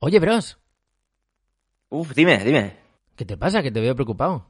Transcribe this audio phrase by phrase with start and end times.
[0.00, 0.58] Oye, Bros,
[1.90, 2.76] Uf, dime, dime.
[3.16, 3.62] ¿qué te pasa?
[3.62, 4.46] Que te veo preocupado.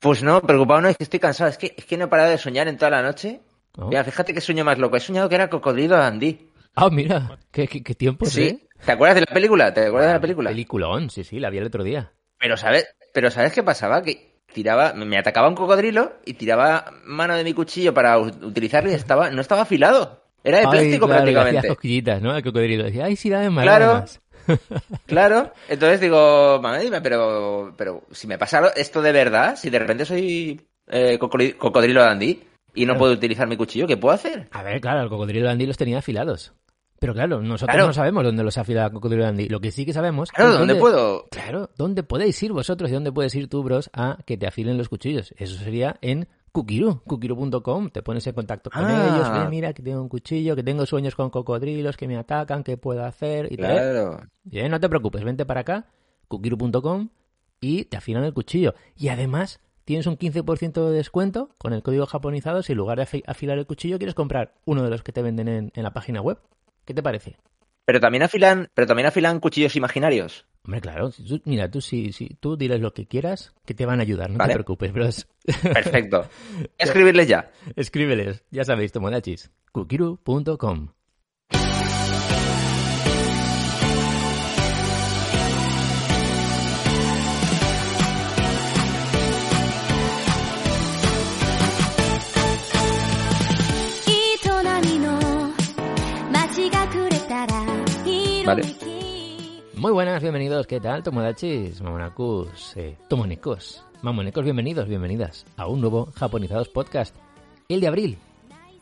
[0.00, 1.48] Pues no, preocupado no, es que estoy cansado.
[1.50, 3.40] Es que, es que no he parado de soñar en toda la noche.
[3.76, 3.88] ¿No?
[3.88, 4.96] Mira, fíjate qué sueño más loco.
[4.96, 6.48] He soñado que era cocodrilo Andy.
[6.74, 8.42] Ah, mira, qué, qué, qué tiempos, Sí.
[8.42, 8.68] ¿eh?
[8.84, 9.72] ¿Te acuerdas de la película?
[9.74, 10.50] ¿Te acuerdas de la película?
[10.50, 12.12] Peliculón, sí, sí, la vi el otro día.
[12.38, 14.02] Pero ¿sabes, pero ¿sabes qué pasaba?
[14.02, 18.94] Que tiraba, me atacaba un cocodrilo y tiraba mano de mi cuchillo para utilizarlo y
[18.94, 20.24] estaba, no estaba afilado.
[20.42, 21.68] Era de Ay, plástico claro, le hacías prácticamente.
[21.68, 22.36] cosquillitas, ¿no?
[22.36, 23.94] El cocodrilo decía, ay, sí, dame más, Claro.
[23.94, 24.20] más.
[25.06, 26.60] Claro, entonces digo,
[27.02, 32.02] pero, pero si me pasa esto de verdad, si de repente soy eh, cocodri- cocodrilo
[32.04, 32.42] Andy
[32.74, 32.98] y no Claro.
[32.98, 34.48] puedo utilizar mi cuchillo, ¿qué puedo hacer?
[34.52, 36.52] A ver, claro, el cocodrilo de Andy los tenía afilados.
[36.98, 37.86] Pero claro, nosotros Claro.
[37.86, 39.48] no sabemos dónde los afila el cocodrilo de Andy.
[39.48, 41.26] Lo que sí que sabemos Claro, es ¿dónde puedo?
[41.30, 44.76] Claro, ¿dónde podéis ir vosotros y dónde puedes ir tú, bros, a que te afilen
[44.76, 45.32] los cuchillos?
[45.38, 47.90] Eso sería en Kukiru, kukiru.com.
[47.90, 49.06] Te pones en contacto con Ah.
[49.14, 52.64] ellos, "Ve, mira que tengo un cuchillo, que tengo sueños con cocodrilos, que me atacan,
[52.64, 53.52] ¿qué puedo hacer?
[53.52, 53.72] Y tal.
[53.76, 54.20] Claro.
[54.42, 55.86] Bien, no te preocupes, vente para acá,
[56.28, 57.10] kukiru.com,
[57.60, 58.74] y te afilan el cuchillo.
[58.96, 63.04] Y además tienes un 15% de descuento con el código japonizado si en lugar de
[63.06, 65.92] afi- afilar el cuchillo quieres comprar uno de los que te venden en, en la
[65.92, 66.38] página web.
[66.84, 67.36] ¿Qué te parece?
[67.84, 70.46] Pero también afilan, pero también afilan cuchillos imaginarios.
[70.64, 73.98] Hombre, claro, tú- mira, tú si, si tú diles lo que quieras, que te van
[73.98, 74.52] a ayudar, no Vale.
[74.52, 75.28] te preocupes, bros.
[75.62, 76.28] Perfecto.
[76.78, 77.50] Escribirles ya.
[77.76, 80.88] Escríbeles, ya sabéis, tomodachis, kukiru.com.
[99.76, 106.10] Muy buenas, bienvenidos, ¿qué tal, tomodachis, mamonacus, eh, tomonecos, mamonecos, bienvenidos, bienvenidas a un nuevo
[106.16, 107.14] Japonizados Podcast,
[107.68, 108.18] el de abril,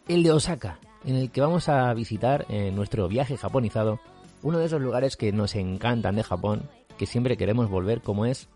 [0.09, 4.01] el de Osaka, en el que vamos a visitar en nuestro viaje japonizado
[4.43, 6.63] uno de esos lugares que nos encantan de Japón,
[6.97, 8.49] que siempre queremos volver, como es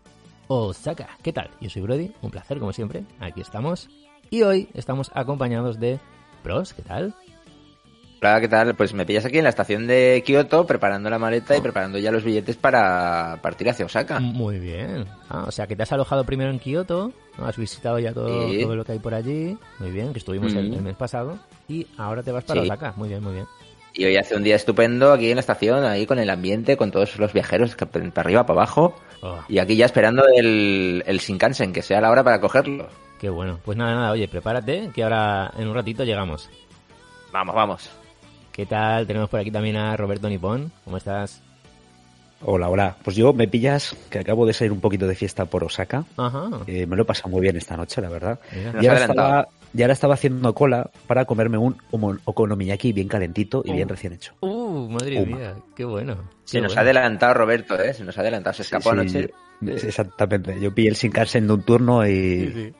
[0.47, 1.09] Osaka.
[1.21, 1.51] ¿Qué tal?
[1.61, 3.87] Yo soy Brody, un placer como siempre, aquí estamos,
[4.31, 5.99] y hoy estamos acompañados de
[6.41, 7.13] Pros, ¿qué tal?
[8.25, 8.73] Hola, ¿qué tal?
[8.73, 12.09] Pues me pillas aquí en la estación de Kioto preparando la maleta y preparando ya
[12.09, 14.21] los billetes para partir hacia Osaka.
[14.21, 15.05] Muy bien.
[15.27, 17.45] Ah, o sea, que te has alojado primero en Kioto, ¿no?
[17.45, 18.61] has visitado ya todo, Sí.
[18.63, 19.57] todo lo que hay por allí.
[19.79, 21.37] Muy bien, que estuvimos el, el mes pasado.
[21.67, 22.65] Y ahora te vas para Sí.
[22.65, 22.93] Osaka.
[22.95, 23.45] Muy bien, muy bien.
[23.93, 26.91] Y hoy hace un día estupendo aquí en la estación, ahí con el ambiente, con
[26.91, 28.95] todos los viajeros que para arriba, para abajo.
[29.21, 32.87] Oh, Y aquí ya esperando el, el Shinkansen, que sea la hora para cogerlo.
[33.19, 33.59] qué bueno.
[33.65, 36.49] Pues nada, nada, oye, prepárate, que ahora en un ratito llegamos.
[37.33, 37.89] Vamos, vamos.
[38.53, 39.07] ¿Qué tal?
[39.07, 40.71] Tenemos por aquí también a Roberto Nipón.
[40.85, 41.41] ¿Cómo estás?
[42.45, 42.97] Hola, hola.
[43.03, 46.03] Pues yo me pillas que acabo de salir un poquito de fiesta por Osaka.
[46.17, 46.49] Ajá.
[46.67, 48.39] Eh, me lo he pasado muy bien esta noche, la verdad.
[48.73, 51.77] Nos Y ahora, estaba, y ahora estaba haciendo cola para comerme un
[52.25, 53.91] okonomiyaki bien calentito y bien Uh.
[53.91, 54.33] recién hecho.
[54.41, 55.37] Uh, madre Uma.
[55.37, 56.17] mía, qué bueno.
[56.43, 56.79] Se Qué nos bueno.
[56.79, 57.93] ha adelantado Roberto, ¿eh?
[57.93, 58.53] Se nos ha adelantado.
[58.53, 59.29] Se escapó Sí, anoche.
[59.79, 60.59] sí, exactamente.
[60.59, 62.59] Yo pillé el Shinkansen de un turno y, Sí, sí.
[62.59, 62.73] y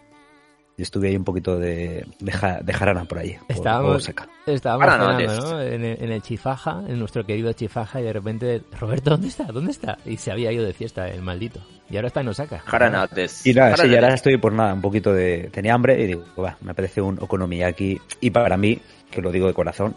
[0.78, 3.36] estuve ahí un poquito de, de, ja- de jarana por ahí.
[3.48, 4.28] por Estábamos, Osaka.
[4.46, 5.22] estábamos.
[5.62, 9.44] En, el, en el Chifaja, en nuestro querido Chifaja, y de repente, Roberto, ¿dónde está?
[9.46, 9.98] ¿Dónde está?
[10.06, 11.60] Y se había ido de fiesta, el maldito.
[11.90, 12.60] Y ahora está en Osaka.
[12.66, 13.46] Jaranautes.
[13.46, 15.50] Y nada, sí, y ahora estoy por nada, un poquito de...
[15.54, 18.02] Tenía hambre y digo, va, me apetece un okonomiyaki.
[18.22, 18.80] Y para mí,
[19.12, 19.94] que lo digo de corazón,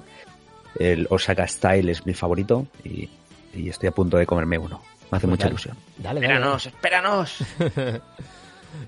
[0.79, 3.09] el Osaka Style es mi favorito y,
[3.55, 4.83] y estoy a punto de comerme uno.
[5.11, 5.53] Me hace Pues mucha dale.
[5.55, 5.77] ilusión.
[5.99, 6.27] Dale, dale.
[6.27, 7.39] Espéranos, espéranos.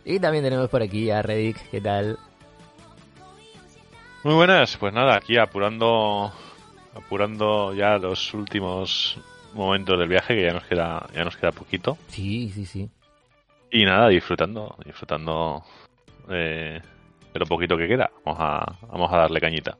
[0.04, 2.18] Y también tenemos por aquí a Reddick, ¿qué tal?
[4.24, 6.32] Muy buenas, pues nada, aquí apurando
[6.94, 9.18] apurando ya los últimos
[9.54, 12.90] momentos del viaje que ya nos queda ya nos queda poquito Sí, sí, sí.
[13.70, 15.62] y nada, disfrutando, disfrutando
[16.28, 16.80] eh,
[17.32, 18.10] de lo poquito que queda.
[18.24, 19.78] Vamos a vamos a darle cañita.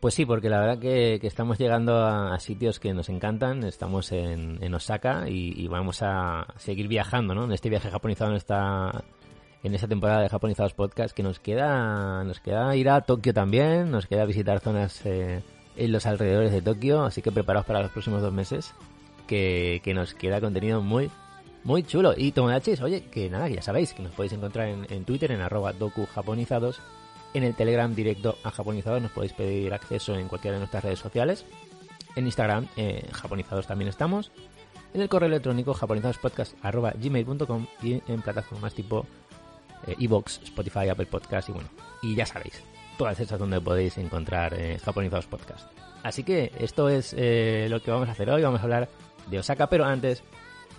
[0.00, 3.64] Pues sí, porque la verdad que, que estamos llegando a, a sitios que nos encantan.
[3.64, 7.44] Estamos en, en Osaka y, y vamos a seguir viajando, ¿no?
[7.44, 9.02] En este viaje japonizado, en esta,
[9.64, 13.90] en esta temporada de Japonizados Podcast, que nos queda, nos queda ir a Tokio también,
[13.90, 15.42] nos queda visitar zonas eh,
[15.76, 18.74] en los alrededores de Tokio, así que preparaos para los próximos dos meses,
[19.26, 21.10] que, que nos queda contenido muy,
[21.64, 22.12] muy chulo.
[22.14, 25.40] Y Tomodachis, oye, que nada, que ya sabéis, que nos podéis encontrar en, Twitter, en
[25.40, 25.72] arroba
[27.32, 31.00] en el Telegram directo a Japonizados nos podéis pedir acceso en cualquiera de nuestras redes
[31.00, 31.44] sociales.
[32.14, 34.30] En Instagram, eh, Japonizados también estamos.
[34.92, 39.04] En el correo electrónico japonizadospodcast.gmail.com y en plataformas tipo
[39.86, 41.68] Evox, Spotify, Apple Podcast y bueno,
[42.02, 42.62] y ya sabéis,
[42.96, 45.68] todas esas donde podéis encontrar eh, Japonizados Podcast.
[46.02, 48.42] Así que esto es eh, lo que vamos a hacer hoy.
[48.42, 48.88] Vamos a hablar
[49.26, 50.22] de Osaka, pero antes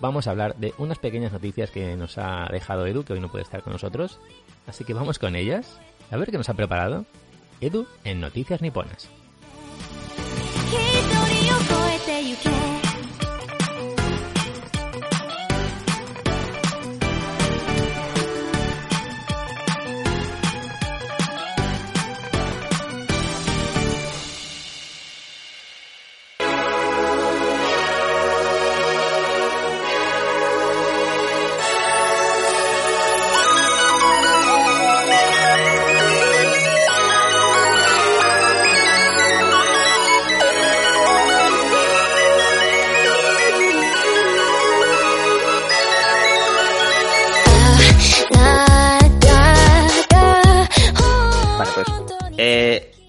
[0.00, 3.30] vamos a hablar de unas pequeñas noticias que nos ha dejado Edu, que hoy no
[3.30, 4.20] puede estar con nosotros.
[4.66, 5.80] Así que vamos con ellas.
[6.10, 7.04] A ver qué nos ha preparado
[7.60, 9.08] Edu en Noticias Niponas.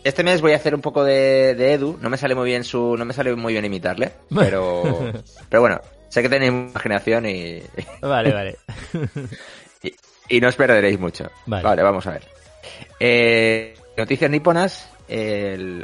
[0.08, 1.98] Este mes voy a hacer un poco de, de Edu.
[2.02, 4.84] No me sale muy bien su, no me sale muy bien imitarle, pero,
[5.50, 7.62] pero bueno, sé que tenéis imaginación y,
[8.02, 8.58] Vale, vale.
[9.84, 9.94] y,
[10.30, 11.30] y no os perderéis mucho.
[11.46, 11.64] Vale.
[11.64, 12.24] Vale, vamos a ver.
[13.00, 14.90] Eh, noticias niponas.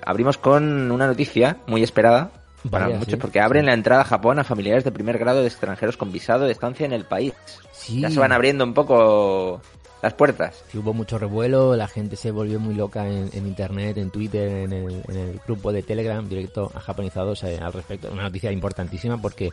[0.06, 2.32] abrimos con una noticia muy esperada
[2.70, 5.48] para muchos sí, porque abren la entrada a Japón a familiares de primer grado de
[5.48, 7.34] extranjeros con visado de estancia en el país.
[7.74, 8.00] Sí.
[8.00, 9.62] Ya se van abriendo un poco
[10.04, 10.64] las puertas.
[10.68, 14.48] Sí, hubo mucho revuelo, la gente se volvió muy loca en, en internet, en Twitter,
[14.50, 18.12] en el, en el grupo de Telegram, directo a japonizados eh, al respecto.
[18.12, 19.52] Una noticia importantísima porque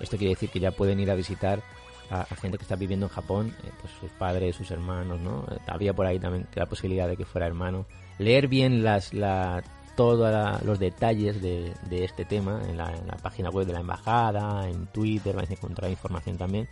[0.00, 1.62] esto quiere decir que ya pueden ir a visitar
[2.10, 5.44] a, a gente que está viviendo en Japón, eh, pues sus padres, sus hermanos, ¿no?
[5.50, 7.84] Eh, Había por ahí también la posibilidad de que fuera hermano.
[8.18, 9.62] Leer bien las, la,
[9.96, 13.80] todos los detalles de, de este tema en la, en la página web de la
[13.80, 16.68] embajada, en Twitter, vais a encontrar información también.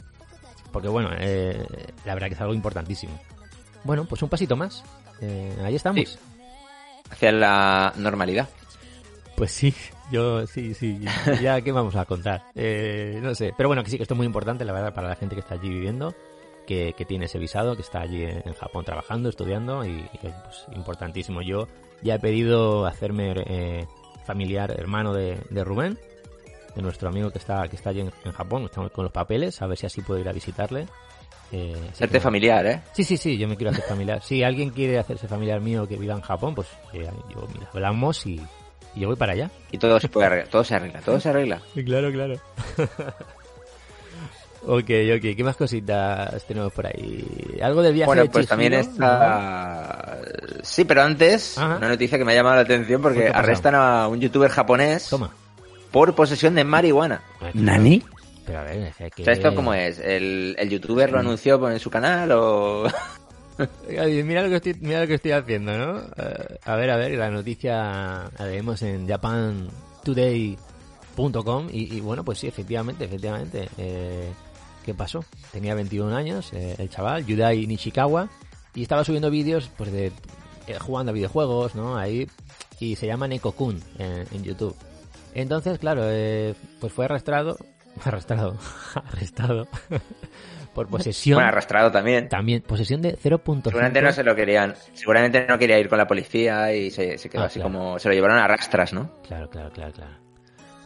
[0.77, 1.67] Porque bueno, eh,
[2.05, 3.19] la verdad que es algo importantísimo.
[3.83, 4.85] Bueno, pues un pasito más.
[5.23, 6.07] Eh, ahí estamos.
[6.07, 6.19] Sí.
[7.09, 8.47] Hacia la normalidad.
[9.39, 9.73] Pues sí,
[10.13, 11.01] yo sí, sí.
[11.41, 12.43] Ya, ¿qué vamos a contar?
[12.55, 13.55] Eh, no sé.
[13.57, 15.41] Pero bueno, que sí, que esto es muy importante, la verdad, para la gente que
[15.41, 16.15] está allí viviendo,
[16.67, 20.29] que, que tiene ese visado, que está allí en, Japón trabajando, estudiando, y, y que,
[20.29, 21.41] pues, importantísimo.
[21.41, 21.69] Yo
[22.03, 23.87] ya he pedido hacerme eh,
[24.27, 25.99] familiar, hermano de, de Rubén,
[26.77, 29.61] de nuestro amigo que está, que está allí en, en Japón, estamos con los papeles,
[29.63, 30.87] a ver si así puedo ir a visitarle.
[31.53, 32.83] Eh, así Hacerte que- familiar, ¿eh?
[32.93, 34.23] Sí, sí, sí, yo me quiero hacer familiar.
[34.23, 38.25] Si alguien quiere hacerse familiar mío que viva en Japón, pues eh, yo, mira, hablamos
[38.27, 38.41] y,
[38.95, 39.51] y yo voy para allá.
[39.73, 41.61] Y todo se puede arreglar, todo se arregla, todo se arregla.
[41.85, 42.35] Claro, claro.
[44.67, 47.25] ok, ok, ¿qué más cositas tenemos por ahí?
[47.63, 50.19] ¿Algo del viaje Bueno, de pues también está...
[50.63, 51.77] Sí, pero antes, Ajá.
[51.77, 55.09] una noticia que me ha llamado la atención ¿Qué porque arrestan a un youtuber japonés
[55.09, 55.31] Toma.
[55.97, 57.23] Por posesión de marihuana.
[57.41, 58.03] Qué- ¿Nani?
[58.45, 59.23] Pero a ver, es que...
[59.23, 59.99] O sea, ¿esto cómo es?
[59.99, 62.85] ¿El, el youtuber lo anunció en su canal o...?
[63.89, 66.01] Mira lo que estoy, mira lo que estoy haciendo, ¿no?
[66.19, 72.41] Eh, a ver, a ver, la noticia la leemos en japantoday.com y, y bueno, pues
[72.41, 73.71] sí, efectivamente, efectivamente.
[73.79, 74.31] Eh,
[74.85, 75.25] ¿Qué pasó?
[75.51, 78.29] Tenía 21 años, eh, el chaval, Yudai Nishikawa,
[78.75, 80.13] y estaba subiendo vídeos pues de
[80.67, 81.97] eh, jugando a videojuegos, ¿no?
[81.97, 82.29] Ahí,
[82.79, 84.77] y se llama Neko-kun en, en YouTube.
[85.37, 87.57] Entonces, claro, eh, pues fue arrastrado,
[88.05, 88.57] arrastrado,
[88.95, 89.69] arrestado
[90.75, 91.37] por posesión.
[91.37, 92.29] Bueno, arrastrado también.
[92.29, 93.65] También, posesión de 0.5.
[93.65, 94.75] Seguramente no se lo querían.
[94.95, 97.73] Seguramente no quería ir con la policía y se, se quedó Ah, así claro.
[97.73, 97.99] como...
[97.99, 99.11] Se lo llevaron a rastras, ¿no?
[99.27, 100.13] Claro, claro, claro, claro.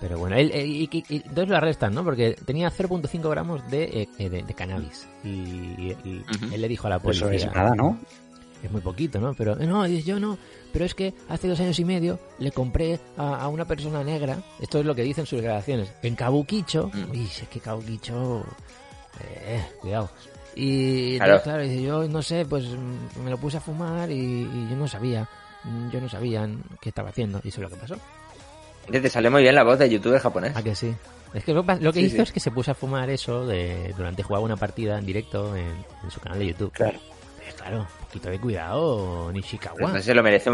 [0.00, 2.02] Pero bueno, él, él- y, y- y entonces lo arrestan, ¿no?
[2.02, 5.06] Porque tenía 0.5 gramos de, eh, eh, de, de cannabis.
[5.22, 6.54] Y, y- y Ujú.
[6.54, 7.26] él le dijo a la policía...
[7.28, 7.98] Eso es nada, ¿no?
[8.62, 9.32] Es muy poquito, ¿no?
[9.34, 10.36] Pero eh, no, yo no.
[10.72, 14.38] Pero es que hace dos años y medio le compré a, a una persona negra.
[14.60, 15.92] Esto es lo que dicen sus declaraciones.
[16.02, 16.90] En Kabukicho.
[16.92, 17.10] Mm.
[17.10, 18.44] Uy, es que Kabukicho.
[19.20, 20.10] Eh, cuidado.
[20.54, 21.32] Y Claro.
[21.36, 24.66] entonces, claro, dice, yo no sé, pues mm, me lo puse a fumar y, y
[24.70, 25.28] yo no sabía.
[25.64, 26.48] mm, Yo no sabía
[26.80, 27.40] qué estaba haciendo.
[27.44, 27.96] Y eso es lo que pasó.
[28.90, 30.56] Te sale muy bien la voz de youtuber japonés.
[30.56, 30.92] ¿A que sí?
[31.32, 32.22] Es que lo, que Sí, hizo sí.
[32.22, 35.84] es que se puso a fumar eso de, durante jugaba una partida en directo en,
[36.02, 36.72] en su canal de YouTube.
[36.72, 36.98] Claro.
[37.38, 39.76] Pero claro, poquito de cuidado, Nishikawa.
[39.78, 40.50] Entonces se lo merece,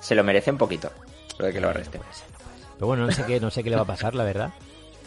[0.00, 0.90] se lo merece un poquito.
[1.38, 2.00] Lo de que lo arresten.
[2.00, 2.68] Puede ser, no puede ser.
[2.76, 4.52] Pero bueno, no sé qué, no sé qué le va a pasar, la verdad.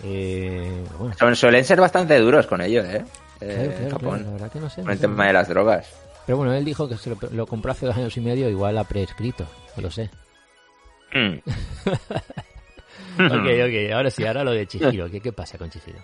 [0.04, 3.04] Eh, bueno, Son- Suelen ser bastante duros con ello, ¿eh?
[3.42, 4.10] Eh, claro, claro, Japón.
[4.10, 4.76] claro, la verdad que no sé.
[4.78, 5.02] Con no el sé.
[5.02, 5.88] tema de las drogas.
[6.26, 8.78] Pero bueno, él dijo que se lo, lo compró hace dos años y medio, igual
[8.78, 9.46] ha prescrito,
[9.76, 10.10] no lo sé.
[11.14, 11.38] Mm.
[13.16, 15.08] Ok, ok, ahora sí, ahora lo de Chihiro.
[15.12, 16.00] ¿Qué, qué pasa con Chihiro?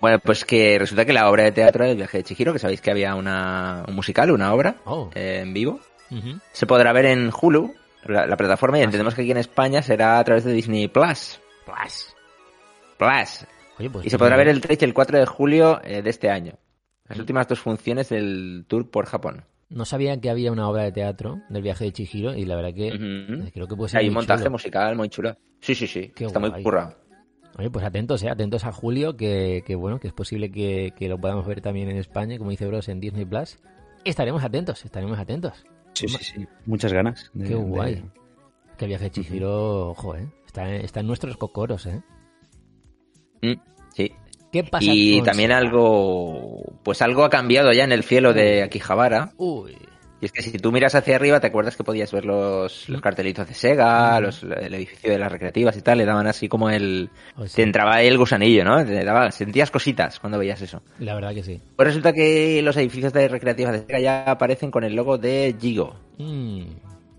[0.00, 2.80] Bueno, pues que resulta que la obra de teatro del viaje de Chihiro, que sabéis
[2.80, 5.80] que había una, un musical, una obra Oh, eh, en vivo,
[6.52, 7.74] se podrá ver en Hulu,
[8.04, 11.40] la, la plataforma, y entendemos que aquí en España será a través de Disney Plus.
[11.64, 12.14] Plus.
[12.98, 13.46] Plus.
[13.78, 16.10] Oye, pues Y se podrá ver el 3 y el 4 de julio eh, de
[16.10, 16.52] este año.
[17.08, 19.44] Las últimas dos funciones del tour por Japón.
[19.70, 22.72] No sabía que había una obra de teatro del viaje de Chihiro y la verdad
[22.74, 24.50] que creo que puede ser Hay un montaje chulo.
[24.52, 25.36] musical muy chulo.
[25.60, 26.12] Sí, sí, sí.
[26.14, 26.52] Qué Está guay.
[26.52, 26.94] muy currado.
[27.58, 31.08] Oye, pues atentos, eh, atentos a Julio, que, que bueno, que es posible que, que
[31.08, 33.58] lo podamos ver también en España, como dice Bros, en Disney Plus.
[34.04, 35.64] Estaremos atentos, estaremos atentos.
[35.92, 36.46] Sí, sí, sí.
[36.66, 37.30] Muchas ganas.
[37.32, 38.04] de- Qué de- guay.
[38.76, 40.26] Que el viaje de Chihiro, ojo, eh.
[40.46, 42.02] Está, está en nuestros cocoros, eh.
[43.42, 43.54] Mm,
[43.94, 44.12] sí.
[44.50, 48.62] ¿Qué pasa Y con también algo, pues algo ha cambiado ya en el cielo de
[48.62, 49.32] Akihabara.
[49.36, 49.76] Uy,
[50.24, 53.00] Y es que si tú miras hacia arriba, ¿te acuerdas que podías ver los, los
[53.02, 55.98] cartelitos de Sega, los, el edificio de las recreativas y tal?
[55.98, 57.10] Le daban así como el...
[57.36, 58.82] o sea, Te entraba ahí el gusanillo, ¿no?
[58.86, 60.80] Te daba, sentías cositas cuando veías eso.
[60.98, 61.60] la verdad que sí.
[61.76, 65.54] Pues resulta que los edificios de recreativas de Sega ya aparecen con el logo de
[65.60, 65.94] Gigo.
[66.16, 66.62] Mm,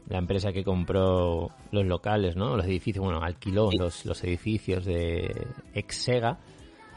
[0.09, 2.57] la empresa que compró los locales, ¿no?
[2.57, 3.77] Los edificios, bueno, alquiló Sí.
[3.77, 5.45] los, los edificios de
[5.75, 6.39] Exega.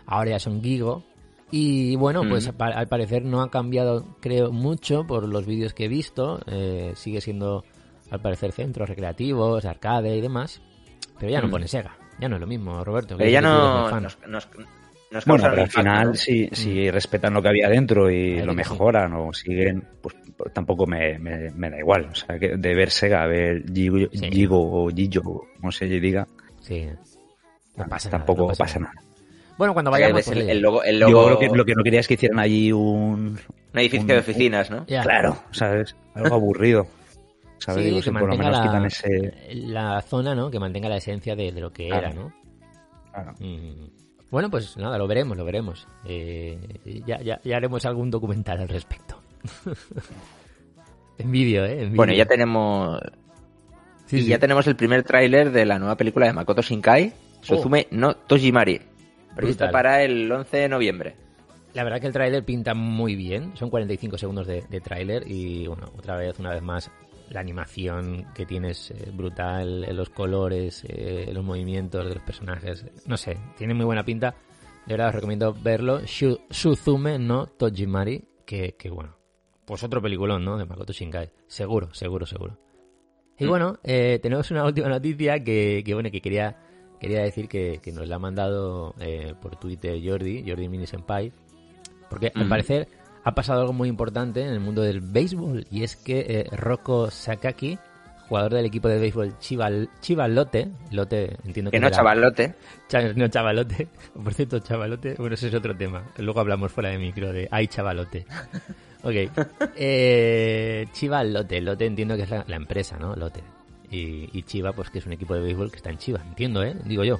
[0.07, 1.05] Ahora ya son Gigo.
[1.51, 2.63] Y bueno, pues Mm.
[2.63, 6.41] al parecer no ha cambiado, creo, mucho por los vídeos que he visto.
[6.47, 7.65] Eh, sigue siendo
[8.11, 10.61] al parecer centros recreativos, arcade y demás,
[11.19, 11.51] pero ya no Mm.
[11.51, 11.97] pone Sega.
[12.21, 13.17] Ya no es lo mismo, Roberto.
[13.17, 14.49] que Pero ya tú eres no nos, nos,
[15.11, 18.57] nos Bueno, pero al final, si, si respetan lo que había dentro y lo sí.
[18.57, 22.09] mejoran o siguen, pues pues tampoco me, me, me da igual.
[22.13, 24.31] O sea, que de ver Sega, a ver Gigo, Sí.
[24.31, 26.27] Gigo o Gillo, como se diga,
[26.61, 26.87] Sí.
[27.77, 28.93] No pasa nada, tampoco no pasa pasa nada.
[29.59, 30.25] Bueno, cuando vayamos...
[30.25, 32.39] pues, el, el logo, el Yo creo que lo que no quería es que hicieran
[32.39, 33.39] allí un...
[33.73, 34.87] un edificio un- de oficinas, ¿no?
[34.87, 35.03] ya.
[35.03, 35.95] Claro, ¿sabes?
[36.15, 36.87] Algo aburrido.
[37.59, 37.83] ¿Sabes?
[37.83, 39.35] Sí, Digo, que si por lo mantenga menos la, quitan ese...
[39.67, 40.51] la zona, ¿no?
[40.51, 42.07] Que mantenga la esencia de, de lo que Claro.
[42.07, 42.33] era, ¿no?
[43.13, 43.33] Claro.
[43.41, 43.89] Mm.
[44.31, 45.89] Bueno, pues nada, lo veremos, lo veremos.
[46.05, 46.59] Eh,
[47.07, 49.21] ya, ya, ya haremos algún documental al respecto.
[51.19, 51.83] en vídeo, ¿eh?
[51.85, 51.97] En.
[51.97, 53.01] Bueno, ya tenemos
[54.07, 54.29] Sí, y sí.
[54.29, 57.13] ya tenemos el primer tráiler de la nueva película de Makoto Shinkai,
[57.43, 58.81] Suzume no Tojimari,
[59.39, 59.73] prevista Brutal.
[59.83, 61.17] para el 11 de noviembre.
[61.75, 63.53] La verdad que el tráiler pinta muy bien.
[63.57, 66.91] Son 45 segundos de, de tráiler y, bueno, otra vez, una vez más,
[67.31, 72.85] la animación que tienes eh, brutal, eh, los colores, eh, los movimientos de los personajes.
[73.07, 74.35] No sé, tiene muy buena pinta.
[74.87, 76.01] De verdad os recomiendo verlo.
[76.01, 79.15] Shu- Suzume no Tojimari, que, que bueno,
[79.67, 80.57] pues otro peliculón, ¿no?
[80.57, 81.31] De Makoto Shinkai.
[81.47, 82.59] Seguro, seguro, seguro.
[83.39, 86.57] Y bueno, eh, tenemos una última noticia que, que, bueno, que quería,
[87.01, 91.33] quería decir que, que nos la ha mandado eh, por Twitter Jordi, Jordi Mini Senpai,
[92.11, 92.51] porque al Ujú.
[92.51, 92.89] parecer
[93.25, 97.11] ha pasado algo muy importante en el mundo del béisbol y es que eh, Rocco
[97.11, 97.79] Sakaki,
[98.29, 102.55] jugador del equipo de béisbol Chival, Chivalote, Lote, entiendo que, Que no, será- chavalote.
[102.89, 103.89] Cha- no, chavalote.
[104.23, 105.15] Por cierto, chavalote.
[105.19, 106.05] Bueno, ese es otro tema.
[106.19, 108.27] Luego hablamos fuera de micro de ay, chavalote.
[109.03, 109.15] Ok.
[109.77, 111.61] Eh, Chivalote.
[111.61, 113.15] Lote entiendo que es la, la empresa, ¿no?
[113.17, 113.41] Lote.
[113.91, 116.23] Y, y Chiva, pues que es un equipo de béisbol que está en Chiva.
[116.27, 116.77] Entiendo, ¿eh?
[116.85, 117.19] Digo yo.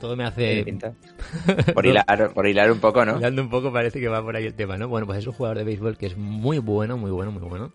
[0.00, 0.64] Todo me hace...
[1.74, 3.18] Por hilar, por hilar un poco, ¿no?
[3.18, 4.88] Hilando un poco parece que va por ahí el tema, ¿no?
[4.88, 7.72] Bueno, pues es un jugador de béisbol que es muy bueno, muy bueno, muy bueno.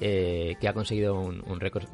[0.00, 1.84] eh, que ha conseguido un, un récord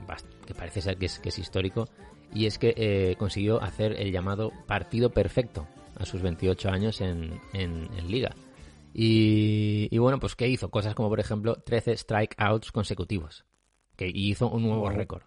[0.46, 1.88] que parece ser que es, que es histórico.
[2.32, 7.38] Y es que eh, consiguió hacer el llamado partido perfecto a sus 28 años en,
[7.52, 8.34] en- en liga.
[8.94, 10.70] Y, y bueno, pues ¿qué hizo?
[10.70, 13.44] Cosas como, por ejemplo, 13 strikeouts consecutivos.
[13.96, 15.22] Que hizo un nuevo récord.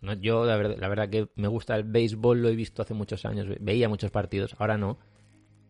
[0.00, 2.94] No, yo, la verdad, la verdad que me gusta el béisbol, lo he visto hace
[2.94, 4.98] muchos años, ve- veía muchos partidos, ahora no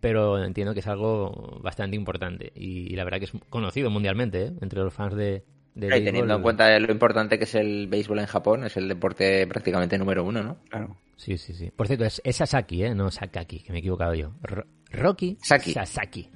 [0.01, 4.53] pero entiendo que es algo bastante importante y, la verdad que es conocido mundialmente ¿eh?
[4.61, 5.45] entre los fans de,
[5.77, 6.05] de Y béisbol.
[6.05, 9.97] teniendo en cuenta lo importante que es el béisbol en Japón, es el deporte prácticamente
[9.97, 10.59] número uno, ¿no?
[10.69, 10.97] Claro.
[11.17, 11.71] Sí, sí, sí.
[11.71, 12.95] Por cierto, es, es Sasaki, ¿eh?
[12.97, 14.33] no Sakaki, que me he equivocado yo.
[14.43, 15.73] Ro- Rocky Saki.
[15.73, 16.29] Sasaki.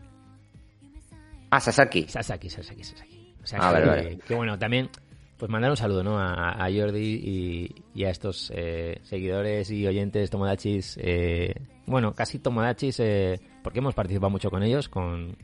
[1.51, 2.07] Ah, Sasaki.
[2.09, 3.35] Sasaki, Sasaki, Sasaki.
[3.43, 4.19] O sea, Ah, que, vale, vale.
[4.27, 4.91] que bueno, también
[5.39, 6.19] pues mandar un saludo ¿no?
[6.19, 11.55] a, a Jordi y, y a estos eh, seguidores y oyentes tomodachis, eh,
[11.87, 15.37] bueno, casi tomodachis, eh, porque hemos participado mucho con ellos, con,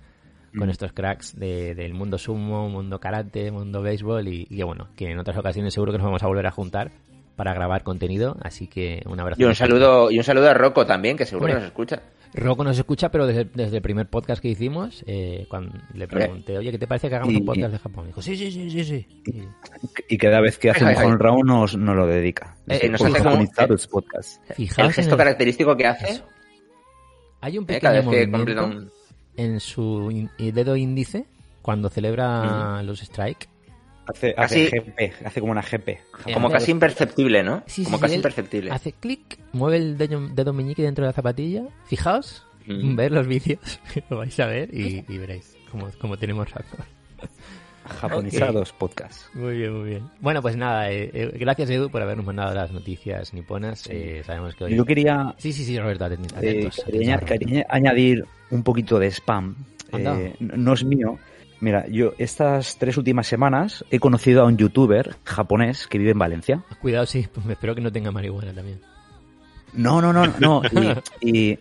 [0.59, 4.89] con estos cracks de- del mundo sumo, mundo karate, mundo béisbol y, y que bueno,
[4.97, 6.91] que en otras ocasiones seguro que nos vamos a volver a juntar
[7.37, 9.41] para grabar contenido, así que un abrazo.
[9.41, 12.03] Y un saludo, y un saludo a Rocco también, que seguro que nos escucha.
[12.35, 16.57] Rocco nos escucha, pero desde, desde el primer podcast que hicimos, eh, cuando le pregunté,
[16.57, 18.07] oye, ¿qué te parece que hagamos Y- un podcast de Japón?
[18.07, 19.07] dijo, sí, sí, sí, sí, sí.
[19.27, 22.57] Y- Y cada vez que hace un round nos, nos lo dedica.
[22.69, 24.43] Eh, nos "Por hace como- japonizados podcast.
[24.55, 26.25] Fijaos El gesto el- característico que hace, Eso.
[27.43, 28.91] Hay un eh, pequeño movimiento un...
[29.37, 31.27] en su in- dedo índice
[31.61, 33.49] cuando celebra los strike.
[34.07, 36.01] Hace, Casi- hace GP, hace como una GP.
[36.35, 37.63] Como casi imperceptible, ¿no?
[37.67, 38.71] Sí, sí, como sí, casi imperceptible.
[38.73, 41.63] Hace clic, mueve el dedo, dedo meñique dentro de la zapatilla.
[41.87, 42.95] Fijaos, Mm.
[42.97, 43.81] ver los vídeos,
[44.11, 46.79] lo vais a ver y, y veréis cómo, cómo tenemos razón.
[47.85, 49.35] Japonizados podcast.
[49.35, 50.03] Muy bien, muy bien.
[50.21, 53.89] Bueno, pues nada, eh, eh, gracias Edu por habernos mandado las noticias niponas.
[53.91, 54.77] Eh, sabemos que hoy...
[54.77, 56.33] Yo quería, Sí, sí, sí, Roberto, eh, atentos.
[56.33, 56.85] quería- atentos,
[57.21, 57.27] Roberto.
[57.39, 59.57] quería añadir un poquito de spam.
[59.93, 61.19] Eh, no es mío.
[61.63, 66.19] Mira, yo estas tres últimas semanas he conocido a un youtuber japonés que vive en
[66.19, 66.65] Valencia.
[66.81, 68.81] Cuidado, sí, pues me espero que no tenga marihuana también.
[69.73, 70.61] No, no, no, no.
[71.21, 71.59] Y, y-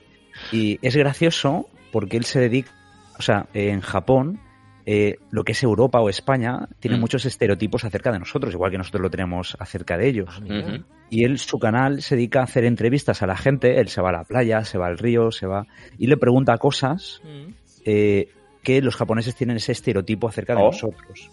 [0.51, 2.71] y es gracioso porque él se dedica,
[3.19, 4.39] o sea, en Japón,
[4.87, 6.99] eh, lo que es Europa o España, tiene Mm.
[7.01, 10.41] muchos estereotipos acerca de nosotros, igual que nosotros lo tenemos acerca de ellos.
[10.49, 10.79] Ah.
[11.11, 13.79] Y él, su canal, se dedica a hacer entrevistas a la gente.
[13.79, 15.67] Él se va a la playa, se va al río, se va
[15.99, 17.51] y le pregunta cosas Mm,
[17.85, 18.29] eh,
[18.63, 20.65] que los japoneses tienen ese estereotipo acerca de Oh.
[20.67, 21.29] nosotros.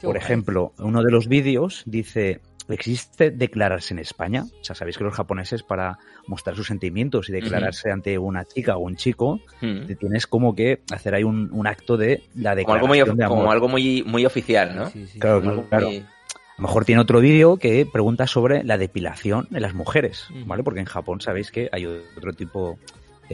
[0.00, 0.22] qué Por guay.
[0.22, 4.44] ejemplo, uno de los vídeos dice, ¿existe declararse en España?
[4.60, 8.76] O sea, sabéis que los japoneses para mostrar sus sentimientos y declararse ante una chica
[8.76, 9.86] o un chico, Mm.
[9.86, 13.00] te tienes como que hacer ahí un, un acto de la Como declaración algo muy,
[13.00, 13.38] of- de amor.
[13.38, 14.90] como algo muy, muy oficial, ¿no?
[14.90, 15.86] Sí, sí, Claro, Como claro.
[15.88, 20.28] muy- A lo mejor tiene otro vídeo que pregunta sobre la depilación en las mujeres,
[20.30, 20.44] Ujú.
[20.46, 20.62] ¿vale?
[20.62, 22.78] Porque en Japón sabéis que hay otro tipo,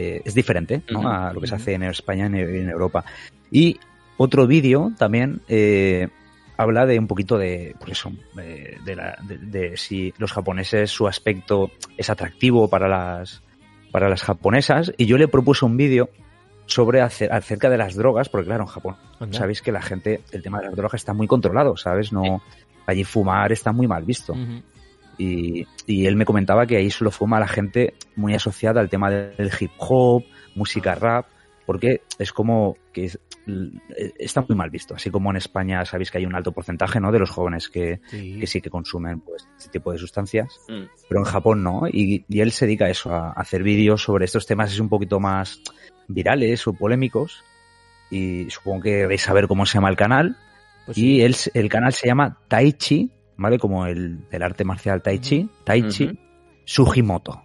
[0.00, 0.82] eh, es diferente.
[1.06, 3.04] A lo que se hace en España y en, en Europa.
[3.50, 3.78] Y
[4.16, 6.08] otro vídeo también eh,
[6.56, 10.90] habla de un poquito de, pues eso, de, de la- de- de si los japoneses
[10.90, 13.42] su aspecto es atractivo para las,
[13.92, 14.92] para las japonesas.
[14.96, 16.10] Y yo le propuse un vídeo
[16.66, 19.38] sobre acerca de las drogas, porque claro, en Japón Anda.
[19.38, 22.12] sabéis que la gente, el tema de las drogas está muy controlado, ¿sabes?
[22.12, 22.42] No,
[22.86, 24.34] allí fumar está muy mal visto.
[25.22, 29.10] Y, y él me comentaba que ahí solo fuma la gente muy asociada al tema
[29.10, 30.24] del hip hop,
[30.54, 31.26] música rap,
[31.66, 33.18] porque es como que es-
[34.18, 34.94] está muy mal visto.
[34.94, 37.12] Así como en España sabéis que hay un alto porcentaje ¿no?
[37.12, 38.38] de los jóvenes que, Sí.
[38.40, 40.84] que sí que consumen pues, este tipo de sustancias, Mm.
[41.08, 41.82] pero en Japón no.
[41.90, 44.88] Y, y él se dedica a eso, a hacer vídeos sobre estos temas es un
[44.88, 45.60] poquito más
[46.08, 47.44] virales o polémicos.
[48.10, 50.36] Y supongo que vais a ver cómo se llama el canal.
[50.86, 51.16] Pues sí.
[51.16, 53.58] Y el, el canal se llama Taichi, ¿vale?
[53.58, 56.16] Como el, el arte marcial Taichi, Taichi Ujú.
[56.64, 57.42] Sugimoto.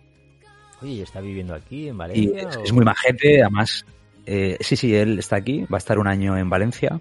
[0.82, 2.50] Oye, ¿y está viviendo aquí en Y Valencia?
[2.64, 3.86] es, muy majete, además,
[4.26, 7.00] eh, sí, sí, él está aquí, va a estar un año en Valencia,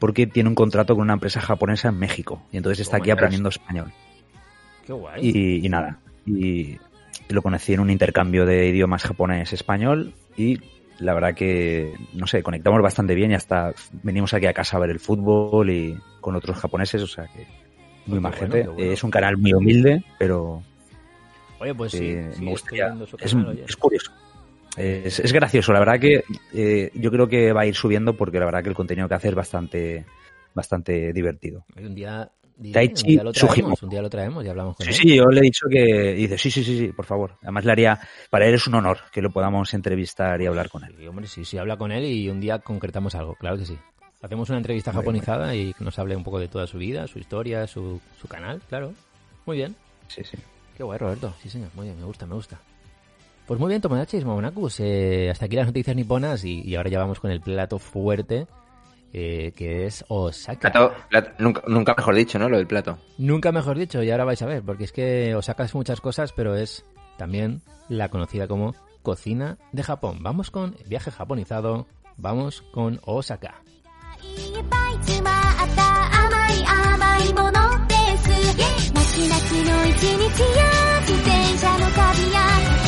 [0.00, 3.10] porque tiene un contrato con una empresa japonesa en México, y entonces está Oh, aquí
[3.12, 3.92] aprendiendo español.
[4.84, 5.20] Qué guay.
[5.22, 6.78] Y, y nada, y
[7.28, 10.58] lo conocí en un intercambio de idiomas japonés-español, y
[10.98, 13.72] la verdad que, no sé, conectamos bastante bien y hasta
[14.02, 17.46] venimos aquí a casa a ver el fútbol y con otros japoneses, o sea que
[18.06, 18.92] muy bueno, qué bueno.
[18.92, 20.62] Es un canal muy humilde, pero
[21.60, 22.94] Oye, pues sí, sí, me gustaría.
[23.06, 24.10] su Es, canal, es curioso.
[24.76, 28.38] Es, es gracioso, la verdad que eh, yo creo que va a ir subiendo porque
[28.38, 30.06] la verdad que el contenido que hace es bastante,
[30.54, 31.64] bastante divertido.
[31.76, 33.86] Un día, di- Taichi un día lo traemos, Sugimoto.
[33.86, 34.96] un día lo traemos y hablamos con Sí, él.
[34.96, 37.36] sí, yo le he dicho que dice, sí, sí, sí, sí, por favor.
[37.42, 40.84] Además le haría, para él es un honor que lo podamos entrevistar y hablar con
[40.84, 40.94] él.
[40.98, 43.78] Sí, hombre, sí, sí, habla con él y un día concretamos algo, claro que sí.
[44.22, 47.18] Hacemos una entrevista japonizada y que nos hable un poco de toda su vida, su
[47.18, 48.92] historia, su, su canal, claro.
[49.46, 49.74] Muy bien.
[50.06, 50.38] Sí, sí.
[50.76, 51.34] Qué guay, Roberto.
[51.42, 51.70] Sí, señor.
[51.74, 52.60] Muy bien, me gusta, me gusta.
[53.46, 54.78] Pues muy bien, Tomodachis, Momonakus.
[54.80, 58.46] Eh, hasta aquí las noticias niponas y, y ahora ya vamos con el plato fuerte,
[59.12, 60.70] eh, que es Osaka.
[60.70, 62.48] Plato- plato- nunca, nunca mejor dicho, ¿no?
[62.48, 62.98] Lo del plato.
[63.18, 66.32] Nunca mejor dicho, y ahora vais a ver, porque es que Osaka es muchas cosas,
[66.32, 66.84] pero es
[67.18, 70.18] también la conocida como cocina de Japón.
[70.22, 73.56] Vamos con viaje japonizado, vamos con Osaka.
[78.94, 82.81] 泣き泣きの一日や自転車の旅や。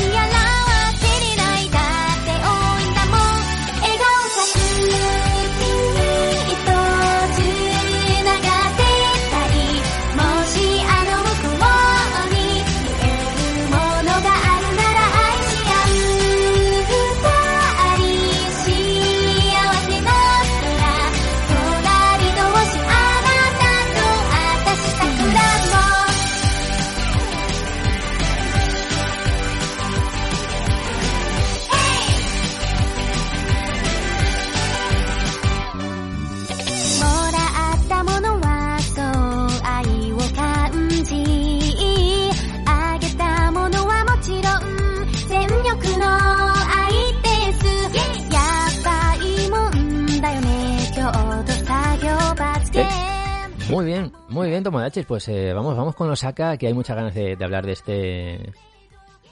[53.75, 55.05] Muy bien, muy bien, Tomodachis.
[55.05, 58.53] Pues eh, vamos, vamos con Osaka, que hay muchas ganas de, de hablar de este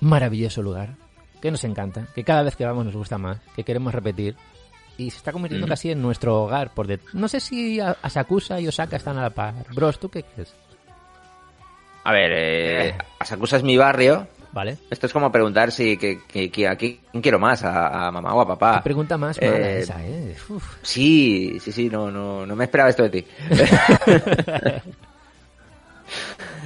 [0.01, 0.97] maravilloso lugar,
[1.41, 4.35] que nos encanta, que cada vez que vamos nos gusta más, que queremos repetir.
[4.99, 5.71] Y se está convirtiendo Mm.
[5.71, 6.75] casi en nuestro hogar.
[6.75, 9.55] Por det- no sé si a- Asakusa y Osaka están a la par.
[9.75, 10.55] Bros, ¿tú qué crees?
[12.05, 14.27] A ver, eh, Asakusa es mi barrio.
[14.53, 14.77] ¿Vale?
[14.91, 18.35] Esto es como preguntar si que, que- que a quién quiero más, a, a mamá
[18.35, 18.77] o a papá.
[18.79, 20.37] Qué pregunta más eh, mala esa, ¿eh?
[20.51, 20.77] Uf.
[20.83, 23.27] Sí, sí, sí, no, no, no me esperaba esto de ti.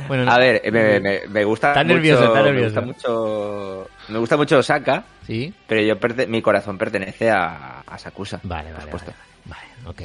[0.09, 4.19] Bueno, no- A ver, eh, me, me- me gusta mucho, nervioso, me gusta mucho, me
[4.19, 5.53] gusta mucho Osaka, Sí.
[5.67, 8.41] pero yo perte- mi corazón pertenece a, a Sakusa.
[8.45, 10.03] Vale, vale, vale, vale, ok.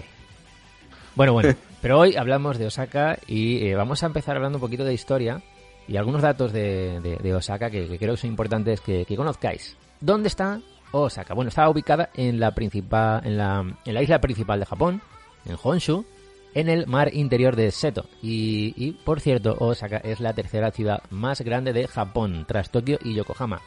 [1.16, 4.84] Bueno, bueno, pero hoy hablamos de Osaka y eh, vamos a empezar hablando un poquito
[4.86, 5.42] de historia
[5.88, 9.78] y algunos datos de, Osaka que, creo que son importantes que, conozcáis.
[10.00, 11.34] ¿Dónde está Osaka?
[11.34, 15.02] Bueno, está ubicada en la, principal, en, la, en la isla principal de Japón,
[15.46, 16.06] en Honshu,
[16.54, 18.06] en el mar interior de Seto.
[18.22, 22.98] Y, y, por cierto, Osaka es la tercera ciudad más grande de Japón, tras Tokio
[23.04, 23.62] y Yokohama,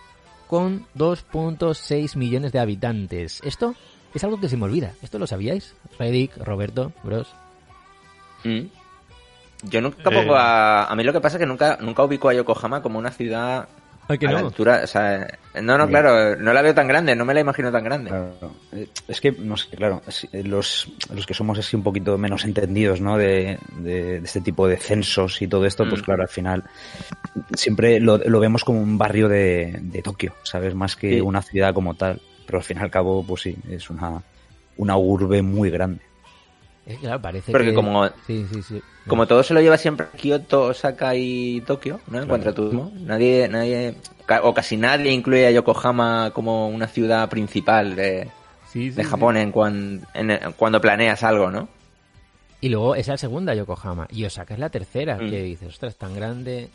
[0.49, 3.41] con 2.6 millones de habitantes.
[3.45, 3.75] Esto
[4.15, 4.93] es algo que se me olvida.
[5.03, 5.75] ¿Esto lo sabíais?
[5.99, 7.35] Redick, Roberto, Bros.
[8.45, 8.67] Mm.
[9.65, 10.15] Yo nunca Eh.
[10.15, 10.85] pongo a...
[10.87, 13.69] A mí lo que pasa es que nunca, nunca ubico a Yokohama como una ciudad
[14.09, 14.81] Ay, a la altura...
[14.85, 15.27] O sea,
[15.63, 18.11] no, no, claro, no la veo tan grande, no me la imagino tan grande.
[18.11, 18.55] Claro.
[18.73, 22.45] Eh, Es que, no sé, claro, eh, los, los que somos así un poquito menos
[22.45, 23.17] entendidos, ¿no?
[23.17, 26.05] De, de- de este tipo de censos y todo esto, pues Mm.
[26.05, 26.65] claro, al final
[27.57, 30.75] siempre lo, lo vemos como un barrio de, de Tokio, ¿sabes?
[30.75, 31.21] Más que Sí.
[31.21, 32.21] una ciudad como tal.
[32.47, 34.23] Pero al fin y al cabo, pues sí, es una,
[34.77, 36.03] una urbe muy grande.
[36.87, 37.75] Es claro, parece Porque que...
[37.75, 38.83] como- Sí, sí, sí.
[39.07, 42.23] Como todo se lo lleva siempre Kioto, Osaka y Tokio, ¿no?
[42.23, 43.95] En cuanto a turismo, nadie, nadie,
[44.43, 48.31] o casi nadie incluye a Yokohama como una ciudad principal de,
[48.73, 49.09] Sí, sí, de sí.
[49.11, 51.69] Japón en, cuan- en- cuando planeas algo, ¿no?
[52.63, 54.07] Y luego es la segunda Yokohama.
[54.11, 55.17] Y Osaka es la tercera.
[55.17, 55.29] Mm.
[55.31, 56.71] Que dices, ostras, tan grande.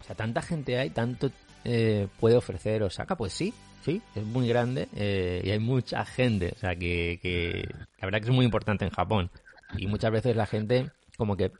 [0.00, 1.30] O sea, tanta gente hay, tanto
[1.64, 3.14] eh, puede ofrecer Osaka.
[3.14, 3.52] Pues sí,
[3.84, 6.52] sí, es muy grande eh, y hay mucha gente.
[6.56, 7.68] O sea, que, que
[8.00, 9.30] la verdad que es muy importante en Japón.
[9.76, 11.52] Y muchas veces la gente, como que.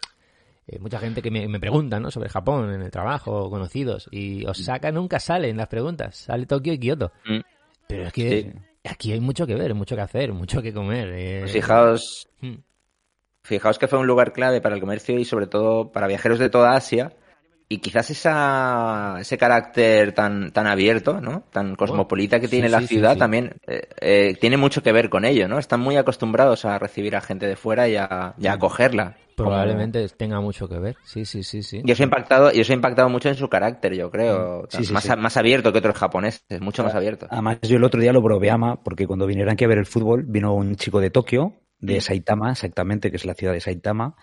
[0.67, 2.11] eh, mucha gente que me, me pregunta ¿no?
[2.11, 4.09] sobre Japón en el trabajo, conocidos.
[4.11, 6.17] Y Osaka nunca sale en las preguntas.
[6.17, 7.13] Sale Tokio y Kioto.
[7.27, 7.41] Mm.
[7.87, 8.53] Pero es que Sí.
[8.89, 11.09] aquí hay mucho que ver, mucho que hacer, mucho que comer.
[11.15, 11.39] eh.
[11.41, 12.55] Pues fijaos, Mm.
[13.43, 16.51] fijaos que fue un lugar clave para el comercio y sobre todo para viajeros de
[16.51, 17.13] toda Asia.
[17.71, 21.45] Y quizás esa, ese carácter tan, tan abierto, ¿no?
[21.53, 23.19] Tan cosmopolita que sí, tiene la sí, ciudad sí.
[23.19, 25.59] también eh, eh, tiene mucho que ver con ello, ¿no?
[25.59, 29.17] Están muy acostumbrados a recibir a gente de fuera y a, y a acogerla.
[29.37, 30.97] Como- Probablemente tenga mucho que ver.
[31.05, 31.83] Sí, sí, sí, sí.
[31.85, 34.67] Y eso ha impactado, y eso ha impactado mucho en su carácter, yo creo.
[34.71, 35.11] Sí, sí, más, sí.
[35.11, 37.27] a- más abierto que otros japoneses, mucho más abierto.
[37.31, 39.87] Además, yo el otro día lo probé ama, porque cuando vinieron aquí a ver el
[39.87, 44.17] fútbol, vino un chico de Tokio, de Saitama, exactamente, que es la ciudad de Saitama,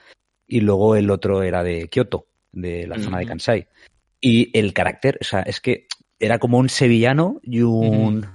[0.47, 3.25] y luego el otro era de Kioto, de la zona de.
[3.27, 3.67] Kansai.
[4.21, 5.87] Y el carácter, o sea, es que
[6.19, 8.25] era como un sevillano y un,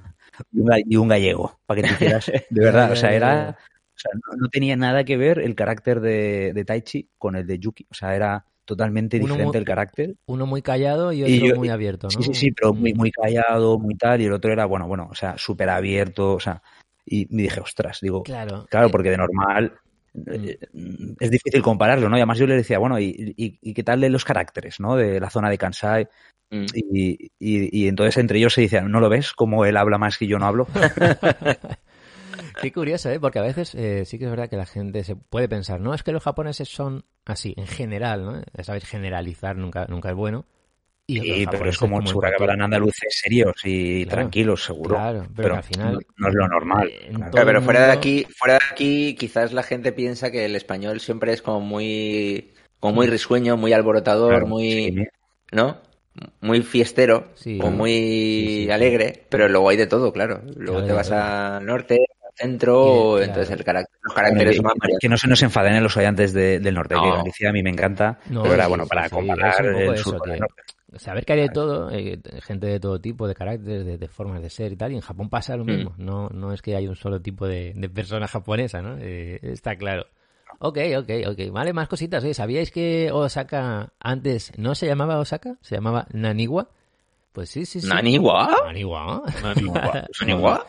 [0.53, 3.57] y un ga- y un gallego, para que te hicieras, de verdad, o sea, era,
[3.59, 7.47] o sea, no, no tenía nada que ver el carácter de, de Taichi con el
[7.47, 10.15] de Yuki, o sea, era totalmente Uno diferente muy- el carácter.
[10.27, 12.23] Uno muy callado y otro Y yo- muy abierto, ¿no?
[12.23, 12.97] Sí, sí, sí, pero muy, Mm.
[12.99, 16.41] muy callado, muy tal, y el otro era, bueno, bueno, o sea, súper abierto, o
[16.41, 16.63] sea,
[17.05, 18.67] y me dije, ostras, digo, Claro.
[18.71, 19.75] claro, Eh, porque de normal
[20.27, 20.59] eh,
[21.19, 22.17] es difícil compararlo, ¿no?
[22.17, 24.97] Y además yo le decía, bueno, ¿y, y, y qué tal de los caracteres, ¿no?
[24.97, 26.09] De la zona de Kansai,
[26.51, 26.67] Mm.
[26.75, 29.33] y, y, y entonces entre ellos se decían, ¿no lo ves?
[29.33, 30.67] Como él habla más que yo no hablo.
[32.61, 33.21] Qué curioso, ¿eh?
[33.21, 35.95] Porque a veces eh, sí que es verdad que la gente se puede pensar, no,
[35.95, 38.43] es que los japoneses son así, en general, ¿no?
[38.57, 40.45] Ya sabéis, generalizar nunca, nunca es bueno.
[41.17, 42.31] Y Sí, pero es como, que Tokio.
[42.41, 44.95] hablan andaluces serios y Claro, tranquilos, seguro.
[44.95, 46.91] claro, pero pero que al final- no, no es lo normal.
[47.09, 47.31] claro.
[47.31, 51.01] Claro, pero fuera de aquí, fuera de aquí, quizás la gente piensa que el español
[51.01, 55.05] siempre es como muy, como muy risueño, muy alborotador, Claro, muy, sí.
[55.53, 55.79] ¿no?
[56.41, 57.59] Muy fiestero, Sí.
[57.63, 58.71] o muy Sí, sí, sí.
[58.71, 60.41] alegre, pero luego hay de todo, claro.
[60.57, 61.55] Luego Claro, te vas claro.
[61.57, 63.23] al norte, al centro, claro.
[63.23, 64.99] entonces el carácter, los Bueno, caracteres que, son más variados.
[65.01, 67.17] que no se nos enfaden en los oyentes de- del norte, que No.
[67.17, 70.03] Galicia a mí me encanta, No, pero era bueno para sí, comparar un el eso,
[70.03, 70.63] sur con el que- norte.
[70.97, 74.43] Saber que hay de todo, eh, gente de todo tipo, de carácter, de, de formas
[74.43, 75.95] de ser y tal, y en Japón pasa lo mismo.
[75.99, 78.97] No, no es que haya un solo tipo de, de persona japonesa, ¿no?
[78.99, 80.07] Eh, está claro.
[80.59, 81.53] Ok, ok, ok.
[81.53, 82.23] Vale, más cositas.
[82.25, 85.57] Oye, ¿Sabíais que Osaka antes no se llamaba Osaka?
[85.61, 86.69] Se llamaba Naniwa.
[87.33, 87.89] Pues sí, sí, sí.
[87.89, 88.51] ¿Naniwa?
[88.67, 89.23] Naniwa.
[89.43, 90.05] Naniwa.
[90.21, 90.67] ¿Naniwa?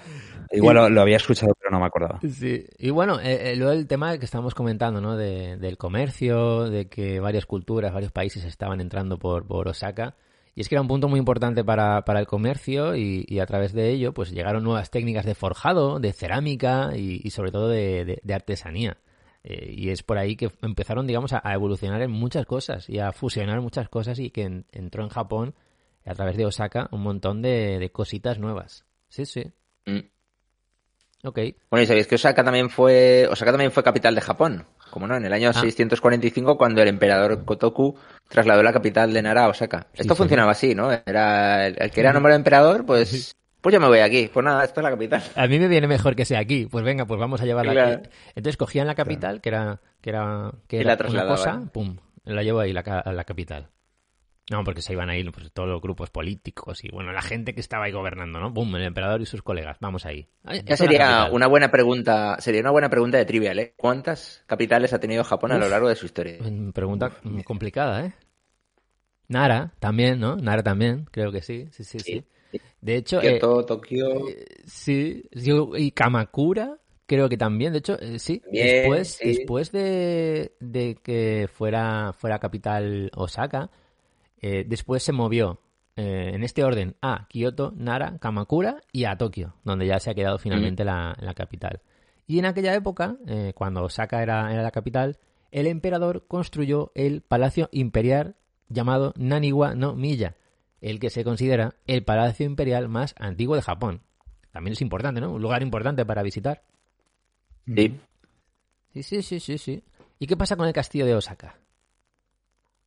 [0.51, 2.19] Igual lo, lo había escuchado, pero no me acordaba.
[2.29, 5.15] Sí, y bueno, eh, eh, luego el tema que estamos comentando, ¿no?
[5.17, 10.15] De, del comercio, de que varias culturas, varios países estaban entrando por, por Osaka.
[10.53, 13.45] Y es que era un punto muy importante para, para el comercio y, y a
[13.45, 17.69] través de ello pues llegaron nuevas técnicas de forjado, de cerámica y, y sobre todo
[17.69, 18.97] de, de- de artesanía.
[19.43, 22.99] Eh, y es por ahí que empezaron, digamos, a, a evolucionar en muchas cosas y
[22.99, 25.55] a fusionar muchas cosas y que en- entró en Japón,
[26.05, 28.85] a través de Osaka, un montón de, de cositas nuevas.
[29.07, 29.45] Sí, sí.
[29.85, 29.99] Mm.
[31.23, 31.39] Ok.
[31.69, 35.15] Bueno, y sabéis que Osaka también fue, Osaka también fue capital de Japón, como no,
[35.15, 35.53] en el año Ah.
[35.53, 37.95] 645 cuando el emperador Kotoku
[38.27, 39.87] trasladó la capital de Nara a Osaka.
[39.93, 40.17] Sí, Esto sí.
[40.17, 40.91] funcionaba así, ¿no?
[40.91, 44.29] Era el, el que era nombrado emperador, pues, pues yo me voy aquí.
[44.33, 45.21] Pues nada, esto es la capital.
[45.35, 46.65] A mí me viene mejor que sea aquí.
[46.65, 47.91] Pues venga, pues vamos a llevarla Claro.
[47.97, 48.09] aquí.
[48.35, 52.41] Entonces cogían la capital, que era, que era, que era la una cosa, pum, la
[52.41, 53.69] llevo ahí la, a la capital.
[54.51, 57.55] No, porque se iban a ir pues, todos los grupos políticos y bueno, la gente
[57.55, 58.53] que estaba ahí gobernando, ¿no?
[58.53, 59.77] Pum, el emperador y sus colegas.
[59.79, 60.27] Vamos ahí.
[60.43, 63.73] Ay, Ya sería una buena pregunta, sería una buena pregunta de trivial, ¿eh?
[63.77, 66.37] ¿Cuántas capitales ha tenido Japón a lo largo de su historia?
[66.41, 68.13] Mm, Pregunta mm, complicada, ¿eh?
[69.29, 70.35] Nara también, ¿no?
[70.35, 72.25] Nara también, creo que sí, sí, sí, sí.
[72.81, 74.25] De hecho, eh, Kioto, Tokio.
[74.65, 75.23] Sí,
[75.77, 79.27] y Kamakura creo que también, de hecho, eh, sí, También, después, sí.
[79.29, 83.69] después de, de que fuera, fuera capital Osaka,
[84.41, 85.61] eh, después se movió
[85.95, 90.15] eh, en este orden a Kioto, Nara, Kamakura y a Tokio, donde ya se ha
[90.15, 91.81] quedado finalmente la, la capital.
[92.27, 95.19] Y en aquella época, eh, cuando Osaka era, era la capital,
[95.51, 98.35] el emperador construyó el palacio imperial
[98.69, 100.37] llamado Naniwa no Miya,
[100.79, 104.01] el que se considera el palacio imperial más antiguo de Japón.
[104.51, 105.31] También es importante, ¿no?
[105.31, 106.63] Un lugar importante para visitar.
[107.65, 107.99] Sí.
[108.93, 109.83] Sí, sí, sí, sí, sí.
[110.19, 111.59] ¿Y qué pasa con el castillo de Osaka?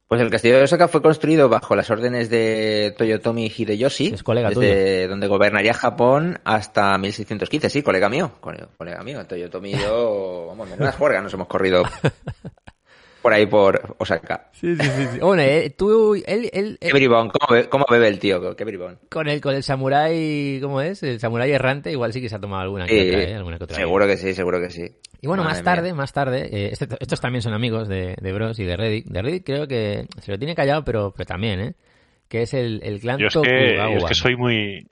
[0.07, 4.51] Pues el castillo de Osaka fue construido bajo las órdenes de Toyotomi Hideyoshi, Es colega
[4.51, 7.71] desde donde gobernaría Japón hasta 1615.
[7.71, 9.27] Sí, colega mío, colega, colega mío.
[9.27, 11.85] Toyotomi y yo, vamos, menudas juergas nos hemos corrido
[13.25, 14.51] por ahí por Osaka.
[14.53, 15.07] Sí, sí, sí.
[15.15, 15.19] sí.
[15.19, 18.55] Bueno, eh, tú, él, él, Qué bribón, ¿cómo, be- cómo bebe el tío?
[18.55, 18.99] Qué bribón.
[19.09, 21.03] con el, con el samurái, ¿cómo es?
[21.03, 23.35] El samurái errante, igual sí que se ha tomado alguna que otra, ¿eh?
[23.35, 24.91] Alguna que otra seguro que sí, seguro que sí.
[25.23, 25.95] Y bueno, Madre más tarde, mía.
[25.95, 29.07] más tarde, eh, este- estos también son amigos de, de Bros y de Reddit.
[29.07, 31.75] De Reddit creo que se lo tiene callado, pero, pero también, ¿eh?
[32.29, 34.87] Que es el, el clan Yo es, que, yo es que soy muy.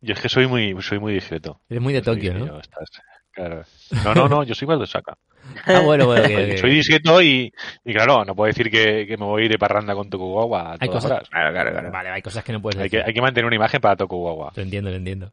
[0.00, 1.60] Yo es que soy muy, soy muy discreto.
[1.68, 2.46] Es muy de Soy- Tokio, ¿no?
[2.46, 2.88] yo, estás-
[3.30, 3.62] claro.
[4.04, 5.16] No, no, no, yo soy más de Osaka.
[5.64, 7.52] Ah, bueno, bueno, que- Soy discreto y,
[7.84, 10.60] y claro, no puedo decir que, que me voy a ir de parranda con Tokugawa
[10.62, 11.28] a Hay todas cosas- horas.
[11.30, 11.90] Claro, claro, claro.
[11.90, 13.00] Vale, hay cosas que no puedes Hay decir.
[13.00, 14.52] que, hay que mantener una imagen para Tokugawa.
[14.54, 15.32] Lo entiendo, lo entiendo.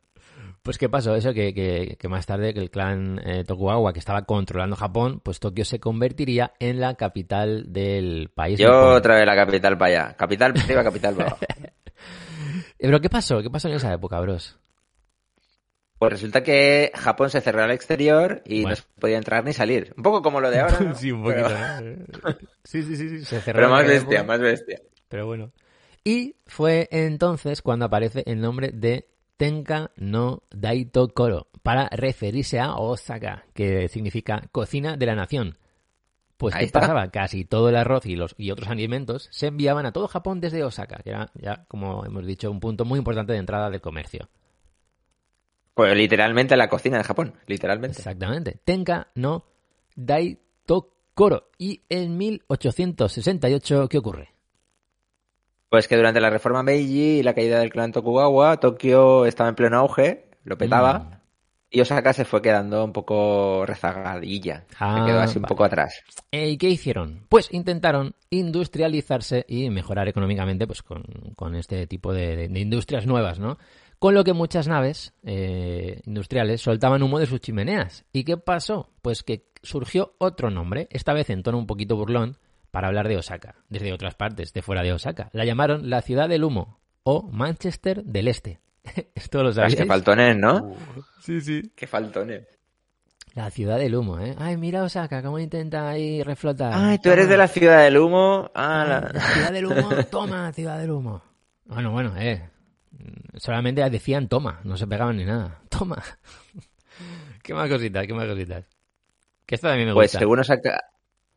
[0.64, 4.00] Pues qué pasó, eso que, que, que más tarde que el clan eh, Tokugawa, que
[4.00, 8.58] estaba controlando Japón, pues Tokio se convertiría en la capital del país.
[8.58, 10.16] Yo otra vez la capital para allá.
[10.18, 11.46] Capital para arriba, capital para abajo.
[11.50, 11.72] Eh,
[12.80, 13.44] Pero ¿qué pasó?
[13.44, 14.58] ¿Qué pasó en esa época, bros?
[15.98, 18.70] Pues resulta que Japón se cerró al exterior y Bueno.
[18.72, 19.94] no se podía entrar ni salir.
[19.96, 20.80] Un poco como lo de ahora.
[20.80, 20.96] ¿no?
[20.96, 22.36] sí, un poquito, Pero, ¿no?
[22.64, 23.58] Sí, sí, sí, sí, se cerró.
[23.60, 24.82] pero más bestia, más bestia.
[25.08, 25.52] Pero bueno.
[26.04, 32.76] Y fue entonces cuando aparece el nombre de Tenka no Daito Koro para referirse a
[32.76, 35.58] Osaka, que significa cocina de la nación.
[36.38, 36.82] Pues Ahí ¿qué está.
[36.82, 37.10] pasaba?
[37.10, 40.64] Casi todo el arroz y los y otros alimentos se enviaban a todo Japón desde
[40.64, 44.28] Osaka, que era ya, como hemos dicho, un punto muy importante de entrada del comercio.
[45.76, 47.98] Pues literalmente la cocina de Japón, literalmente.
[48.00, 48.58] Exactamente.
[48.66, 49.46] Tenka no
[49.96, 51.50] Daito Koro.
[51.60, 54.30] Y en 1868, ¿qué ocurre?
[55.70, 59.56] Pues que durante la reforma Meiji y la caída del clan Tokugawa, Tokio estaba en
[59.56, 61.12] pleno auge, lo petaba, Mm.
[61.72, 64.64] y Osaka se fue quedando un poco rezagadilla.
[64.80, 65.50] Ah, se quedó así un vale.
[65.50, 66.02] poco atrás.
[66.32, 67.26] Eh, ¿Y qué hicieron?
[67.28, 71.04] Pues intentaron industrializarse y mejorar económicamente pues, con,
[71.36, 73.58] con este tipo de, de- de industrias nuevas, ¿no?
[74.06, 78.06] Con lo que muchas naves eh, industriales soltaban humo de sus chimeneas.
[78.14, 78.92] ¿Y qué pasó?
[79.02, 82.38] Pues que surgió otro nombre, esta vez en tono un poquito burlón,
[82.70, 85.32] para hablar de Osaka, desde otras partes, de fuera de Osaka.
[85.34, 88.60] La llamaron la ciudad del humo o Manchester del Este.
[89.16, 89.76] Esto lo sabéis.
[89.76, 90.76] qué faltones, ¿no?
[91.20, 91.72] Sí, sí.
[91.76, 92.44] Qué faltones.
[93.34, 94.36] La ciudad del humo, ¿eh?
[94.38, 96.74] Ay, mira Osaka, cómo intenta ahí reflotar.
[96.76, 98.52] Ay, tú eres de la ciudad del humo.
[98.54, 101.24] Ah, la- Ciudad del humo, toma, ciudad del humo.
[101.66, 102.52] Bueno, bueno, eh.
[103.38, 105.62] Solamente decían toma, no se pegaban ni nada.
[105.70, 106.02] Toma.
[107.44, 108.66] qué más cositas, qué más cositas.
[109.46, 110.20] Que esto también me Pues gusta.
[110.20, 110.86] según Osaka,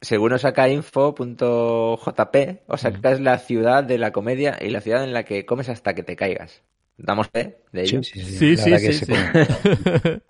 [0.01, 5.45] según osakainfo.jp, Osaka es la ciudad de la comedia y la ciudad en la que
[5.45, 6.63] comes hasta que te caigas.
[6.97, 8.03] ¿Damos fe de ello?
[8.03, 9.13] Sí, sí, sí.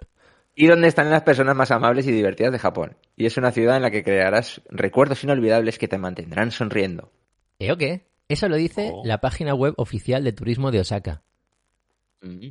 [0.61, 2.96] Y donde están las personas más amables y divertidas de Japón.
[3.16, 7.12] Y es una ciudad en la que crearás recuerdos inolvidables que te mantendrán sonriendo.
[7.61, 8.09] ¿Eh o qué?
[8.28, 9.02] Eso lo dice Oh.
[9.04, 11.22] la página web oficial de turismo de Osaka.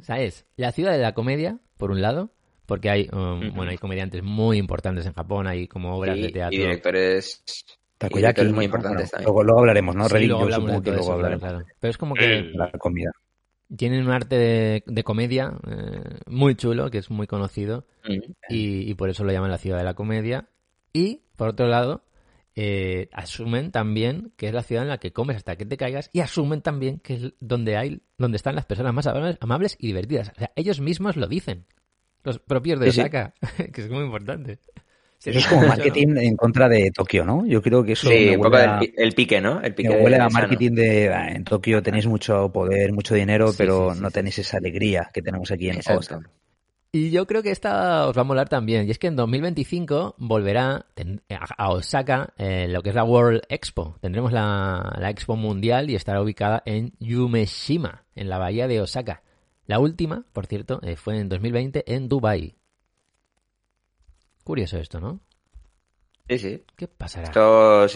[0.03, 0.45] ¿Sabes?
[0.55, 2.31] La ciudad de la comedia, por un lado,
[2.65, 6.29] porque hay, um, bueno, hay comediantes muy importantes en Japón, hay como obras Y, de
[6.29, 6.55] teatro.
[6.55, 8.63] y directores, y Takoyaki, directores muy ¿no?
[8.65, 9.25] importantes Bueno, también.
[9.25, 10.05] luego, luego hablaremos, ¿no?
[10.07, 11.75] Sí, Reddit, luego hablamos de supongo que todo luego eso, claro, hablaremos claro.
[11.79, 13.11] Pero es como que de la comida.
[13.75, 18.31] tienen un arte de, de comedia eh, muy chulo, que es muy conocido, Mm.
[18.49, 20.47] y, y por eso lo llaman la ciudad de la comedia.
[20.93, 22.03] Y, por otro lado,
[22.59, 26.09] eh, asumen también que es la ciudad en la que comes hasta que te caigas,
[26.13, 29.87] y asumen también que es donde hay, donde están las personas más amables, amables y
[29.87, 30.31] divertidas.
[30.35, 31.65] O sea, ellos mismos lo dicen,
[32.23, 33.01] los propios de Sí, sí.
[33.01, 33.33] Osaka,
[33.73, 34.59] que es muy importante.
[35.19, 35.67] Sí, Eso es como ¿no?
[35.67, 37.45] marketing en contra de Tokio, ¿no?
[37.45, 39.61] Yo creo que eso Sí, me un poco huele del a- pi- el pique, ¿no?
[39.61, 40.31] El pique me huele a sano.
[40.33, 44.11] marketing de "Ah, en Tokio tenéis mucho poder, mucho dinero, Sí, pero sí, sí, no
[44.11, 45.95] tenéis esa alegría que tenemos aquí en Exacto.
[45.95, 46.29] Osaka.
[46.97, 48.87] Y yo creo que esta os va a molar también.
[48.87, 53.41] Y es que en 2025 volverá ten- a Osaka eh, lo que es la World
[53.49, 53.97] Expo.
[54.01, 59.21] Tendremos la, la Expo Mundial y estará ubicada en Yumeshima, en la bahía de Osaka.
[59.67, 62.55] La última, por cierto, eh, fue en 2020 en Dubai.
[64.43, 65.19] Curioso esto, ¿no?
[66.29, 66.63] Sí, sí.
[66.75, 67.25] ¿Qué pasará?
[67.25, 67.87] Esto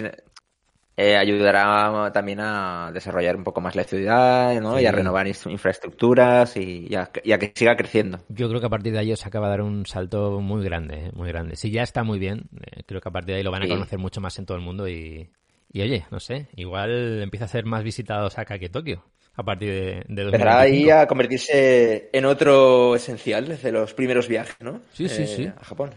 [0.97, 4.79] eh, ayudará también a desarrollar un poco más la ciudad, ¿no?
[4.79, 4.83] Sí.
[4.83, 8.19] Y a renovar infraestructuras y, y a, y a que siga creciendo.
[8.27, 11.07] Yo creo que a partir de ahí Osaka va a dar un salto muy grande,
[11.07, 11.55] eh, muy grande.
[11.57, 13.67] Si ya está muy bien, eh, creo que a partir de ahí lo van a
[13.67, 13.69] Sí.
[13.69, 15.29] conocer mucho más en todo el mundo y,
[15.71, 19.69] y oye, no sé, igual empieza a ser más visitado Osaka que Tokio a partir
[19.69, 20.91] de, de Empezará ahí 2025.
[20.91, 24.81] a convertirse en otro esencial desde los primeros viajes, ¿no?
[24.93, 25.53] Sí, sí, Eh, sí.
[25.57, 25.91] A Japón.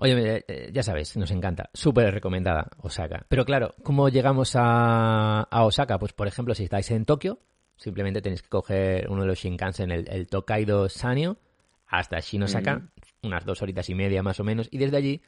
[0.00, 3.24] Oye, eh, ya sabes, nos encanta, súper recomendada Osaka.
[3.28, 5.98] Pero claro, ¿cómo llegamos a, a Osaka?
[5.98, 7.38] Pues por ejemplo, si estáis en Tokio,
[7.76, 11.36] simplemente tenéis que coger uno de los Shinkansen, el, el Tokaido Sanyo,
[11.86, 12.86] hasta Shinosaka, Ujú.
[13.28, 15.22] unas dos horitas y media más o menos, y desde allí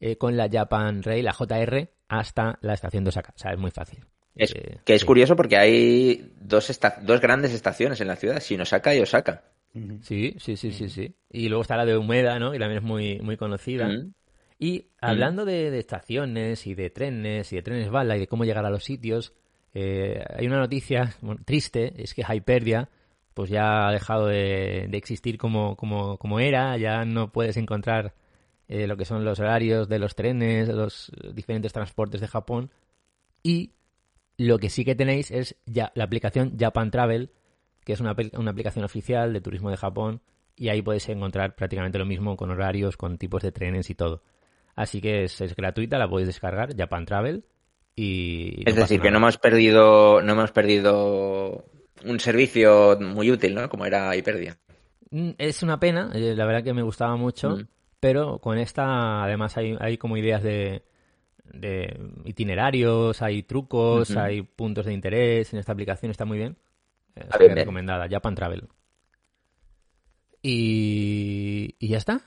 [0.00, 3.32] eh, con la Japan Rail, la JR, hasta la estación de Osaka.
[3.36, 4.04] O sea, es muy fácil.
[4.36, 5.06] Es, Eh, que es sí.
[5.06, 9.42] curioso porque hay dos, esta- dos grandes estaciones en la ciudad, Shinosaka y Osaka.
[10.02, 11.14] Sí, sí, sí, sí, sí.
[11.30, 12.52] Y luego está la de Umeda, ¿no?
[12.52, 13.90] Que también es muy, muy conocida.
[14.58, 18.44] Y hablando de, de estaciones y de trenes y de trenes bala y de cómo
[18.44, 19.32] llegar a los sitios,
[19.74, 22.88] eh, hay una noticia bueno, triste, es que Hyperia
[23.34, 28.14] pues ya ha dejado de, de existir como, como, como era, ya no puedes encontrar
[28.68, 32.70] eh, lo que son los horarios de los trenes, los diferentes transportes de Japón.
[33.42, 33.72] Y
[34.38, 37.30] lo que sí que tenéis es ya la aplicación Japan Travel,
[37.84, 40.20] que es una, una aplicación oficial de turismo de Japón,
[40.56, 44.22] y ahí podéis encontrar prácticamente lo mismo con horarios, con tipos de trenes y todo.
[44.76, 47.44] Así que es, es gratuita, la podéis descargar, Japan Travel.
[47.96, 51.64] Y Es no decir, que no hemos perdido, no hemos perdido
[52.04, 53.68] un servicio muy útil, ¿no?
[53.68, 54.58] Como era Hiperdia.
[55.10, 57.66] Mm, Es una pena, eh, la verdad que me gustaba mucho, Mm.
[58.00, 60.82] pero con esta además hay, hay como ideas de,
[61.52, 66.56] de itinerarios, hay trucos, hay puntos de interés en esta aplicación, está muy bien.
[67.16, 67.56] Eh, bien.
[67.56, 68.68] recomendada, Japan Travel.
[70.42, 72.20] Y, y ya está.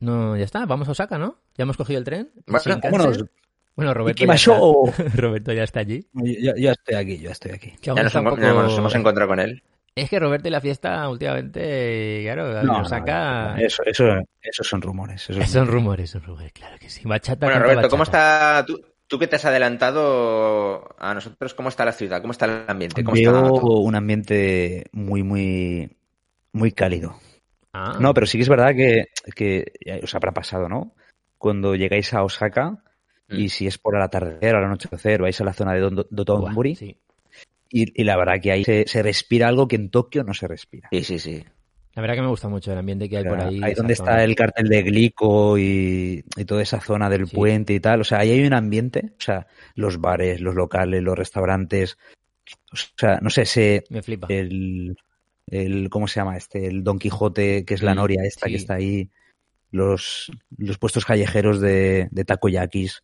[0.00, 1.38] No, ya está, vamos a Osaka, ¿no?
[1.56, 2.30] Ya hemos cogido el tren.
[3.74, 4.52] Bueno, Roberto ya, está.
[5.16, 6.06] Roberto ya está allí.
[6.12, 7.72] Ya, ya estoy aquí, ya estoy aquí.
[7.80, 9.62] Que aún Ya nos, hemos, poco- nos hemos encontrado con él.
[9.94, 13.54] Es que Roberto y la fiesta últimamente, claro, No, no, Osaka...
[13.56, 14.04] no, eso, eso,
[14.42, 15.28] esos son rumores.
[15.28, 17.02] esos Son rumores, son rumores, claro que sí.
[17.04, 21.54] Bachata Bueno, Roberto, ¿cómo está tú, tú que te has adelantado a nosotros?
[21.54, 22.20] ¿Cómo está la ciudad?
[22.20, 23.02] ¿Cómo está el ambiente?
[23.02, 25.90] ¿Cómo Veo un ambiente muy, muy,
[26.52, 27.16] muy cálido.
[27.72, 30.94] Ah, No, pero sí que es verdad que, que os habrá pasado, ¿no?
[31.38, 32.82] Cuando llegáis a Osaka
[33.30, 33.48] y Mm.
[33.48, 36.06] si es por el atardecer o al anochecer, vais a la zona de Don- buah,
[36.10, 36.96] Dotonbori sí.
[37.70, 40.48] y, y la verdad que ahí se, se respira algo que en Tokio no se
[40.48, 40.88] respira.
[40.90, 41.44] Sí, sí, sí.
[41.98, 43.60] La verdad que me gusta mucho el ambiente que hay O sea, por ahí.
[43.60, 44.10] ahí donde zona.
[44.12, 47.34] está el cartel de Glico y, y toda esa zona del Sí.
[47.34, 48.02] puente y tal.
[48.02, 51.98] O sea, ahí hay un ambiente, o sea, los bares, los locales, los restaurantes.
[52.72, 54.28] O sea, no sé, se, Me flipa.
[54.30, 54.96] el,
[55.48, 56.68] el ¿cómo se llama este?
[56.68, 58.52] El Don Quijote, que es la Sí, noria esta sí.
[58.52, 59.10] que está ahí.
[59.72, 63.02] Los, los puestos callejeros de, de takoyakis.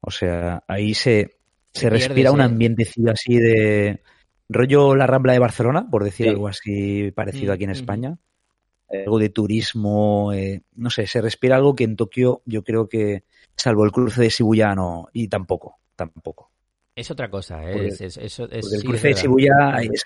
[0.00, 1.38] O sea, ahí se,
[1.72, 4.00] se, respira un ambientecillo así de
[4.50, 6.30] rollo la Rambla de Barcelona, por decir Sí.
[6.30, 7.78] algo así parecido Mm, aquí en ujú.
[7.78, 8.18] España.
[8.90, 12.88] Eh, Algo de turismo, eh, no sé, se respira algo que en Tokio yo creo
[12.88, 13.24] que,
[13.56, 16.50] salvo el cruce de Shibuya, no, y tampoco, tampoco.
[16.96, 17.72] Es otra cosa, ¿eh?
[17.72, 19.22] Porque- es, es- eso es, Porque el sí, cruce es de.
[19.22, 20.04] Shibuya es-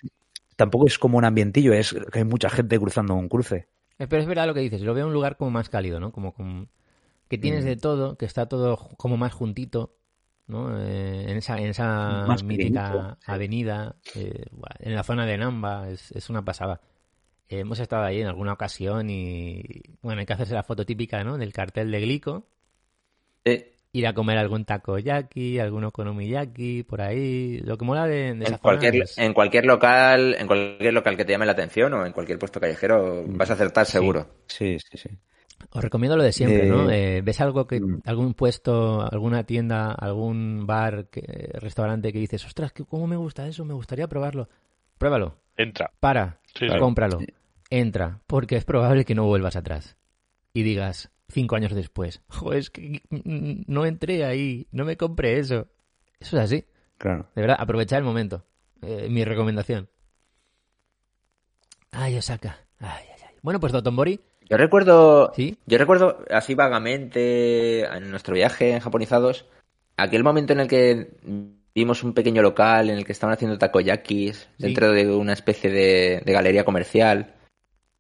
[0.57, 3.69] tampoco es como un ambientillo, es que hay mucha gente cruzando un cruce.
[3.99, 6.13] Eh, Pero es verdad lo que dices, lo veo un lugar como más cálido, ¿no?
[6.13, 6.67] Como, como-
[7.29, 7.69] que tienes Mm.
[7.69, 9.97] de todo, que está todo como más juntito,
[10.47, 10.79] ¿no?
[10.81, 14.47] Eh, en esa, en esa Más mítica avenida, eh,
[14.81, 16.81] en la zona de Namba, es, es una pasada.
[17.49, 19.63] Eh, hemos estado ahí en alguna ocasión y,
[20.03, 21.39] bueno, hay que hacerse la foto típica, ¿no?
[21.39, 22.47] Del cartel de Glico,
[23.93, 27.61] ir a comer algún takoyaki, algún okonomiyaki, por ahí.
[27.61, 30.95] Lo que mola de, de esa En cualquier, zona es- en cualquier local, en cualquier
[30.95, 34.27] local que te llame la atención o en cualquier puesto callejero, vas a acertar seguro.
[34.49, 35.11] Sí, sí, sí.
[35.71, 36.91] Os recomiendo lo de siempre, Eh, ¿no?
[36.91, 38.03] Eh, ¿Ves algo que, mm.
[38.05, 43.47] algún puesto, alguna tienda, algún bar, que- restaurante que dices, ostras, que cómo me gusta
[43.47, 44.49] eso, me gustaría probarlo?
[44.99, 45.91] Pruébalo, Entra.
[46.01, 47.19] para, Sí, cómpralo,
[47.71, 49.97] entra, porque es probable que no vuelvas atrás
[50.53, 55.67] y digas cinco años después, joder, es que no entré ahí, no me compré eso.
[56.21, 56.65] Eso es así,
[56.99, 57.27] Claro.
[57.35, 58.45] de verdad, aprovechar el momento.
[58.83, 59.89] Eh, mi recomendación.
[61.91, 62.59] Ay, Osaka.
[62.81, 63.05] Ay.
[63.45, 69.45] Bueno, pues Dotonbori, Yo recuerdo, sí, yo recuerdo así vagamente en nuestro viaje en Japonizados,
[69.99, 71.11] aquel momento en el que
[71.75, 76.23] vimos un pequeño local en el que estaban haciendo takoyakis dentro de una especie de,
[76.25, 77.35] de galería comercial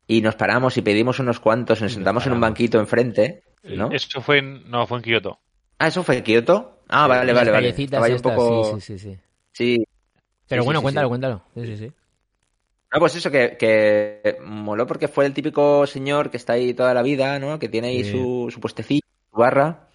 [0.06, 3.42] y nos paramos y pedimos unos cuantos, nos Y nos sentamos en un banquito enfrente,
[3.64, 3.90] ¿no?
[3.92, 5.40] Eso fue en, no, fue en Kioto.
[5.78, 6.78] Ah, eso fue Kioto.
[6.88, 7.68] Ah, vale, vale, vale.
[7.68, 9.18] Estaba un poco, sí, sí, sí, sí.
[9.52, 9.84] sí.
[10.48, 11.10] Pero Sí, bueno, cuéntalo, sí.
[11.10, 11.42] cuéntalo.
[11.54, 11.92] Sí, sí, sí.
[12.94, 16.94] No, pues eso, que, que moló porque fue el típico señor que está ahí toda
[16.94, 17.58] la vida, ¿no?
[17.58, 18.12] Que tiene ahí Sí.
[18.12, 19.88] su, su puestecillo, su barra.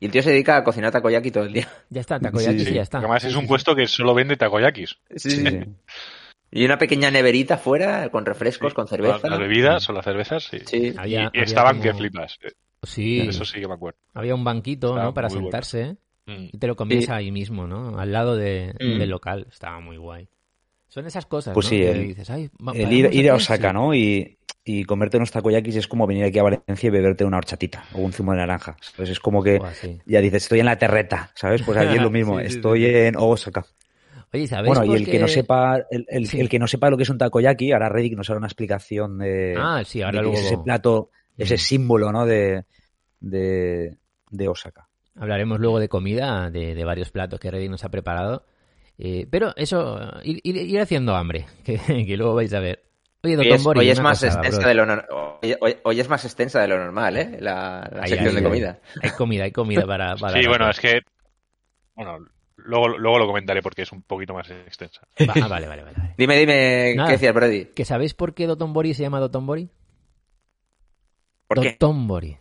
[0.00, 1.68] Y el tío se dedica a cocinar takoyaki todo el día.
[1.90, 2.98] Ya está, takoyaki, Sí, ya está.
[2.98, 4.98] Además es un puesto que solo vende takoyakis.
[5.16, 5.46] Sí, Sí, sí.
[5.46, 5.58] sí.
[6.50, 9.28] Y una pequeña neverita fuera con refrescos, con cerveza.
[9.28, 10.58] Las bebidas o las cervezas, sí.
[10.64, 10.94] Sí.
[10.96, 12.38] Había, y había estaban como- que flipas.
[12.42, 12.52] Eh,
[12.82, 13.98] Sí, Eso sí que me acuerdo.
[14.14, 15.14] había un banquito, Estaba ¿no?
[15.14, 15.42] Para bueno.
[15.42, 15.96] sentarse
[16.26, 16.48] Mm.
[16.52, 17.10] y te lo comías Sí.
[17.12, 17.98] ahí mismo, ¿no?
[17.98, 18.98] Al lado de, Mm.
[18.98, 19.46] del local.
[19.50, 20.28] Estaba muy guay.
[20.96, 21.68] Son esas cosas, Pues ¿no?
[21.70, 23.42] sí, el- dices, "Ay, El ir, ir a aquí".
[23.42, 23.74] Osaka, Sí.
[23.74, 23.94] ¿no?
[23.94, 27.84] Y, y comerte unos takoyakis es como venir aquí a Valencia y beberte una horchatita
[27.92, 28.78] o un zumo de naranja.
[28.80, 29.10] ¿sabes?
[29.10, 30.00] Es como que sí.
[30.06, 31.60] ya dices, estoy en la terreta, ¿sabes?
[31.62, 33.66] Pues aquí es lo mismo, Sí, estoy en Osaka.
[34.32, 37.02] Oye, ¿sabéis Bueno, y el que no sepa, el, el- que no sepa lo que
[37.02, 40.38] es un takoyaki, ahora Reddick nos hará una explicación de, Ah, sí, ahora de luego...
[40.38, 42.24] ese plato, ese símbolo, ¿no?
[42.24, 42.64] De,
[43.20, 43.98] de,
[44.30, 44.88] de Osaka.
[45.14, 48.46] Hablaremos luego de comida, de, de varios platos que Reddy nos ha preparado.
[48.98, 52.82] Eh, pero eso, ir, haciendo hambre, que, que luego vais a ver.
[53.22, 54.84] Oye, Hoy es, Dotonbori, hoy es más extensa de lo
[55.42, 57.36] hoy, hoy- hoy es más extensa de lo normal, ¿eh?
[57.40, 58.78] La, la Ahí, sección ahí, de comida.
[59.02, 60.14] Hay comida, hay comida para...
[60.20, 61.00] para Sí, bueno, es que.
[61.96, 62.18] Bueno,
[62.56, 65.00] luego, luego lo comentaré porque es un poquito más extensa.
[65.42, 65.96] Ah, vale, vale, vale.
[66.16, 67.08] Dime, dime, Nada.
[67.08, 67.64] ¿qué decías, Brody?
[67.74, 69.68] ¿Que sabéis por qué Dotonbori se llama Dotonbori?
[71.48, 71.70] ¿Por qué?
[71.72, 72.36] Dotonbori.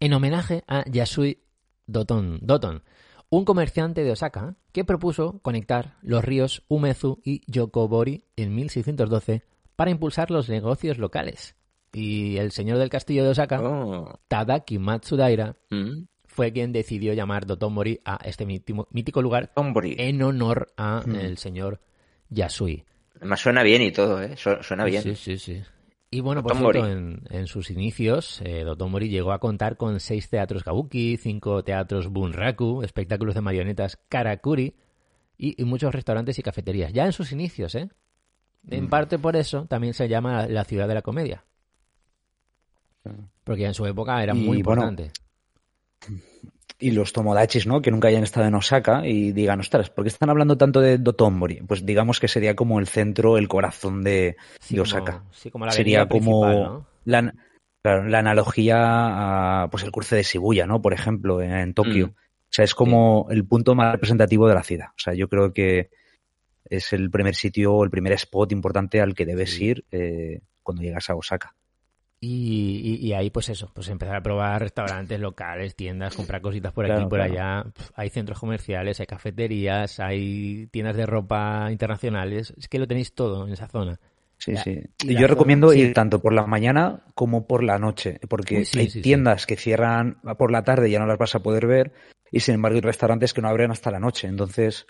[0.00, 1.42] En homenaje a Yasui
[1.86, 2.82] Doton, Doton,
[3.30, 9.42] un comerciante de Osaka que propuso conectar los ríos Umezu y Yokobori en 1612
[9.76, 11.54] para impulsar los negocios locales.
[11.92, 14.20] Y el señor del castillo de Osaka, Oh.
[14.28, 16.04] Tadaki Matsudaira, Mm.
[16.26, 21.14] fue quien decidió llamar Dotonbori a este mítico lugar en honor a Mm.
[21.16, 21.80] el señor
[22.28, 22.84] Yasui.
[23.16, 24.36] Además suena bien y todo, ¿eh?
[24.36, 25.02] Su- Suena bien.
[25.02, 25.62] Sí, sí, sí.
[26.12, 30.28] Y bueno, por cierto, en, en sus inicios, eh, Dotonbori llegó a contar con seis
[30.28, 34.74] teatros kabuki, cinco teatros bunraku, espectáculos de marionetas karakuri
[35.38, 36.92] y, y muchos restaurantes y cafeterías.
[36.92, 37.90] Ya en sus inicios, ¿eh?
[38.68, 38.88] En Mm.
[38.88, 41.44] parte por eso también se llama la ciudad de la comedia.
[43.44, 45.12] Porque en su época era Y, muy bueno, importante.
[46.80, 47.82] Y los tomodachis, ¿no?
[47.82, 50.98] Que nunca hayan estado en Osaka y digan, ostras, ¿por qué están hablando tanto de
[50.98, 51.62] Dotonbori?
[51.66, 55.24] Pues digamos que sería como el centro, el corazón de, Sí, de como- Osaka.
[55.30, 57.34] sí, como la sería como la,
[57.82, 58.76] claro, la analogía
[59.64, 60.80] a pues el cruce de Shibuya, ¿no?
[60.82, 62.08] Por ejemplo, en, en Tokio.
[62.08, 62.10] Mm.
[62.10, 64.88] O sea, es como el punto más representativo de la ciudad.
[64.88, 65.90] O sea, yo creo que
[66.64, 71.08] es el primer sitio, el primer spot importante al que debes ir eh, cuando llegas
[71.10, 71.54] a Osaka.
[72.22, 76.72] Y, y- y ahí, pues eso, pues empezar a probar restaurantes locales, tiendas, comprar cositas
[76.72, 77.32] por aquí y por claro.
[77.32, 77.64] allá.
[77.94, 82.52] Hay centros comerciales, hay cafeterías, hay tiendas de ropa internacionales.
[82.58, 83.98] Es que lo tenéis todo en esa zona.
[84.36, 84.80] Sí, La- sí.
[85.02, 85.80] y yo zona- recomiendo sí.
[85.80, 89.00] ir tanto por la mañana como por la noche, porque Uy, sí, hay sí, sí.
[89.02, 91.92] tiendas que cierran por la tarde y ya no las vas a poder ver,
[92.30, 94.28] y sin embargo hay restaurantes que no abren hasta la noche.
[94.28, 94.86] Entonces,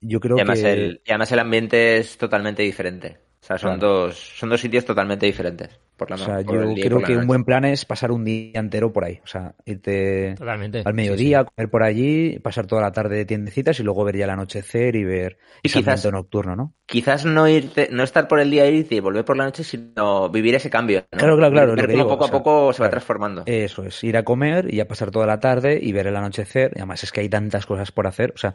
[0.00, 0.72] yo creo Y además, que...
[0.72, 3.18] el, y además el ambiente es totalmente diferente.
[3.44, 4.06] O sea, son, Claro.
[4.06, 5.68] dos, son dos sitios totalmente diferentes.
[5.98, 8.58] Por la O sea, por yo creo que un buen plan es pasar un día
[8.58, 9.20] entero por ahí.
[9.22, 10.82] O sea, irte Totalmente.
[10.82, 14.24] al mediodía, comer por allí, pasar toda la tarde de tiendecitas y luego ver ya
[14.24, 16.72] el anochecer y ver Y ese quizás- ambiente nocturno, ¿no?
[16.86, 20.30] Quizás no irte, no estar por el día irte y volver por la noche, sino
[20.30, 21.04] vivir ese cambio.
[21.12, 21.18] ¿no?
[21.18, 23.42] Claro, claro, claro, poco o a sea, poco se va transformando.
[23.44, 26.72] Eso es, ir a comer y a pasar toda la tarde y ver el anochecer.
[26.74, 28.32] Y además es que hay tantas cosas por hacer.
[28.34, 28.54] O sea,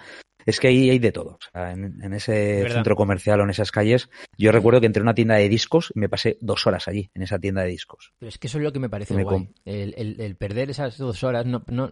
[0.49, 1.31] es que ahí hay de todo.
[1.31, 2.75] O sea, en, en ese verdad.
[2.75, 5.91] centro comercial o en esas calles, yo recuerdo que entré a una tienda de discos
[5.95, 8.13] y me pasé dos horas allí, en esa tienda de discos.
[8.19, 9.49] Pero es que eso es lo que me parece Me guay.
[9.65, 11.91] El, el- el perder esas dos horas, no, no,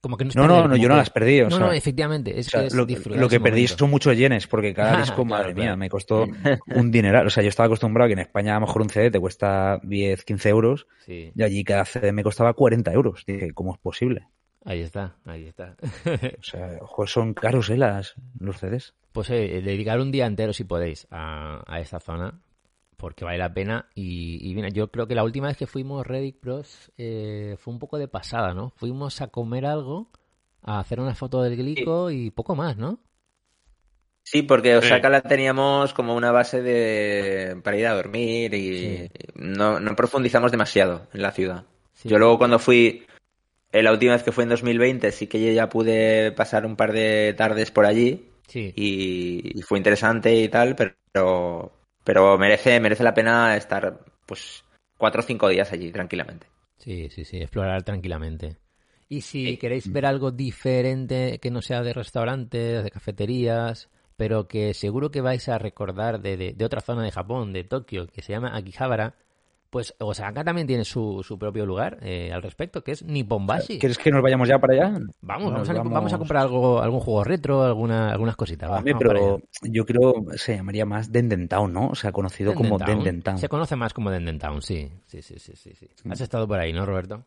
[0.00, 1.40] como que no es No, perder, no, no, yo no que- las perdí.
[1.42, 3.76] O no, sea, no, efectivamente, es o sea, que es lo, que perdí momento.
[3.78, 5.76] son muchos yenes, porque cada disco, Claro, madre mía, claro.
[5.76, 6.26] me costó
[6.74, 7.26] un dineral.
[7.26, 9.20] O sea, yo estaba acostumbrado a que en España a lo mejor un CD te
[9.20, 13.24] cuesta 10, 15 euros Sí, y allí cada CD me costaba 40 euros.
[13.26, 14.28] Dije, ¿cómo es posible?
[14.64, 15.76] Ahí está, ahí está.
[16.38, 17.76] O sea, ojo, son caros, ¿eh?
[17.76, 18.94] Las, los CDs.
[19.12, 22.40] Pues eh, dedicar un día entero, si podéis, a, a esta zona,
[22.96, 23.86] porque vale la pena.
[23.94, 27.72] Y, y mira, yo creo que la última vez que fuimos Reddick Bros eh, fue
[27.72, 28.70] un poco de pasada, ¿no?
[28.76, 30.10] Fuimos a comer algo,
[30.62, 33.00] a hacer una foto del glico y poco más, ¿no?
[34.22, 35.12] Sí, porque Osaka Sí.
[35.12, 39.08] la teníamos como una base de para ir a dormir y Sí.
[39.34, 41.64] no, no profundizamos demasiado en la ciudad.
[41.94, 42.08] Sí.
[42.08, 43.06] Yo luego cuando fui,
[43.72, 46.92] la última vez que fui en 2020, sí que yo ya pude pasar un par
[46.92, 51.72] de tardes por allí Sí, y, y fue interesante y tal, pero,
[52.04, 54.64] pero merece, merece la pena estar pues
[54.98, 56.46] cuatro o cinco días allí tranquilamente.
[56.78, 58.58] sí, sí, sí, explorar tranquilamente.
[59.08, 59.58] Y si Sí.
[59.58, 65.20] queréis ver algo diferente que no sea de restaurantes, de cafeterías, pero que seguro que
[65.20, 68.56] vais a recordar de, de- de otra zona de Japón, de Tokio, que se llama
[68.56, 69.16] Akihabara,
[69.70, 73.78] pues Osaka también tiene su, su propio lugar eh, al respecto, que es Nipponbashi.
[73.78, 75.00] ¿Quieres que nos vayamos ya para allá?
[75.20, 78.70] Vamos, vamos a, vamos a comprar algo, algún juego retro, alguna, algunas cositas.
[78.70, 81.88] va, para pero yo creo se llamaría más Denden Town, ¿no?
[81.88, 83.04] O sea, conocido como Denden Town.
[83.04, 83.38] Denden Town.
[83.38, 84.90] Se conoce más como Denden Town, sí.
[85.06, 85.88] Sí, sí, sí, sí, sí.
[86.10, 87.24] Has estado por ahí, ¿no, Roberto?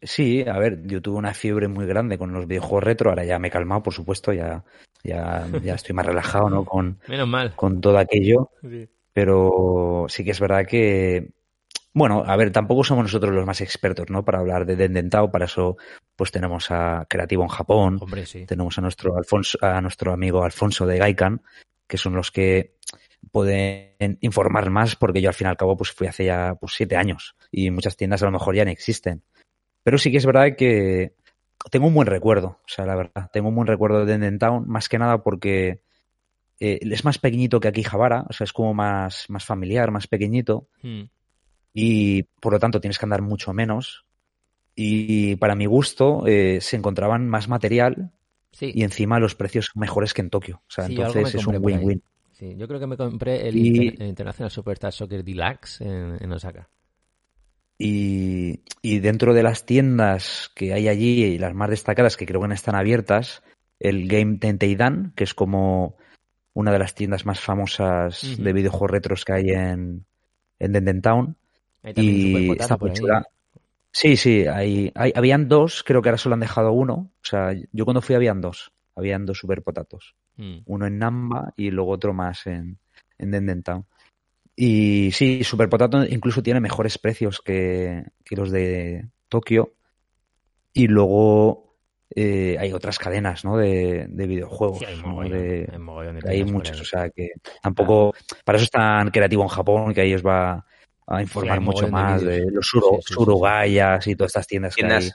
[0.00, 3.38] Sí, a ver, yo tuve una fiebre muy grande con los videojuegos retro, ahora ya
[3.38, 4.64] me he calmado, por supuesto, ya,
[5.02, 6.64] ya, ya estoy más relajado, ¿no?
[6.64, 7.54] Con, Menos mal.
[7.54, 8.50] con todo aquello,
[9.14, 11.30] pero sí que es verdad que,
[11.94, 14.24] bueno, a ver, tampoco somos nosotros los más expertos, ¿no?
[14.24, 15.76] Para hablar de Denden Town, para eso
[16.16, 18.44] pues tenemos a Creativo en Japón, Hombre, sí.
[18.44, 21.42] tenemos a nuestro Alfonso, a nuestro amigo Alfonso de Gaikan,
[21.86, 22.74] que son los que
[23.30, 26.74] pueden informar más, porque yo al fin y al cabo pues fui hace ya pues
[26.74, 29.22] siete años y muchas tiendas a lo mejor ya no existen.
[29.84, 31.14] Pero sí que es verdad que
[31.70, 34.64] tengo un buen recuerdo, o sea, la verdad, tengo un buen recuerdo de Denden Town,
[34.66, 35.83] más que nada porque
[36.60, 40.06] eh, es más pequeñito que aquí Javara, o sea, es como más, más familiar, más
[40.06, 41.02] pequeñito Mm.
[41.72, 44.04] y por lo tanto tienes que andar mucho menos.
[44.76, 48.10] Y para mi gusto eh, se encontraban más material
[48.52, 50.62] Sí, y encima los precios mejores que en Tokio.
[50.68, 52.02] O sea, Sí, entonces es un win-win.
[52.32, 52.54] sí.
[52.56, 56.32] Yo creo que me compré el, Y- Inter- el International Superstar Soccer Deluxe en, en
[56.32, 56.68] Osaka.
[57.76, 62.40] Y, y dentro de las tiendas que hay allí y las más destacadas que creo
[62.40, 63.42] que no están abiertas,
[63.80, 65.96] el Game Tenteidan, que es como
[66.54, 70.04] una de las tiendas más famosas de videojuegos retros que hay en,
[70.58, 71.36] en Denden Town.
[71.82, 73.26] Hay también Y Superpotato está muy chula.
[73.92, 76.94] Sí, sí, hay, hay- habían dos, creo que ahora solo han dejado uno.
[76.94, 78.72] O sea, yo cuando fui habían dos.
[78.96, 80.14] Habían dos super potatos.
[80.36, 80.58] Mm.
[80.66, 82.78] Uno en Namba y luego otro más en,
[83.18, 83.84] en Denden Town.
[84.56, 89.72] Y sí, Super Potato incluso tiene mejores precios que, que los de Tokio.
[90.72, 91.63] Y luego
[92.16, 93.56] eh, hay otras cadenas, ¿no?
[93.56, 94.78] De, de videojuegos.
[94.80, 95.08] Sí, hay ¿no?
[95.08, 96.82] mogollón, De- hay mogollón de hay tiendas por muchos, ahí.
[96.82, 97.28] o sea que
[97.62, 98.12] tampoco.
[98.44, 100.64] Para eso es tan creativo en Japón que ahí os va
[101.06, 103.14] a informar mucho de más de, los suro, Sí, sí, sí, sí.
[103.14, 105.10] surugayas y todas estas tiendas que hay.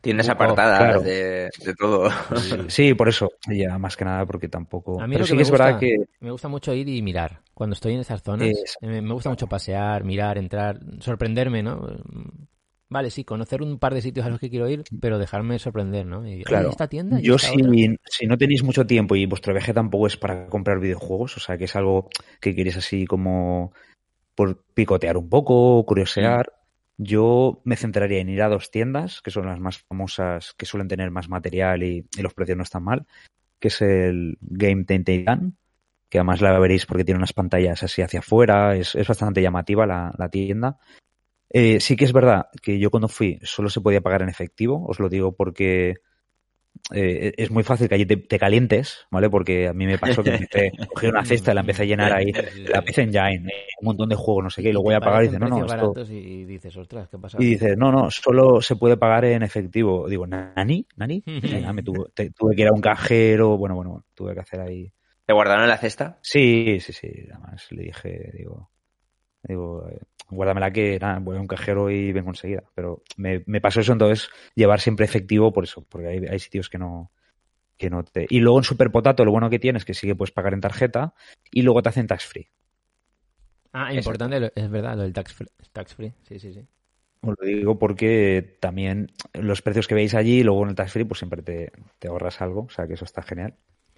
[0.00, 1.00] Tiendas, Oh, apartadas claro.
[1.02, 2.08] de, de todo.
[2.70, 4.98] Sí, por eso, ya más que nada porque tampoco.
[4.98, 6.72] A mí Pero lo sí que que me es verdad gusta- que Me gusta mucho
[6.72, 7.42] ir y mirar.
[7.52, 11.86] Cuando estoy en esas zonas, Es- eh, me gusta mucho pasear, mirar, entrar, sorprenderme, ¿no?
[12.90, 16.04] Vale, sí, conocer un par de sitios a los que quiero ir, pero dejarme sorprender,
[16.06, 16.26] ¿no?
[16.28, 16.66] Y, Claro.
[16.66, 17.96] "Oye, esta tienda y Yo esta si, otra".
[18.10, 21.56] si no tenéis mucho tiempo y vuestro viaje tampoco es para comprar videojuegos, o sea
[21.56, 22.08] que es algo
[22.40, 23.72] que queréis así como
[24.34, 26.52] por picotear un poco, curiosear,
[26.98, 30.88] yo me centraría en ir a dos tiendas, que son las más famosas, que suelen
[30.88, 33.06] tener más material y, y los precios no están mal,
[33.60, 35.56] que es el Game Tenteidan,
[36.08, 39.86] que además la veréis porque tiene unas pantallas así hacia afuera, es, es bastante llamativa
[39.86, 40.78] la, la tienda.
[41.50, 44.86] Eh, sí que es verdad que yo cuando fui solo se podía pagar en efectivo,
[44.86, 45.96] os lo digo porque
[46.94, 49.30] eh, es muy fácil que allí te, te calientes, ¿vale?
[49.30, 52.12] Porque a mí me pasó que empecé, cogí una cesta y la empecé a llenar
[52.12, 52.26] ahí,
[52.72, 54.94] la empecé en Jain, eh, un montón de juegos, no sé qué, y lo voy
[54.94, 55.92] a pagar y dice, no, no, esto...
[56.08, 57.38] y dices, ostras, ¿qué pasa?
[57.40, 60.08] Y dice, no, no, solo se puede pagar en efectivo.
[60.08, 60.86] Digo, ¿nani?
[60.96, 61.22] ¿Nani?
[61.74, 64.92] Me tuve, te- tuve que ir a un cajero, bueno, bueno, tuve que hacer ahí...
[65.26, 66.18] ¿Te guardaron en la cesta?
[66.22, 68.70] Sí, sí, sí, además le dije, digo,
[69.42, 72.64] digo, eh, guárdamela que nada, voy a un cajero y vengo enseguida.
[72.74, 76.68] Pero me, me pasó eso entonces, llevar siempre efectivo por eso, porque hay, hay sitios
[76.68, 77.10] que no,
[77.78, 78.26] que no te...
[78.30, 80.54] Y luego en Super Potato lo bueno que tienes es que sí que puedes pagar
[80.54, 81.14] en tarjeta
[81.52, 82.48] y luego te hacen tax free.
[83.72, 85.48] Ah, importante, lo- es verdad, lo del tax free.
[85.72, 86.12] Tax free.
[86.22, 86.66] Sí, sí, sí.
[87.22, 88.96] Os lo digo porque también
[89.34, 92.40] los precios que veis allí, luego en el tax free, pues siempre te, te ahorras
[92.40, 93.56] algo, o sea que eso está genial.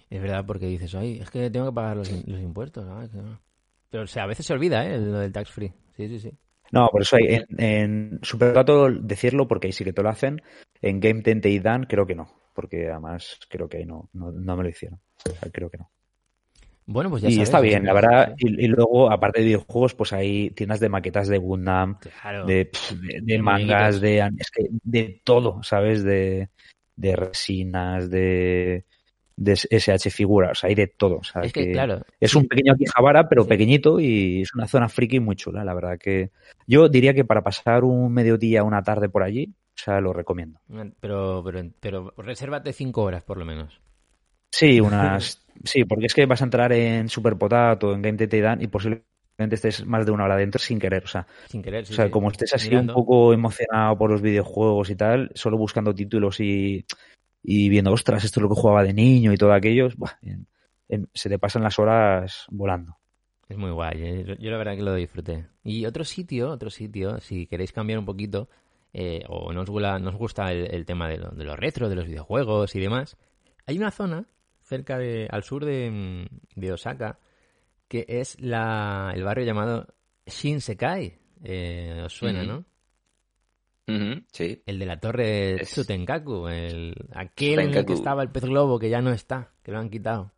[0.09, 2.85] Es verdad, porque dices, ay, es que tengo que pagar los, los impuestos.
[2.85, 3.39] ¿no?
[3.93, 4.01] Es que no".
[4.01, 4.97] Pero o sea, a veces se olvida, ¿eh?
[4.97, 5.71] Lo del tax free.
[5.95, 6.31] Sí, sí, sí.
[6.71, 10.41] No, por eso hay, en, en decirlo porque ahí sí que te lo hacen.
[10.81, 14.31] En Game Tente y Dan creo que no, porque además creo que ahí no, no,
[14.31, 14.99] no me lo hicieron.
[15.29, 15.91] O sea, creo que no.
[16.85, 18.35] Bueno, pues ya y sabes, está bien, la verdad.
[18.37, 22.45] Y, y luego, aparte de videojuegos, pues hay tiendas de maquetas de Gundam, Claro.
[22.45, 22.69] de,
[23.39, 26.03] mangas, de, es que de todo, ¿sabes?
[26.03, 26.49] De,
[26.95, 28.85] de resinas, de,
[29.35, 31.17] de SH figuras, o sea, hay de todo.
[31.17, 33.49] O sea, es que, claro, es un pequeño Akihabara, pero Sí.
[33.49, 36.31] pequeñito y es una zona friki muy chula, la verdad que
[36.67, 40.59] yo diría que para pasar un mediodía, una tarde por allí, o sea, lo recomiendo.
[40.99, 43.81] pero, pero, pero resérvate cinco horas por lo menos.
[44.51, 48.39] Sí, unas, sí, porque es que vas a entrar en Super Potato, en Game TT
[48.39, 49.03] Dan y posiblemente
[49.55, 51.87] estés más de una hora dentro sin querer, o sea, Sin querer.
[51.87, 52.11] sí, o sea, sí.
[52.11, 52.93] como estés así Mirando.
[52.93, 56.85] un poco emocionado por los videojuegos y tal, solo buscando títulos y,
[57.43, 59.89] y viendo, ostras, esto es lo que jugaba de niño y todo aquello,
[60.21, 60.47] en-
[60.89, 62.97] en- se te pasan las horas volando.
[63.49, 64.23] Es muy guay, ¿eh?
[64.25, 65.45] yo, yo la verdad que lo disfruté.
[65.63, 68.49] Y otro sitio, otro sitio, si queréis cambiar un poquito,
[68.93, 71.59] eh, o no os, gusta, no os gusta el, el tema de, lo- de los
[71.59, 73.17] retros, de los videojuegos y demás,
[73.65, 74.25] hay una zona
[74.61, 77.19] cerca de, al sur de, de Osaka,
[77.89, 79.87] que es la, el barrio llamado
[80.25, 81.19] Shinsekai.
[81.43, 82.65] Eh, ¿Os suena, no?
[84.31, 84.63] Sí.
[84.65, 88.79] El de la torre Es- Tsutenkaku, el, aquel en el que estaba el pez globo,
[88.79, 90.31] que ya no está, que lo han quitado.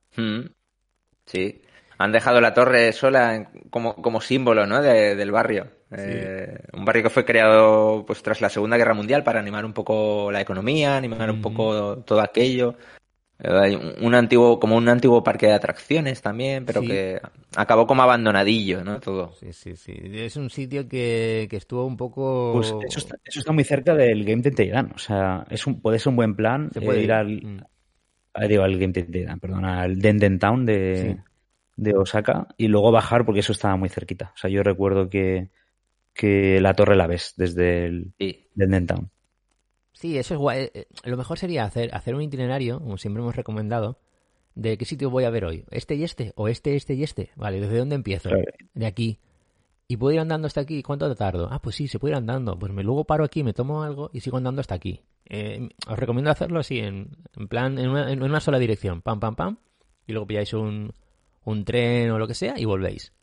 [1.26, 1.62] Sí.
[1.98, 4.82] Han dejado la torre sola como, como símbolo ¿no?
[4.82, 5.68] de- del barrio.
[5.98, 9.72] Eh, un barrio que fue creado pues tras la Segunda Guerra Mundial para animar un
[9.74, 12.76] poco la economía, animar un poco todo aquello.
[13.38, 16.88] Eh, un, antiguo, como un antiguo parque de atracciones también, pero Sí.
[16.88, 17.20] que
[17.56, 19.00] acabó como abandonadillo, ¿no?
[19.02, 19.34] Todo.
[19.34, 19.94] Sí, sí, sí.
[20.14, 22.54] Es un sitio que, que estuvo un poco...
[22.54, 26.00] Pues eso está, eso está muy cerca del Game Tenteidan, o sea, es un, puede
[26.00, 27.12] ser un buen plan Se eh, puede ir ir.
[27.12, 27.60] al, Mm.
[28.36, 31.22] ah, digo, al Game Tenteidan, perdón, al Denden Town de, Sí.
[31.76, 34.32] de Osaka y luego bajar porque eso estaba muy cerquita.
[34.34, 35.50] O sea, yo recuerdo que,
[36.14, 38.48] que la torre la ves desde el Sí.
[38.56, 39.12] Denden Town.
[39.96, 40.60] Sí, eso es guay.
[40.64, 43.98] Eh, eh, Lo mejor sería hacer, hacer un itinerario, como siempre hemos recomendado,
[44.54, 45.64] de qué sitio voy a ver hoy.
[45.72, 46.34] ¿Este y este?
[46.36, 47.32] ¿O este, este y este?
[47.36, 48.30] Vale, ¿desde dónde empiezo?
[48.30, 48.44] Claro.
[48.74, 49.20] De aquí.
[49.88, 50.84] ¿Y puedo ir andando hasta aquí?
[50.84, 51.48] ¿Cuánto tardo?
[51.50, 52.60] Ah, pues sí, se puede ir andando.
[52.60, 55.02] Pues me luego paro aquí, me tomo algo y sigo andando hasta aquí.
[55.30, 59.02] Eh, os recomiendo hacerlo así, en, en plan, en una, en una sola dirección.
[59.02, 59.58] Pam, pam, pam.
[60.08, 60.92] Y luego pilláis un,
[61.46, 63.14] un tren o lo que sea y volvéis.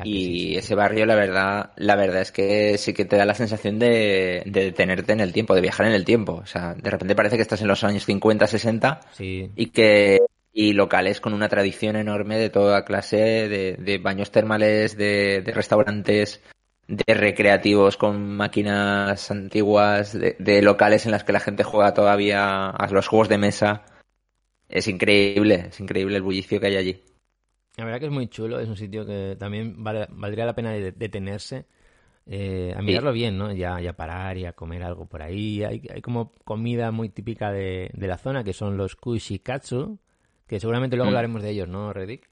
[0.00, 0.56] Y sí, sí, sí.
[0.56, 4.42] ese barrio, la verdad, la verdad es que sí que te da la sensación de,
[4.46, 6.34] de detenerte en el tiempo, de viajar en el tiempo.
[6.42, 10.20] O sea, de repente parece que estás en los años 50, 60 Sí, y que
[10.52, 13.16] y locales con una tradición enorme de toda clase
[13.48, 16.42] de, de baños termales, de, de restaurantes,
[16.88, 22.68] de recreativos con máquinas antiguas, de, de locales en las que la gente juega todavía
[22.70, 23.84] a los juegos de mesa.
[24.68, 27.02] Es increíble, es increíble el bullicio que hay allí.
[27.76, 30.72] La verdad que es muy chulo, es un sitio que también vale- valdría la pena
[30.72, 31.66] de- detenerse
[32.26, 33.52] eh, a mirarlo bien, ¿no?
[33.52, 35.64] Ya, ya parar y a comer algo por ahí.
[35.64, 39.98] Hay, hay como comida muy típica de, de la zona que son los kushikatsu,
[40.46, 41.08] que seguramente luego Mm.
[41.10, 42.30] hablaremos de ellos, ¿no, Reddick?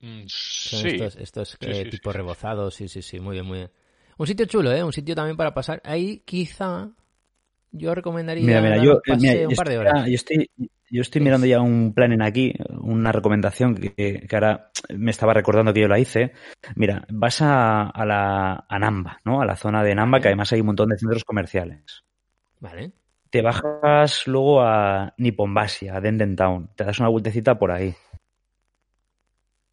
[0.00, 0.26] Mm,
[0.64, 0.88] Son Sí.
[0.92, 2.14] estos, estos Sí, eh, tipos sí.
[2.14, 3.70] rebozados, sí, sí, sí, muy bien, muy bien.
[4.18, 4.82] Un sitio chulo, ¿eh?
[4.84, 5.80] Un sitio también para pasar.
[5.84, 6.90] Ahí quizá
[7.72, 9.94] yo recomendaría Mira, mira, yo, un paseo mira, yo un par de horas.
[10.08, 10.48] yo estoy,
[10.90, 15.34] yo estoy mirando ya un plan en aquí, una recomendación que, que ahora me estaba
[15.34, 16.32] recordando que yo la hice.
[16.74, 19.40] Mira, vas a, a la a Namba, ¿no?
[19.40, 22.04] A la zona de Namba, que además hay un montón de centros comerciales.
[22.60, 22.92] Vale.
[23.30, 26.70] Te bajas luego a Nipponbashi, a Denden Town.
[26.74, 27.94] Te das una vueltecita por ahí.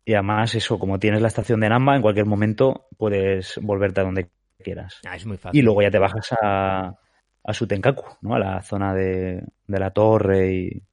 [0.04, 4.04] Y además, eso, como tienes la estación de Namba, en cualquier momento puedes volverte a
[4.04, 4.30] donde
[4.62, 5.00] quieras.
[5.08, 5.60] Ah, es muy fácil.
[5.60, 6.94] Y luego ya te bajas a,
[7.44, 8.36] a Sutenkaku, ¿no?
[8.36, 10.84] A la zona de, de la torre y,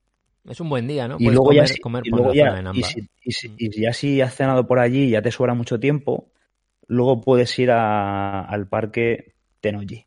[0.48, 1.14] Es un buen día, ¿no?
[1.18, 2.78] y Puedes luego comer, ya, si- comer y por luego la ya- zona de Namba.
[2.80, 5.54] y si, y si- y ya si has cenado por allí y ya te sobra
[5.54, 6.32] mucho tiempo,
[6.88, 10.06] luego puedes ir a- al parque Tenoji,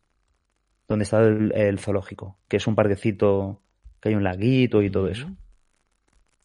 [0.90, 3.62] donde está el, el zoológico, que es un parquecito
[4.02, 5.30] que hay un laguito y todo eso.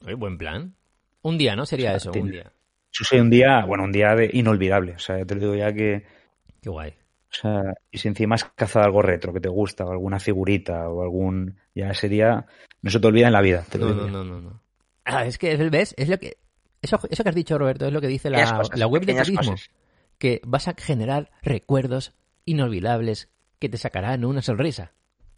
[0.05, 0.75] Oye, buen plan.
[1.23, 1.67] Un día, ¿no?
[1.67, 2.53] Sería O sea, eso, un día.
[2.93, 4.93] Eso sería un día, bueno, un día de inolvidable.
[4.93, 6.05] O sea, te lo digo ya que,
[6.63, 6.95] Qué guay.
[7.31, 10.89] O sea, y si encima has cazado algo retro que te gusta, o alguna figurita,
[10.89, 12.47] o algún, ya sería,
[12.83, 14.61] no se te olvida en la vida, te lo No, no, no, no, no.
[15.05, 15.95] Ah, es que, ¿ves?
[15.97, 16.37] Es lo que...
[16.83, 19.15] Eso, eso que has dicho, Roberto, es lo que dice la, cosas, la web de
[19.15, 19.37] turismo.
[19.39, 19.71] cosas.
[20.19, 22.15] Que vas a generar recuerdos
[22.47, 23.29] inolvidables
[23.59, 24.93] que te sacarán una sonrisa.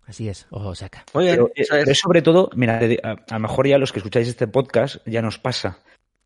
[0.07, 1.05] Así es, Osaka.
[1.15, 1.85] Muy bien, Pero, eh, eso es.
[1.85, 5.23] pero sobre todo, mira, a, a lo mejor ya los que escucháis este podcast ya
[5.23, 5.79] nos pasa,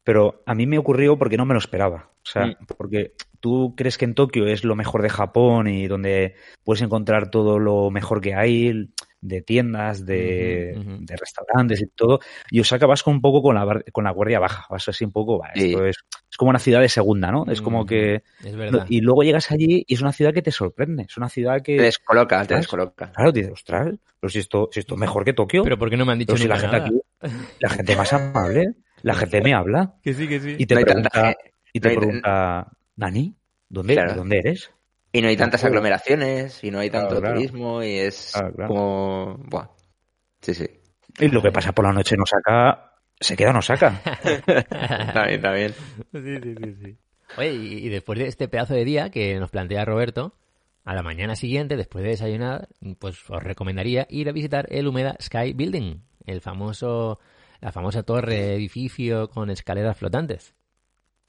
[0.05, 2.11] pero a mí me ocurrió porque no me lo esperaba.
[2.23, 2.57] O sea, Mm.
[2.77, 3.13] porque
[3.47, 6.35] tú crees que en Tokio es lo mejor de Japón y donde
[6.65, 8.91] puedes encontrar todo lo mejor que hay
[9.21, 10.77] de tiendas, de,
[11.17, 12.19] restaurantes y todo.
[12.51, 15.13] Y Osaka vas con un poco con la, con la guardia baja, vas así un
[15.13, 15.67] poco, va, Sí.
[15.71, 15.97] esto es,
[16.29, 17.45] es como una ciudad de segunda, ¿no?
[17.49, 18.25] Es como que...
[18.45, 18.85] Es verdad.
[18.89, 21.77] Y luego llegas allí y es una ciudad que te sorprende, es una ciudad que...
[21.77, 23.13] Te descoloca, te descoloca.
[23.13, 25.63] Claro, dices, ostras, pero si esto, si esto es mejor que Tokio.
[25.63, 26.89] Pero ¿por qué no me han dicho si la gente nada?
[26.89, 27.01] aquí,
[27.61, 30.57] la gente más amable, la gente me habla Que sí, que sí.
[30.59, 31.37] y te No hay tanta pregunta,
[31.73, 32.07] y te no hay-
[32.97, 33.37] Nani,
[33.69, 34.13] ¿dónde, Claro.
[34.13, 34.71] ¿de dónde eres?
[35.13, 37.37] Y no hay tantas aglomeraciones, y no hay tanto Claro, claro.
[37.37, 38.69] turismo, y es Claro, claro.
[38.69, 39.37] como...
[39.49, 39.69] Buah.
[40.43, 40.67] Sí, sí.
[41.21, 44.01] Y lo que pasa por la noche en Osaka, se queda en Osaka.
[44.25, 45.73] Está bien, está bien.
[46.13, 46.99] Sí, sí, sí, sí.
[47.39, 50.35] Oye, y, y después de este pedazo de día que nos plantea Roberto,
[50.85, 52.69] a la mañana siguiente, después de desayunar,
[52.99, 57.19] pues os recomendaría ir a visitar el Humeda Sky Building, el famoso,
[57.61, 60.55] la famosa torre, edificio con escaleras flotantes.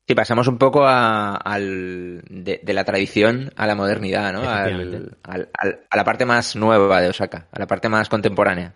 [0.07, 4.39] Sí, pasamos un poco a, al, de, de la tradición a la modernidad, ¿no?
[4.49, 8.73] Al, al- al- a la parte más nueva de Osaka, a la parte más contemporánea.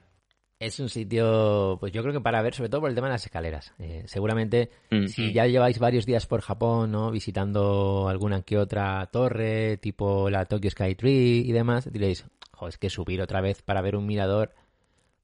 [0.60, 3.14] Es un sitio, pues yo creo que para ver, sobre todo por el tema de
[3.14, 3.74] las escaleras.
[3.80, 5.08] Eh, seguramente, Mm.
[5.08, 7.10] si ya lleváis varios días por Japón, ¿no?
[7.12, 12.78] Visitando alguna que otra torre, tipo la Tokyo Sky Tree y demás, diréis, jo, es
[12.78, 14.54] que subir otra vez para ver un mirador,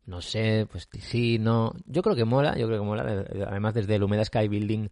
[0.06, 1.74] no sé, pues sí, no.
[1.86, 3.26] Yo creo que mola, yo creo que mola.
[3.48, 4.88] Además, desde el Humeda Sky Building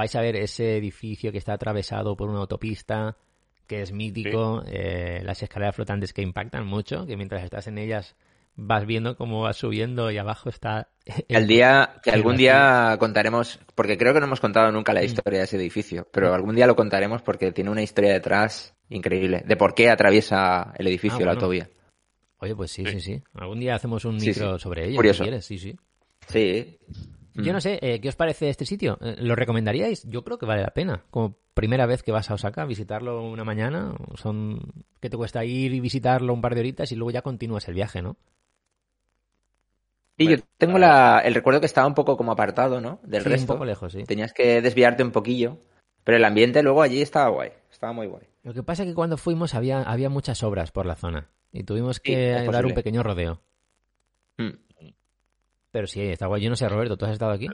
[0.00, 3.18] vais a ver ese edificio que está atravesado por una autopista,
[3.66, 8.16] que es mítico, eh, las escaleras flotantes que impactan mucho, que mientras estás en ellas
[8.56, 10.88] vas viendo cómo vas subiendo y abajo está...
[11.28, 15.40] El día, que algún día contaremos, porque creo que no hemos contado nunca la historia
[15.40, 19.56] de ese edificio, pero algún día lo contaremos porque tiene una historia detrás increíble, de
[19.56, 21.68] por qué atraviesa el edificio Ah, la autovía.
[22.38, 23.22] Oye, pues sí, sí, sí.
[23.34, 24.62] Algún día hacemos un micro sí.
[24.62, 25.24] sobre ello, Curioso.
[25.24, 25.76] si quieres, sí, sí.
[26.26, 26.78] Sí.
[27.42, 27.54] Yo Mm.
[27.54, 28.98] no sé, eh, ¿qué os parece este sitio?
[29.00, 30.04] Eh, ¿Lo recomendaríais?
[30.08, 31.04] Yo creo que vale la pena.
[31.10, 34.60] Como primera vez que vas a Osaka, visitarlo una mañana, son
[35.00, 37.74] que te cuesta ir y visitarlo un par de horitas y luego ya continúas el
[37.74, 38.16] viaje, ¿no?
[40.16, 43.00] Y yo tengo la, el recuerdo que estaba un poco como apartado, ¿no?
[43.02, 43.52] Del Sí, resto.
[43.52, 44.04] un poco lejos, sí.
[44.04, 45.56] Tenías que desviarte un poquillo,
[46.04, 48.24] pero el ambiente luego allí estaba guay, estaba muy guay.
[48.42, 51.62] Lo que pasa es que cuando fuimos había, había muchas obras por la zona y
[51.64, 53.40] tuvimos Sí, que es dar un pequeño rodeo.
[54.36, 54.50] Mm.
[55.70, 56.42] Pero sí, está guay.
[56.42, 57.48] Yo no sé, Roberto, ¿tú has estado aquí?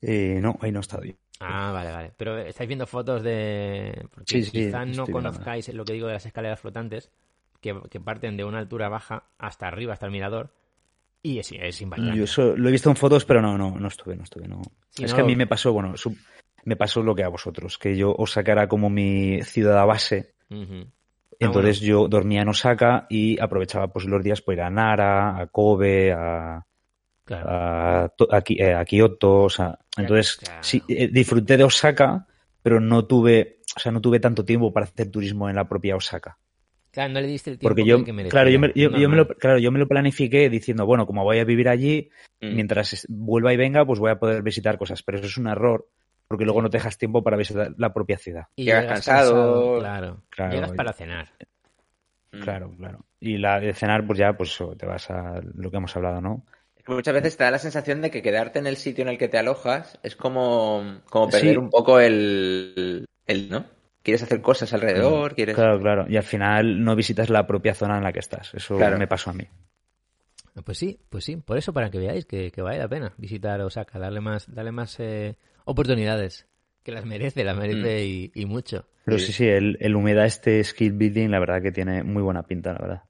[0.00, 1.14] Eh, no, ahí no he estado yo.
[1.40, 2.12] Ah, vale, vale.
[2.16, 4.06] Pero estáis viendo fotos de...
[4.14, 5.12] Porque Sí, sí, quizá no viendo.
[5.12, 7.10] conozcáis lo que digo de las escaleras flotantes,
[7.60, 10.50] que, que parten de una altura baja hasta arriba, hasta el mirador,
[11.22, 12.16] y es, es impactante.
[12.16, 14.46] Yo eso lo he visto en fotos, pero no, no, no estuve, no estuve.
[14.46, 14.62] No.
[14.96, 16.16] Es no- que a mí me pasó, bueno, su-
[16.64, 20.86] me pasó lo que a vosotros, que yo Osaka era como mi ciudad base, Ujú.
[21.40, 25.46] Entonces yo dormía en Osaka y aprovechaba pues los días para ir a Nara, a
[25.48, 26.64] Kobe, a,
[27.24, 27.48] Claro.
[27.48, 28.10] a,
[28.48, 30.62] eh, a Kioto, o sea, entonces claro.
[30.62, 32.26] sí, eh, disfruté de Osaka,
[32.62, 35.96] pero no tuve, o sea, no tuve tanto tiempo para hacer turismo en la propia
[35.96, 36.36] Osaka.
[36.90, 38.30] Claro, no le diste el tiempo Porque que- yo, que merecía.
[38.30, 41.24] claro, yo me, yo- yo me lo, claro, yo me lo planifiqué diciendo, bueno, como
[41.24, 42.10] voy a vivir allí,
[42.42, 42.54] Mm.
[42.54, 45.02] mientras vuelva y venga, pues voy a poder visitar cosas.
[45.02, 45.88] Pero eso es un error,
[46.28, 48.46] porque luego no te dejas tiempo para visitar la propia ciudad.
[48.56, 49.78] Y Llegas cansado.
[49.78, 50.22] Claro.
[50.30, 51.28] Claro, Llegas para cenar.
[52.32, 52.40] Mm.
[52.40, 53.04] Claro, claro.
[53.20, 56.20] Y la de cenar, pues ya, pues eso, te vas a lo que hemos hablado,
[56.20, 56.44] ¿no?
[56.76, 59.08] Es que Muchas veces te da la sensación de que quedarte en el sitio en
[59.08, 61.38] el que te alojas es como, como Sí.
[61.38, 63.64] perder un poco el, el, ¿no?
[64.02, 65.54] Quieres hacer cosas alrededor, quieres...
[65.54, 66.04] Claro, claro.
[66.08, 68.52] Y al final no visitas la propia zona en la que estás.
[68.52, 68.98] Eso Claro.
[68.98, 69.46] me pasó a mí.
[70.64, 71.36] Pues sí, pues sí.
[71.36, 74.72] Por eso, para que veáis que, que vale la pena visitar Osaka, darle más, darle
[74.72, 76.46] más eh, oportunidades.
[76.82, 78.86] Que las merece, las merece y, y mucho.
[79.04, 79.32] Pero Sí.
[79.32, 82.78] sí, el, el humedad este skill building, la verdad que tiene muy buena pinta, la
[82.78, 83.02] verdad.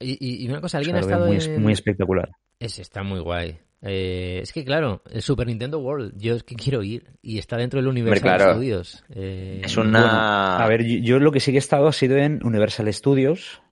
[0.00, 1.62] Y, y- y una cosa, O ¿alguien sea, ha estado muy, es- en...?
[1.62, 2.30] muy espectacular.
[2.60, 3.58] Ese está muy guay.
[3.82, 7.56] Eh, es que claro, el Super Nintendo World, yo es que quiero ir y está
[7.56, 8.52] dentro del Universal claro.
[8.54, 9.04] Studios.
[9.14, 10.00] Eh, Es una...
[10.00, 12.92] Bueno, a ver, yo, yo lo que sí que he estado ha sido en Universal
[12.92, 13.62] Studios.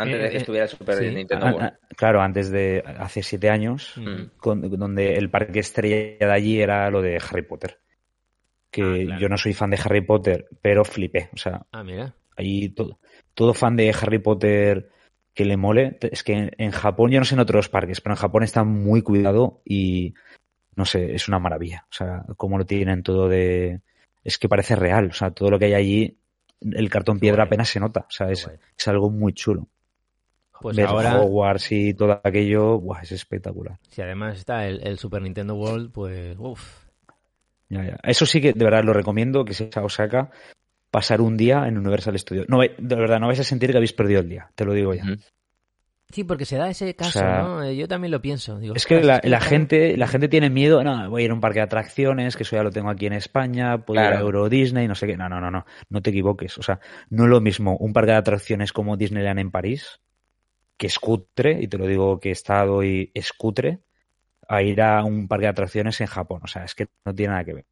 [0.00, 1.10] Antes eh, de que eh, estuviera Super sí.
[1.14, 4.36] Nintendo Ah, ah, claro, antes de hace siete años, Mm.
[4.38, 7.78] con- donde el parque estrella de allí era lo de Harry Potter.
[8.70, 9.20] Que Ah, claro.
[9.20, 11.28] yo no soy fan de Harry Potter, pero flipé.
[11.32, 12.14] O sea, Ah, mira.
[12.36, 13.00] ahí todo,
[13.34, 14.88] todo fan de Harry Potter
[15.34, 15.98] que le mole.
[16.00, 18.62] Es que en, en Japón, yo no sé en otros parques, pero en Japón está
[18.64, 20.14] muy cuidado y
[20.76, 21.84] no sé, es una maravilla.
[21.90, 23.80] O sea, cómo lo tienen todo de.
[24.24, 25.08] Es que parece real.
[25.10, 26.18] O sea, todo lo que hay allí,
[26.60, 27.46] el cartón piedra guay.
[27.48, 28.00] apenas se nota.
[28.08, 28.48] O sea, es,
[28.78, 29.66] es algo muy chulo.
[30.60, 33.78] Pues Ver ahora, Hogwarts y todo aquello, buah, es espectacular.
[33.88, 36.84] si además está el, el Super Nintendo World, pues uff.
[37.68, 37.96] Ya, ya.
[38.02, 40.30] Eso sí que de verdad lo recomiendo, que sea Osaka,
[40.90, 42.46] pasar un día en Universal Studios.
[42.48, 44.92] No, de verdad, no vais a sentir que habéis perdido el día, te lo digo
[44.92, 45.04] ya.
[46.10, 47.62] Sí, porque se da ese caso, sea, ¿no?
[47.62, 48.58] Eh, Yo también lo pienso.
[48.58, 51.40] Digo, Es que la, gente, la gente tiene miedo, no, voy a ir a un
[51.40, 54.18] parque de atracciones, que eso ya lo tengo aquí en España, puedo ir a.
[54.18, 55.16] Euro Disney, no sé qué.
[55.16, 56.58] No, no, no, no, no te equivoques.
[56.58, 56.80] O sea,
[57.10, 60.00] no es lo mismo un parque de atracciones como Disneyland en París,
[60.80, 63.80] que es cutre, y te lo digo que he estado y es cutre,
[64.48, 66.40] a ir a un parque de atracciones en Japón.
[66.42, 67.64] O sea, es que no tiene nada que ver.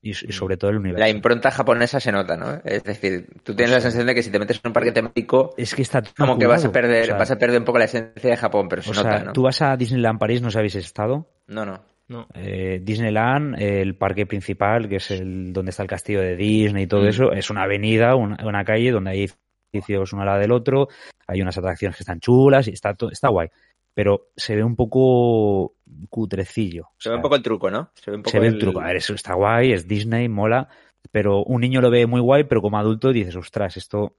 [0.00, 1.00] Y, y sobre todo el universo.
[1.00, 2.60] La impronta japonesa se nota, ¿no?
[2.64, 5.54] Es decir, tú tienes la sensación de que si te metes en un parque temático,
[5.56, 7.64] Es que está todo como que vas a perder, O sea, vas a perder un
[7.64, 9.32] poco la esencia de Japón, pero se o nota, sea, ¿no?
[9.32, 11.26] tú vas a Disneyland París, no habéis estado.
[11.48, 11.82] No, no.
[12.06, 12.28] No.
[12.34, 16.86] Eh, Disneyland, el parque principal, que es el donde está el castillo de Disney y
[16.86, 17.08] todo Mm.
[17.08, 19.30] eso, es una avenida, una, una calle donde hay
[19.72, 20.88] edificios uno al lado del otro,
[21.26, 23.48] hay unas atracciones que están chulas y está, to- está guay.
[23.94, 25.74] Pero se ve un poco
[26.08, 26.84] cutrecillo.
[26.84, 27.90] O Se ve un poco el truco, ¿no?
[27.94, 28.80] Se ve un poco se ve el truco.
[28.80, 30.68] A ver, eso está guay, es Disney, mola,
[31.10, 34.16] pero un niño lo ve muy guay, pero como adulto dices, ostras, esto...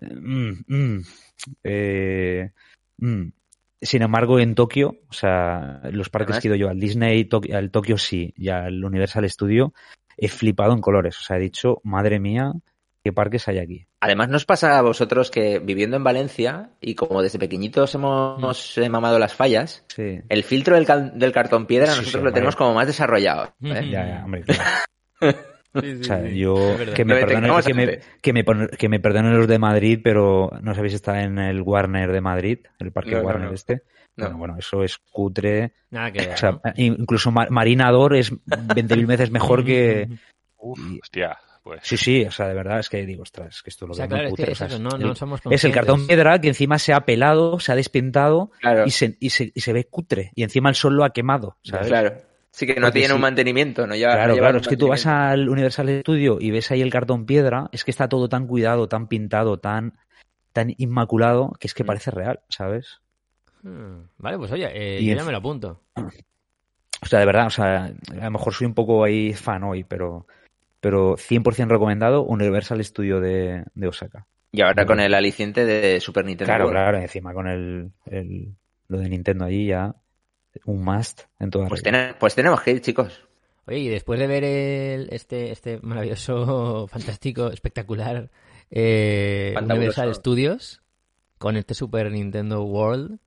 [0.00, 1.02] mm, mm,
[1.64, 2.50] eh,
[2.98, 3.22] mm".
[3.80, 7.24] Sin embargo, en Tokio, o sea, los parques Además- que he ido yo al Disney,
[7.28, 9.72] Tok- al Tokio sí, y al Universal Studio,
[10.16, 11.16] he flipado en colores.
[11.20, 12.52] O sea, he dicho, madre mía,
[13.08, 13.86] qué parques hay aquí.
[14.00, 18.88] Además, ¿nos pasa a vosotros que viviendo en Valencia y como desde pequeñitos hemos eh,
[18.88, 20.20] mamado las fallas, Sí.
[20.28, 23.54] el filtro del, cal- del cartón piedra Sí, nosotros sí, lo tenemos como más desarrollado.
[23.62, 23.88] ¿eh?
[23.90, 24.62] Ya, ya, hombre, claro.
[25.74, 26.54] O sea, yo
[26.94, 28.02] que me, perdonen, detengamos que, me, gente.
[28.22, 31.60] que, me, pon- que me perdonen los de Madrid, pero no sabéis estar en el
[31.60, 33.54] Warner de Madrid, el parque No, Warner no.
[33.54, 33.82] este.
[34.16, 34.24] No.
[34.24, 35.74] Bueno, bueno, eso es cutre.
[35.90, 36.32] Nada que ver.
[36.34, 36.60] O sea, ¿no?
[36.76, 40.08] incluso Ma- Marinador es 20.000 veces mejor que.
[40.56, 41.36] Uf, Y- hostia,
[41.68, 41.80] pues.
[41.84, 43.94] Sí, sí, o sea, de verdad es que digo, ostras, es que esto lo O
[43.94, 45.44] sea, veo muy claro, es que es o sea, eso, no, el- no somos Es
[45.44, 45.74] el conscientes.
[45.74, 49.52] cartón piedra que encima se ha pelado, se ha despintado Claro, y, se, y, se,
[49.54, 50.32] y se ve cutre.
[50.34, 51.88] Y encima el sol lo ha quemado, ¿sabes?
[51.88, 52.12] claro.
[52.50, 54.88] Sí que no Porque tiene un mantenimiento, no lleva, Claro, no claro, es que tú
[54.88, 58.46] vas al Universal Studio y ves ahí el cartón piedra, es que está todo tan
[58.46, 59.92] cuidado, tan pintado, tan,
[60.54, 61.86] tan inmaculado, que es que Mm.
[61.86, 63.00] parece real, ¿sabes?
[63.62, 64.04] Hmm.
[64.16, 65.82] Vale, pues oye, eh, yo ya me lo apunto.
[67.00, 69.84] O sea, de verdad, o sea, a lo mejor soy un poco ahí fan hoy,
[69.84, 70.26] pero,
[70.80, 74.26] pero 100% recomendado Universal Studio de, de Osaka.
[74.52, 76.76] Y ahora con el aliciente de Super Nintendo Claro, World.
[76.76, 78.54] claro, encima con el, el-
[78.88, 79.94] lo de Nintendo allí ya,
[80.64, 83.28] un must en toda Pues, tene- pues tenemos que ir, chicos.
[83.66, 88.30] Oye, y después de ver el, este, este maravilloso, fantástico, espectacular
[88.70, 89.54] eh.
[89.62, 90.82] Universal Studios
[91.36, 93.18] con este Super Nintendo World,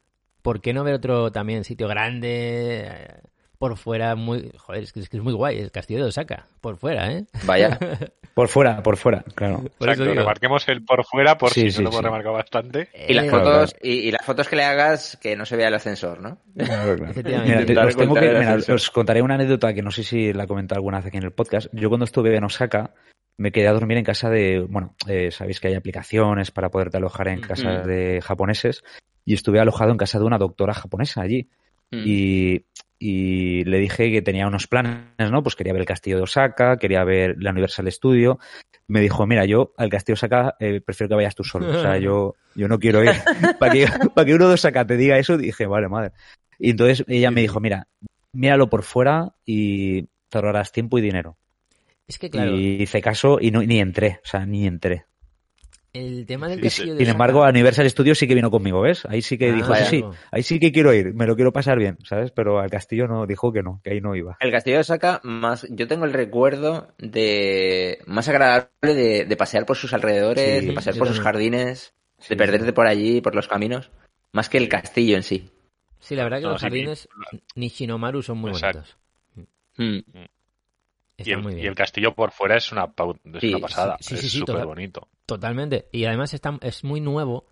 [0.41, 3.21] ¿por qué no ver otro también sitio grande, eh,
[3.61, 4.51] por fuera muy...
[4.57, 7.25] Joder, es que es, que es muy guay, el castillo de Osaka, por fuera, ¿eh?
[7.45, 7.77] Vaya.
[8.33, 9.57] Por fuera, por fuera, claro.
[9.77, 10.15] Por Exacto, digo.
[10.15, 12.05] remarquemos el por fuera por Sí, si sí, no lo hemos sí.
[12.05, 12.87] remarcado bastante.
[13.09, 15.57] Y las Eh, Claro, fotos, y, y las fotos que le hagas que no se
[15.57, 16.37] vea el ascensor, ¿no?
[16.55, 17.11] Claro, claro.
[17.11, 17.65] Efectivamente.
[17.67, 18.75] Mira, te- os, tengo contar que- el mira, ascensor.
[18.75, 21.23] os contaré una anécdota que no sé si la he comentado alguna vez aquí en
[21.23, 21.67] el podcast.
[21.73, 22.91] Yo cuando estuve en Osaka
[23.35, 26.95] me quedé a dormir en casa de, bueno, eh, sabéis que hay aplicaciones para poderte
[26.97, 27.87] alojar en casa Ujú.
[27.89, 28.81] de japoneses
[29.25, 31.49] y estuve alojado en casa de una doctora japonesa allí
[31.91, 32.03] Mm.
[32.05, 32.65] y,
[33.03, 35.41] y le dije que tenía unos planes, ¿no?
[35.41, 38.37] Pues quería ver el castillo de Osaka, quería ver la Universal Studio.
[38.87, 41.79] Me dijo, mira, yo al castillo de Osaka eh, prefiero que vayas tú solo.
[41.79, 43.09] O sea, yo, yo no quiero ir.
[43.59, 46.11] Para que, para que uno de Osaka te diga eso, dije, vale, madre.
[46.59, 47.87] Y entonces ella me dijo, mira,
[48.33, 51.37] míralo por fuera y te ahorrarás tiempo y dinero.
[52.07, 55.05] Es que claro, Y hice caso y no, ni entré, o sea, ni entré.
[55.93, 58.81] El tema del Y, castillo de sin embargo, a Universal Studios sí que vino conmigo,
[58.81, 59.05] ¿ves?
[59.05, 59.85] Ahí sí que Ah, dijo, vaya.
[59.85, 62.31] sí, sí, ahí sí que quiero ir, me lo quiero pasar bien, ¿sabes?
[62.31, 64.37] Pero al castillo no, dijo que no, que ahí no iba.
[64.39, 69.65] El castillo de Osaka, más, yo tengo el recuerdo de más agradable de, de pasear
[69.65, 73.35] por sus alrededores, Sí, de pasear por sus jardines, Sí, de perderte por allí, por
[73.35, 73.91] los caminos,
[74.31, 75.49] más que el castillo en sí.
[75.99, 77.09] Sí, la verdad que No, los sí, jardines
[77.55, 78.79] Nishinomaru son muy Exacto.
[78.79, 78.97] bonitos.
[79.77, 79.99] Mm.
[81.25, 83.97] Y el, y castillo por fuera es una, es Sí, una pasada.
[83.99, 84.67] sí, sí, es súper total.
[84.67, 85.07] bonito.
[85.25, 85.87] Totalmente.
[85.91, 87.45] Y además está, es muy nuevo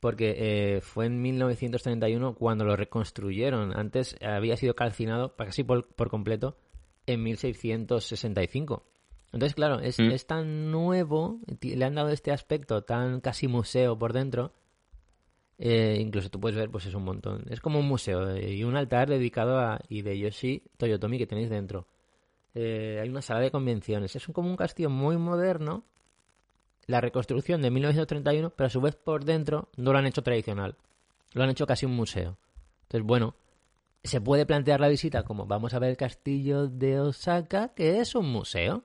[0.00, 0.34] porque
[0.76, 3.76] eh, fue en 1931 cuando lo reconstruyeron.
[3.78, 6.56] Antes había sido calcinado casi por, por completo
[7.06, 8.84] en 1665.
[9.32, 10.10] Entonces, claro, es, Mm.
[10.10, 14.52] es tan nuevo, le han dado este aspecto tan casi museo por dentro.
[15.58, 17.44] eh, incluso tú puedes ver, pues es un montón.
[17.48, 21.86] Es como un museo eh, y un altar dedicado a Hideyoshi Toyotomi que tenéis dentro.
[22.54, 24.14] Eh, hay una sala de convenciones.
[24.16, 25.84] Es un- como un castillo muy moderno.
[26.86, 30.76] La reconstrucción de 1931, pero a su vez por dentro no lo han hecho tradicional.
[31.32, 32.36] Lo han hecho casi un museo.
[32.82, 33.34] Entonces, bueno,
[34.04, 38.14] se puede plantear la visita como vamos a ver el castillo de Osaka, que es
[38.14, 38.82] un museo.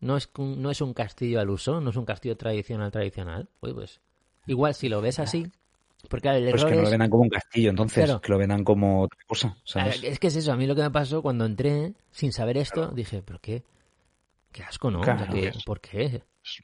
[0.00, 3.48] No es, no es un castillo al uso, no es un castillo tradicional tradicional.
[3.60, 4.00] Uy, pues
[4.46, 5.50] igual si lo ves así,
[6.08, 8.20] porque claro, el Pues error que no lo es- vendan como un castillo, entonces, Claro.
[8.20, 10.02] que lo vendan como otra cosa, ¿sabes?
[10.04, 12.88] Es que es eso, a mí lo que me pasó cuando entré sin saber esto,
[12.88, 13.62] dije, pero qué,
[14.52, 15.00] qué asco, ¿no?
[15.00, 15.32] O sea, Claro.
[15.32, 16.22] que- ¿Por qué?
[16.42, 16.62] Es,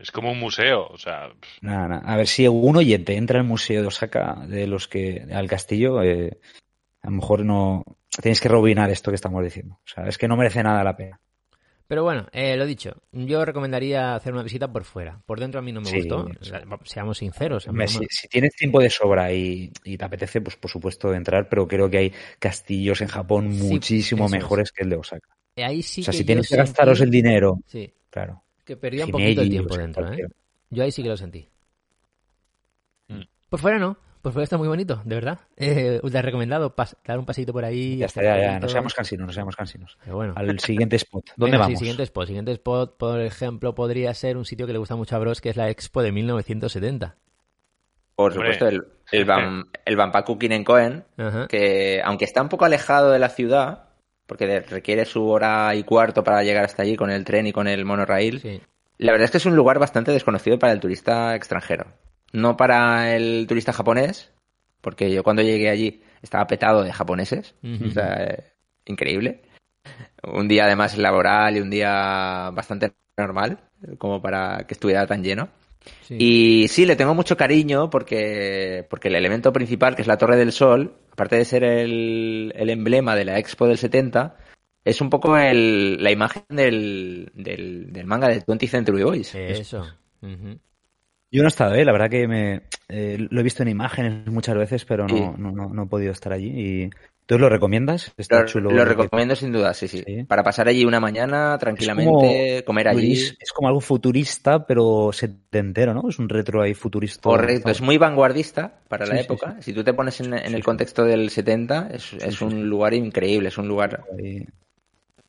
[0.00, 0.86] es como un museo.
[0.88, 1.30] O sea,
[1.60, 2.02] Nada, nada.
[2.12, 6.02] A ver si un oyente entra al museo de Osaka, de los que al castillo,
[6.02, 6.38] eh,
[7.02, 7.84] a lo mejor no
[8.20, 9.76] tenéis que rebobinar esto que estamos diciendo.
[9.84, 11.20] O sea, es que no merece nada la pena.
[11.88, 15.22] Pero bueno, eh, lo dicho, yo recomendaría hacer una visita por fuera.
[15.24, 17.66] Por dentro a mí no me Sí, gustó, o sea, seamos sinceros.
[17.66, 21.66] no si, tienes tiempo de sobra y, y te apetece, pues por supuesto entrar, pero
[21.66, 24.32] creo que hay castillos en Japón Sí, muchísimo es.
[24.32, 25.30] mejores que el de Osaka.
[25.56, 28.42] Ahí sí o sea, que si tienes que sentí- gastaros el dinero, Sí, claro.
[28.66, 30.28] que perdía un poquito el tiempo dentro, ¿eh?
[30.68, 31.48] Yo ahí sí que lo sentí.
[33.08, 33.22] Mm.
[33.48, 35.40] Por fuera no, por fuera está muy bonito, de verdad.
[35.56, 37.98] Eh, te recomendado pas- dar un paseito por ahí.
[37.98, 39.96] Ya está, ya, ya, no seamos cansinos, no seamos cansinos.
[40.04, 40.32] Pero bueno.
[40.36, 41.24] Al siguiente spot.
[41.36, 41.78] ¿Dónde Venga, sí, vamos?
[41.78, 42.26] siguiente spot.
[42.26, 45.50] Siguiente spot, por ejemplo, podría ser un sitio que le gusta mucho a Bros, que
[45.50, 47.16] es la Expo de 1970.
[48.16, 51.46] Por supuesto, el, el, Ban- el Banpaku Kinenkoen, Ajá.
[51.46, 53.90] que aunque está un poco alejado de la ciudad,
[54.26, 57.68] porque requiere su hora y cuarto para llegar hasta allí con el tren y con
[57.68, 58.60] el monorail, Sí.
[58.98, 61.86] la verdad es que es un lugar bastante desconocido para el turista extranjero.
[62.32, 64.32] No para el turista japonés,
[64.80, 68.52] porque yo cuando llegué allí estaba petado de japoneses, o sea, eh,
[68.84, 69.42] increíble.
[70.22, 73.58] Un día además laboral y un día bastante normal,
[73.98, 75.48] como para que estuviera tan lleno.
[76.02, 76.16] Sí.
[76.18, 80.36] Y sí, le tengo mucho cariño porque, porque el elemento principal, que es la Torre
[80.36, 84.36] del Sol, aparte de ser el, el emblema de la Expo del 70,
[84.84, 89.34] es un poco el, la imagen del, del, del manga de 20th Century Boys.
[89.34, 89.84] Eso.
[91.30, 91.84] Yo no he estado, ¿eh?
[91.84, 95.22] la verdad que me eh, lo he visto en imágenes muchas veces, pero no, Sí.
[95.36, 96.48] no, no, no he podido estar allí.
[96.48, 96.90] Y...
[97.26, 98.10] ¿Tú lo recomiendas?
[98.16, 98.70] Está Lo, chulo.
[98.70, 100.24] lo que- recomiendo sin duda, sí, sí, Sí.
[100.24, 103.12] Para pasar allí una mañana tranquilamente, como comer allí.
[103.38, 106.08] Es como algo futurista, pero setentero, ¿no?
[106.08, 107.20] Es un retro ahí futurista.
[107.28, 109.56] Correcto, es muy vanguardista para la Sí, época.
[109.60, 113.58] Si tú te pones en, el contexto del 70, es, es un lugar increíble, es
[113.58, 114.04] un lugar.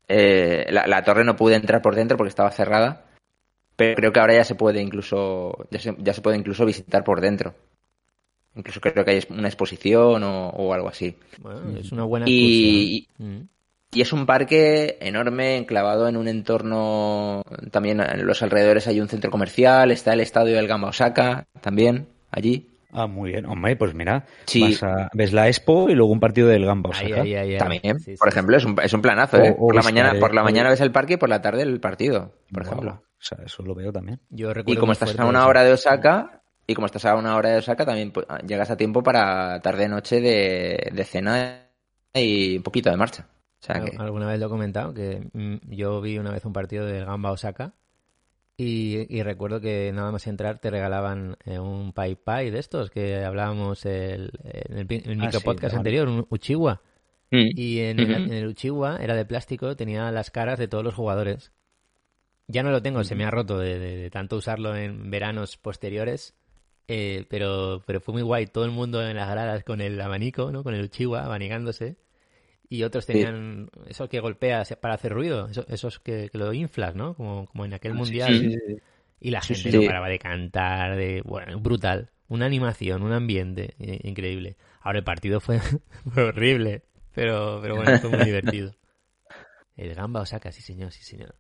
[0.08, 3.06] Eh, la, la torre no pude entrar por dentro porque estaba cerrada,
[3.80, 7.04] pero creo que ahora ya se puede incluso ya se, ya se puede incluso visitar
[7.04, 7.56] por dentro.
[8.56, 11.16] Incluso creo que hay una exposición o, o algo así.
[11.40, 13.08] Bueno, es una buena Y.
[13.18, 13.42] Mm.
[13.94, 17.44] y es un parque enorme, enclavado en un entorno.
[17.72, 22.08] También en los alrededores hay un centro comercial, está el estadio del Gamba Osaka también
[22.32, 22.68] allí.
[22.92, 23.46] Ah, muy bien.
[23.46, 24.62] Hombre, pues mira, Sí.
[24.62, 27.22] vas a- ves la Expo y luego un partido del Gamba Ahí, Osaka.
[27.22, 27.58] ahí, ahí, ahí.
[27.60, 29.56] También, Sí, por sí, ejemplo, es un, es un planazo, ¿eh?
[29.58, 31.80] por la mañana, por la o- mañana ves el parque y por la tarde el
[31.80, 33.04] partido, por ejemplo.
[33.20, 34.22] O sea, eso lo veo también.
[34.30, 37.50] Yo Y como estás a una hora de Osaka, y como estás a una hora
[37.50, 38.14] de Osaka, también
[38.48, 41.68] llegas a tiempo para tarde-noche de, de cena
[42.14, 43.28] y un poquito de marcha.
[43.62, 46.54] O sea que, Alguna vez lo he comentado, que mm, yo vi una vez un
[46.54, 47.74] partido del Gamba Osaka
[48.56, 52.90] y, y recuerdo que nada más entrar te regalaban eh, un Pai Pai de estos
[52.90, 56.82] que hablábamos el, en el, Ah, micro sí, podcast anterior, un Uchiwa.
[57.32, 57.50] Mm.
[57.56, 58.22] Y en, el, Ujú.
[58.24, 61.52] en el Uchiwa era de plástico, tenía las caras de todos los jugadores.
[62.50, 65.58] Ya no lo tengo, se me ha roto de, de- de tanto usarlo en veranos
[65.58, 66.36] posteriores.
[66.90, 70.52] eh, pero, pero fue muy guay, todo el mundo en las gradas con el abanico,
[70.52, 70.64] ¿no?
[70.64, 71.98] Con el Uchiwa abanicándose.
[72.70, 73.14] Y otros Sí.
[73.14, 77.16] tenían esos que golpeas para hacer ruido, eso- esos que, que lo inflas, ¿no?
[77.16, 78.34] Como, como en aquel Ah, mundial.
[78.36, 78.58] sí,
[79.22, 82.12] Y la gente no paraba de cantar, de bueno, brutal.
[82.30, 84.58] Una animación, un ambiente eh, increíble.
[84.82, 85.60] Ahora el partido fue,
[86.14, 86.84] fue horrible,
[87.14, 88.76] pero, pero bueno, fue muy divertido.
[89.76, 91.34] El Gamba Osaka, sí señor, sí señor.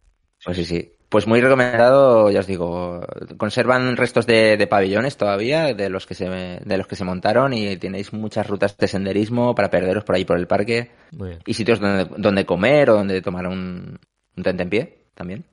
[0.44, 0.94] Pues sí, sí.
[1.10, 3.02] Pues muy recomendado, ya os digo.
[3.38, 7.52] Conservan restos de, de pabellones todavía, de los que se de los que se montaron,
[7.54, 10.92] y tenéis muchas rutas de senderismo para perderos por ahí por el parque.
[11.12, 11.40] Muy bien.
[11.48, 14.00] Y sitios donde, donde comer o donde tomar un,
[14.38, 15.46] un tentempié también.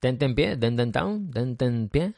[0.00, 0.56] ¿Tentempié?
[0.56, 1.30] ¿Dententown?
[1.30, 2.14] ¿Dentenpie?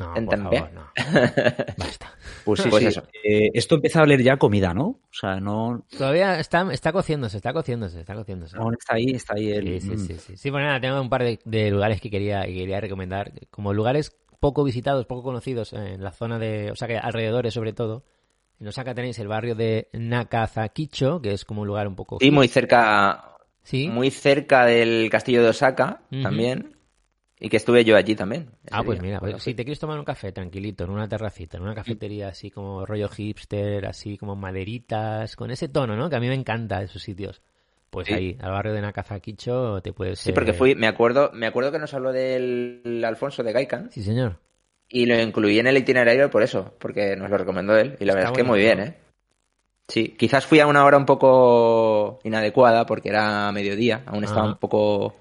[0.00, 0.90] No, no, por favor, no.
[1.76, 2.10] Basta.
[2.44, 2.88] Pues sí, Pues sí.
[2.88, 3.02] eso.
[3.22, 4.84] Eh, esto empieza a oler ya comida, ¿no?
[4.86, 5.84] O sea, no...
[5.96, 8.56] Todavía está, está cociéndose, está cociéndose, está cociéndose.
[8.56, 9.80] Aún está ahí, está ahí el...
[9.80, 9.98] Sí, sí, mm.
[10.06, 10.36] sí, sí.
[10.36, 13.32] Sí, pues nada, tengo un par de, de lugares que quería, que quería recomendar.
[13.50, 18.04] Como lugares poco visitados, poco conocidos en la zona de Osaka, alrededores sobre todo.
[18.58, 22.18] En Osaka tenéis el barrio de Nakazakicho, que es como un lugar un poco...
[22.20, 23.88] Y muy cerca, Sí.
[23.88, 26.22] muy cerca del castillo de Osaka Ujú.
[26.22, 26.76] también.
[27.42, 28.50] Y que estuve yo allí también.
[28.70, 31.56] Ah, pues día, mira, pues, si te quieres tomar un café tranquilito, en una terracita,
[31.56, 36.10] en una cafetería así como rollo hipster, así como maderitas, con ese tono, ¿no?
[36.10, 37.40] Que a mí me encanta esos sitios.
[37.88, 38.12] Pues Sí.
[38.12, 40.20] ahí, al barrio de Nakazakicho, te puedes...
[40.20, 43.90] Sí, porque eh, fui, me acuerdo, me acuerdo que nos habló del Alfonso de Gaikan
[43.90, 44.38] Sí, señor.
[44.88, 47.96] y lo incluí en el itinerario por eso, porque nos lo recomendó él.
[47.98, 48.80] Y la Está verdad es que muy bien.
[48.80, 48.96] ¿eh?
[49.88, 54.58] Sí, quizás fui a una hora un poco inadecuada porque era mediodía, aún estaba un
[54.58, 55.16] poco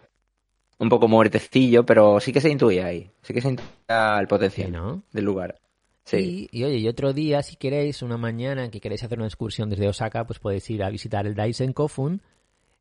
[0.79, 4.27] un poco muertecillo, pero sí que se intuía ahí, sí que se intuía el Sí,
[4.27, 5.03] potencial ¿no?
[5.11, 5.59] del lugar.
[6.05, 6.49] Sí.
[6.51, 9.69] Y, y, oye, y otro día, si queréis, una mañana que queréis hacer una excursión
[9.69, 12.21] desde Osaka, pues podéis ir a visitar el Daisen Kofun,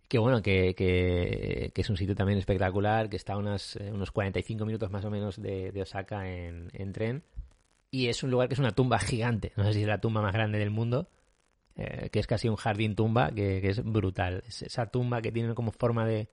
[0.09, 3.91] que bueno, que, que, que es un sitio también espectacular, que está a unas, eh,
[3.93, 7.23] unos 45 minutos más o menos de, de Osaka en, en tren.
[7.91, 10.23] Y es un lugar que es una tumba gigante, no sé si es la tumba
[10.23, 11.09] más grande del mundo,
[11.77, 14.43] eh, que es casi un jardín tumba, que, que es brutal.
[14.47, 16.29] Es esa tumba que tiene como forma de,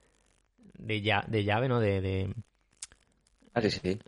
[0.78, 1.80] de, lla- de llave, ¿no?
[1.80, 2.34] De, de,
[3.54, 3.98] Ah, sí, sí.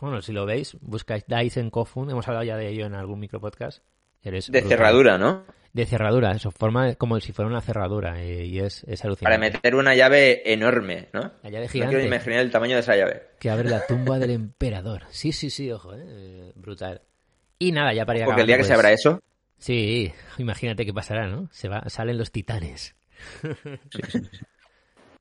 [0.00, 3.82] bueno, si lo veis, buscáis Daisen Kofun, hemos hablado ya de ello en algún micropodcast.
[4.22, 4.68] Eres De brutal.
[4.68, 5.44] cerradura, ¿no?
[5.72, 9.38] De cerradura, eso, forma como si fuera una cerradura eh, y es, es Para alucinante.
[9.38, 11.32] meter una llave enorme, ¿no?
[11.42, 13.22] La llave No quiero gigante imaginar el tamaño de esa llave.
[13.38, 15.04] que abre la tumba del emperador.
[15.10, 17.02] Sí, sí, sí, ojo, eh, eh, brutal.
[17.58, 19.20] Y nada, ya para ir Porque el día que se acabando, abra pues, eso,
[19.58, 21.48] Sí, imagínate qué pasará, ¿no?
[21.52, 22.96] Se va, salen los titanes.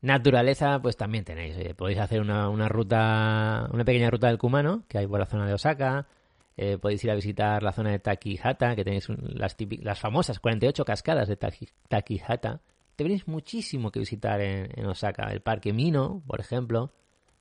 [0.08, 1.56] Naturaleza, pues también tenéis.
[1.58, 5.26] oye, podéis hacer una, una ruta, una pequeña ruta del Kumano, que hay por la
[5.26, 6.08] zona de Osaka.
[6.56, 10.40] Eh, podéis ir a visitar la zona de Takihata, que tenéis un- las, las famosas
[10.40, 12.62] 48 cascadas de Taki- Takihata.
[12.96, 15.32] Tenéis muchísimo que visitar en, en Osaka.
[15.32, 16.92] El Parque Mino, por ejemplo,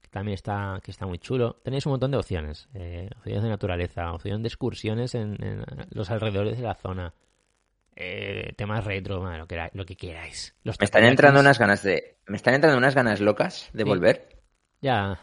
[0.02, 1.56] que también está, que está muy chulo.
[1.62, 2.68] Tenéis un montón de opciones.
[2.74, 7.14] eh, opciones de naturaleza, opciones de excursiones en, en los alrededores de la zona.
[7.98, 10.54] Eh, temas retro, lo, que, lo que queráis.
[10.62, 12.15] Los me están entrando unas ganas de.
[12.28, 13.88] Me están entrando unas ganas locas de Sí.
[13.88, 14.28] volver.
[14.80, 15.18] Ya.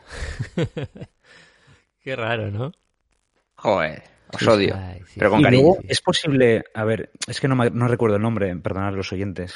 [2.02, 2.72] Qué raro, ¿no?
[3.56, 4.76] Joder, os Sí, odio.
[4.76, 5.64] ay, sí, pero con Y cariño.
[5.64, 9.12] luego es posible, a ver, es que no, me- no recuerdo el nombre, perdonad los
[9.14, 9.56] oyentes.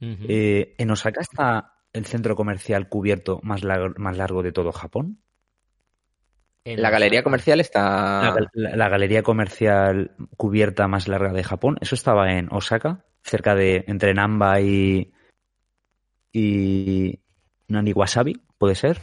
[0.00, 5.20] Eh, ¿En Osaka está el centro comercial cubierto más largo, más largo de todo Japón?
[6.64, 8.22] En La galería comercial está.
[8.22, 13.04] La, gal- la- la galería comercial cubierta más larga de Japón, eso estaba en Osaka,
[13.22, 15.12] cerca de entre Namba y
[16.32, 17.18] y
[17.68, 18.98] Naniwasabi, puede ser.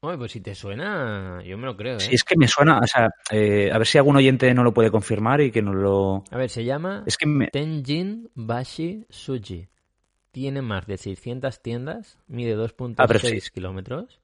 [0.00, 2.00] Oye, pues si te suena, yo me lo creo, ¿eh?
[2.00, 4.74] Sí, es que me suena, o sea, eh, a ver si algún oyente no lo
[4.74, 6.24] puede confirmar y que nos lo.
[6.30, 9.66] A ver, se llama Es que me, Tenjin Bashi Suji.
[10.30, 13.50] Tiene más de 600 tiendas, mide 2.6 Ah, sí.
[13.54, 14.20] kilómetros.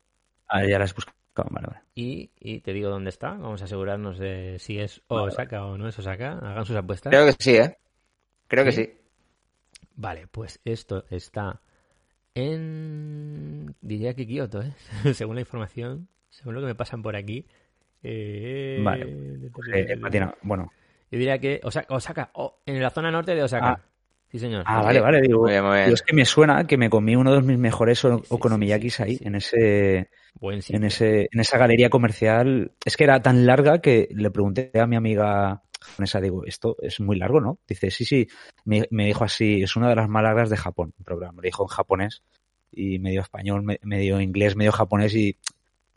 [0.48, 1.14] ah, ya las buscado,
[1.50, 1.80] vale, vale.
[1.94, 3.30] Y, y te digo dónde está.
[3.30, 6.32] Vamos a asegurarnos de si es Osaka o no es Osaka.
[6.42, 7.10] Hagan sus apuestas.
[7.10, 7.78] Creo que sí, ¿eh?
[8.48, 8.92] Creo que sí.
[9.94, 11.60] Vale, pues esto está
[12.34, 13.74] en...
[13.80, 14.72] Diría que Kioto, ¿eh?
[15.14, 17.46] según la información, según lo que me pasan por aquí.
[18.02, 19.06] Eh, Vale.
[19.74, 20.70] Eh, Martina, bueno.
[21.10, 23.70] Yo diría que Osaka, Osaka oh, en la zona norte de Osaka.
[23.70, 23.80] Ah.
[24.30, 24.62] Sí, señor.
[24.64, 25.40] Ah, vale, vale, digo.
[25.40, 25.84] Muy bien, muy bien.
[25.86, 28.34] digo, es que me suena que me comí uno de mis mejores o- Sí, sí,
[28.34, 29.24] okonomiyakis sí, sí, ahí, sí.
[29.26, 30.10] en ese,
[30.40, 32.70] en ese, en esa galería comercial.
[32.84, 36.20] Es que era tan larga que le pregunté a mi amiga japonesa.
[36.20, 37.58] Digo, esto es muy largo, ¿no?
[37.68, 38.28] Dice, sí, sí.
[38.64, 41.40] Me, me dijo así, es una de las más largas de Japón, el programa.
[41.42, 42.22] Me dijo en japonés
[42.72, 45.36] y medio español, me- medio inglés, medio japonés y,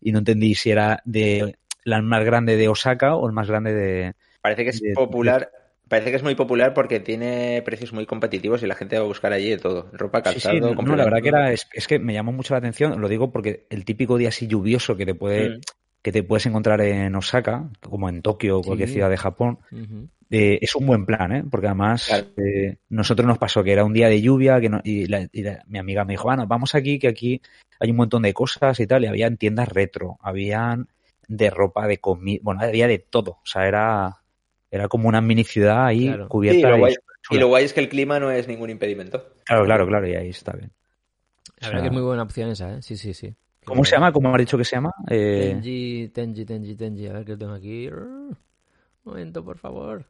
[0.02, 3.74] y no entendí si era de la más grande de Osaka o el más grande
[3.74, 4.14] de...
[4.42, 5.52] Parece que es de- popular.
[5.90, 9.08] Parece que es muy popular porque tiene precios muy competitivos y la gente va a
[9.08, 9.90] buscar allí de todo.
[9.92, 12.54] Ropa, calzado, sí, no, no, la verdad que era, es, es que me llamó mucho
[12.54, 15.62] la atención, lo digo porque el típico día así lluvioso que te puede, Mm.
[16.04, 18.96] Que te puedes encontrar en Osaka, como en Tokio o cualquier Sí.
[18.96, 19.60] ciudad de Japón,
[20.30, 21.44] eh, es un buen plan, ¿eh?
[21.50, 22.28] Porque además Claro.
[22.38, 25.44] eh, nosotros nos pasó que era un día de lluvia que no- y, la- y
[25.44, 27.42] la- mi amiga me dijo, bueno, vamos aquí, que aquí
[27.80, 30.90] hay un montón de cosas y tal, y habían tiendas retro, habían
[31.28, 34.18] de ropa, de comida, bueno, había de todo, o sea, era,
[34.70, 36.28] era como una mini ciudad ahí Claro.
[36.28, 37.38] cubierta Sí, lo y guay- superchula.
[37.38, 39.36] Y lo guay es que el clima no es ningún impedimento.
[39.46, 40.72] Claro, claro, claro, y ahí está bien.
[41.62, 42.82] La verdad que es muy buena opción esa, ¿eh?
[42.82, 43.34] Sí, sí, sí.
[43.66, 44.12] ¿Cómo se llama?
[44.12, 44.92] ¿Cómo has dicho que se llama?
[45.10, 47.08] Eh, Tenji, Tenji, Tenji, Tenji.
[47.08, 47.88] A ver que lo tengo aquí.
[47.88, 48.38] Un
[49.04, 50.06] momento, por favor.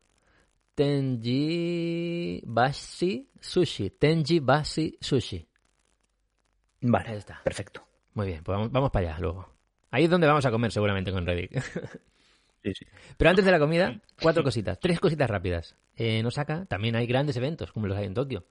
[0.75, 3.91] Tenji Bashi Sushi.
[3.91, 5.37] Tenji Bashi Sushi.
[5.37, 7.41] Ahí Vale, está.
[7.43, 7.83] perfecto.
[8.15, 9.47] Muy bien, pues vamos, vamos para allá luego.
[9.91, 11.51] Ahí es donde vamos a comer seguramente con Reddick.
[12.63, 12.85] Sí, sí.
[13.17, 15.75] Pero antes de la comida, cuatro cositas, tres cositas rápidas.
[15.97, 18.45] En Osaka también hay grandes eventos, como los hay en Tokio.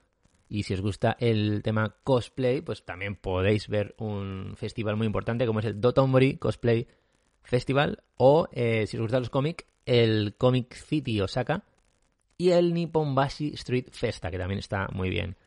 [0.54, 5.46] Y si os gusta el tema cosplay, pues también podéis ver un festival muy importante
[5.46, 6.86] como es el Dotonbori Cosplay
[7.42, 8.02] Festival.
[8.18, 11.64] O, eh, si os gustan los cómics, el Comic City Osaka.
[12.36, 15.38] Y el Nippon Bashi Street Festa, que también está muy bien.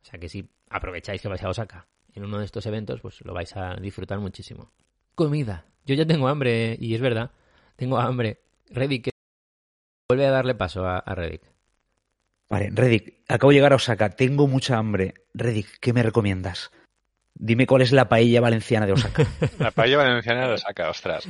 [0.00, 3.24] O sea que si aprovecháis que vais a Osaka en uno de estos eventos, pues
[3.24, 4.70] lo vais a disfrutar muchísimo.
[5.16, 5.66] Comida.
[5.84, 7.32] Yo ya tengo hambre, y es verdad.
[7.74, 8.42] Tengo hambre.
[8.70, 9.10] Reddick,
[10.08, 11.55] vuelve a darle paso a, a Reddick.
[12.48, 15.14] Vale, Reddick, acabo de llegar a Osaka, tengo mucha hambre.
[15.34, 16.70] Reddick, ¿qué me recomiendas?
[17.34, 19.26] Dime cuál es la paella valenciana de Osaka.
[19.58, 21.26] La paella valenciana lo saca, ostras.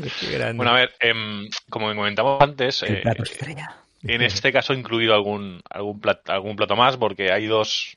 [0.55, 3.77] Bueno, a ver, em, como comentamos antes, El eh, plato estrella.
[4.05, 7.97] en este caso he incluido algún, algún, plat- algún plato más porque hay dos,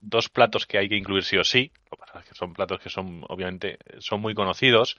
[0.00, 1.70] dos platos que hay que incluir sí o sí.
[1.90, 4.96] Lo que pasa es que son platos que son, obviamente, son muy conocidos.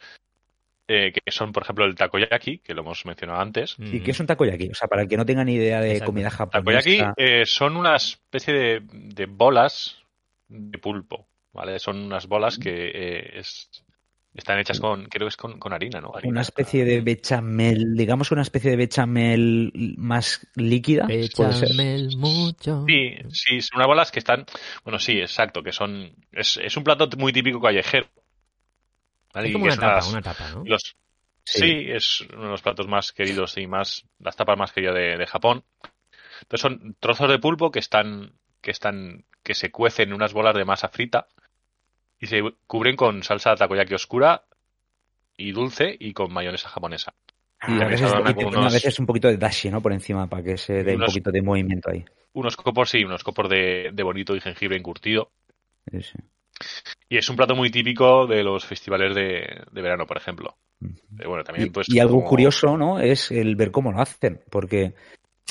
[0.88, 3.76] Eh, que son, por ejemplo, el takoyaki, que lo hemos mencionado antes.
[3.80, 4.70] ¿Y qué es un takoyaki?
[4.70, 6.12] O sea, para el que no tenga ni idea de Exacto.
[6.12, 6.60] comida japonesa.
[6.60, 9.98] Takoyaki eh, son una especie de, de bolas
[10.48, 11.80] de pulpo, ¿vale?
[11.80, 13.70] Son unas bolas que eh, es-
[14.34, 16.12] están hechas con, creo que es con, con harina, ¿no?
[16.14, 16.32] Harina.
[16.32, 21.08] Una especie de bechamel, digamos una especie de bechamel más líquida.
[21.08, 22.86] Bechamel mucho.
[22.88, 24.46] Sí, sí, son unas bolas que están,
[24.84, 28.08] bueno, sí, exacto, que son, es, es un plato muy típico callejero.
[29.38, 29.48] ¿Vale?
[29.48, 30.64] Es como una tapa, las- una tapa, ¿no?
[30.66, 30.96] los,
[31.46, 31.60] Sí.
[31.60, 31.86] sí.
[31.92, 35.28] es uno de los platos más queridos y más, las tapas más queridas de, de
[35.28, 35.64] Japón.
[36.42, 40.56] Entonces son trozos de pulpo que están, que están, que se cuecen en unas bolas
[40.56, 41.28] de masa frita
[42.20, 44.44] y se cubren con salsa takoyaki oscura
[45.38, 47.14] y dulce y con mayonesa japonesa.
[47.62, 49.82] Y a Ah, veces, y a veces un poquito de dashi, ¿no?
[49.82, 52.06] Por encima, para que se dé un poquito de movimiento ahí.
[52.34, 55.32] Unos copos, sí, unos copos de, de bonito y jengibre encurtido.
[55.92, 56.18] Sí, sí.
[57.10, 60.58] Y es un plato muy típico de los festivales de, de verano, por ejemplo.
[61.20, 63.00] Eh, bueno, también Y, pues y algo como- curioso, ¿no?
[63.00, 64.94] Es el ver cómo lo hacen, porque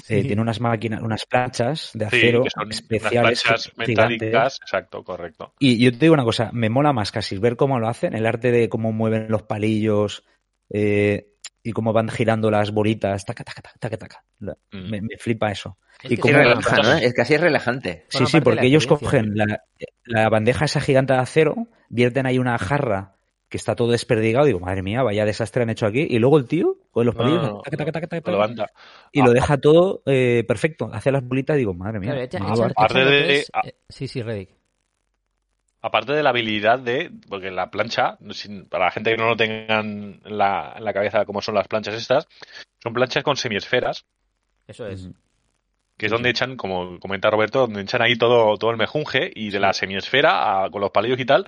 [0.08, 3.88] eh, tiene unas máquinas, unas planchas de acero son unas especiales, planchas gigantes.
[3.88, 5.52] metálicas, exacto, correcto.
[5.58, 8.26] Y yo te digo una cosa, me mola más casi ver cómo lo hacen, el
[8.26, 10.24] arte de cómo mueven los palillos
[10.70, 11.28] eh,
[11.68, 14.24] y cómo van girando las bolitas, taca, taca, taca, taca, taca.
[14.72, 14.90] Mm.
[14.90, 15.78] Me, me flipa eso.
[16.02, 16.34] Es y que cómo.
[16.98, 18.04] Es que así es relajante.
[18.08, 19.62] Sí, sí, porque ellos cogen la,
[20.04, 23.14] la bandeja esa gigante de acero, vierten ahí una jarra
[23.48, 26.46] que está todo desperdigado, digo, madre mía, vaya desastre han hecho aquí, y luego el
[26.46, 28.72] tío con los palillos no, no, taca, taca, taca, taca, Lo taca, levanta.
[29.12, 32.10] y lo deja todo eh, perfecto, hace las bolitas, digo, madre mía.
[32.10, 32.72] Claro, echa- ah, echa- vale.
[32.76, 33.60] Aparte de- es- ah.
[33.64, 34.55] eh, Sí, sí, Reddick.
[35.86, 39.36] Aparte de la habilidad de, porque la plancha, sin- para la gente que no lo
[39.36, 42.26] tengan en la, en la cabeza como son las planchas estas,
[42.82, 44.04] son planchas con semiesferas,
[44.66, 45.08] Eso es.
[45.96, 49.50] Que es donde echan, como comenta Roberto, donde echan ahí todo, todo el mejunje y
[49.50, 51.44] de la semiesfera a- con los palillos y tal,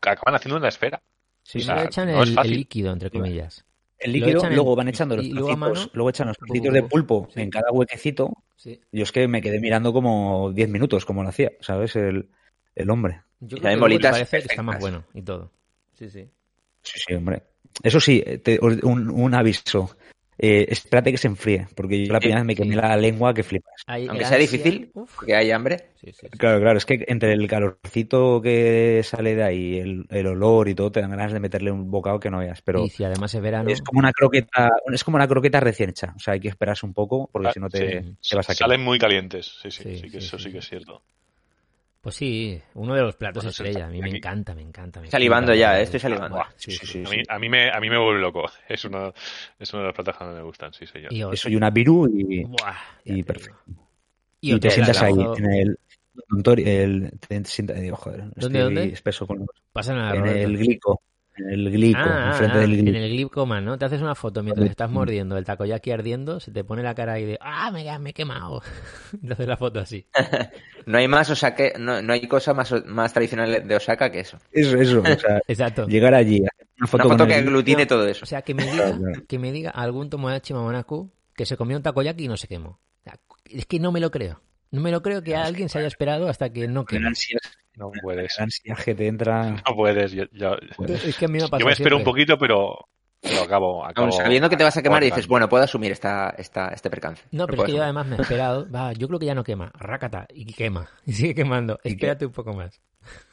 [0.00, 1.02] acaban haciendo una esfera.
[1.42, 2.52] Sí, o sea, echan no el, fácil.
[2.52, 3.64] el líquido, entre comillas.
[3.98, 7.28] El líquido, en- luego van echando los luego trocitos, luego echan los trocitos de pulpo
[7.34, 7.40] sí.
[7.40, 8.30] en cada huequecito.
[8.54, 8.80] Sí.
[8.92, 11.96] Yo es que me quedé mirando como 10 minutos, como lo hacía, ¿sabes?
[11.96, 12.28] El,
[12.76, 13.22] el hombre.
[13.40, 15.50] Yo Y creo también que bolitas parece que está más bueno y todo.
[15.94, 16.28] Sí, sí.
[16.82, 17.42] Sí, sí, hombre.
[17.82, 19.96] Eso sí, te- un, un aviso.
[20.40, 23.42] Eh, espérate que se enfríe, porque yo la primera vez me quemé la lengua que
[23.42, 23.74] flipas.
[23.86, 25.88] Aunque sea difícil, porque hay hambre.
[26.00, 26.38] Sí, sí, sí.
[26.38, 30.76] Claro, claro, es que entre el calorcito que sale de ahí, el, el olor y
[30.76, 32.62] todo, te dan ganas de meterle un bocado que no veas.
[32.62, 35.90] Pero Y si además es verano, es como una croqueta, es como una croqueta recién
[35.90, 36.12] hecha.
[36.14, 38.16] O sea, hay que esperarse un poco, porque Ah, si no te, sí.
[38.30, 38.70] te vas a quemar.
[38.70, 40.52] Salen muy calientes, sí, sí, Sí, sí, que sí, eso sí, sí, sí.
[40.52, 41.02] que es cierto.
[42.00, 43.86] Pues sí, uno de los platos Bueno, eso estrella.
[43.86, 45.00] A mí me encanta, me encanta.
[45.00, 45.60] me Salivando encanta.
[45.60, 46.42] ya, eh, estoy salivando.
[46.56, 46.98] Sí, sí, sí.
[47.04, 48.44] A mí, a mí me, a mí me vuelve loco.
[48.68, 49.12] Es uno,
[49.58, 51.12] es uno de los platos que más me gustan, sí, señor.
[51.12, 52.76] Y, Eso y una viru y, Buah,
[53.24, 53.58] perfecto.
[54.40, 55.78] y te sientas ahí en el...
[56.66, 58.92] el te sientas, digo, joder, ¿Dónde, estoy dónde?
[58.92, 60.48] espeso con los- Pasa nada, en Roberto.
[60.48, 61.02] el glico.
[61.38, 62.96] En el glico, Ah, enfrente ah, del en glico.
[62.96, 63.78] el glipcoman, ¿no?
[63.78, 67.14] Te haces una foto mientras estás mordiendo el takoyaki ardiendo, se te pone la cara
[67.14, 68.62] ahí de ¡Ah, me, me he quemado!
[69.26, 70.06] Te haces la foto así.
[70.86, 74.38] No hay más Osaka, no, no hay cosa más, más tradicional de Osaka que eso.
[74.50, 75.86] Eso, eso, o sea, Exacto.
[75.86, 76.40] llegar allí,
[76.78, 78.24] una foto, Una foto que aglutine todo eso.
[78.24, 78.98] O sea, que me diga,
[79.28, 82.70] que me diga algún Tomodachi Mamonaku que se comió un takoyaki y no se quemó.
[82.70, 84.40] O sea, es que no me lo creo.
[84.70, 87.40] No me lo creo que alguien se haya esperado hasta que no ansias,
[87.78, 88.36] No puedes.
[88.38, 89.50] el ansias que te entra...
[89.66, 90.12] No puedes.
[90.12, 90.56] Yo, yo-
[91.04, 92.76] Es que a mí me ha pasado yo me espero un poquito, pero,
[93.20, 96.68] pero acabo, sabiendo que te vas a quemar y dices, bueno, puedo asumir esta, esta,
[96.68, 97.22] este percance.
[97.30, 98.70] No, pero es que yo además me he esperado.
[98.70, 99.70] Va, yo creo que ya no quema.
[99.78, 100.26] Rácata.
[100.34, 100.88] Y quema.
[101.06, 101.78] Y sigue quemando.
[101.84, 102.80] Espérate un poco más.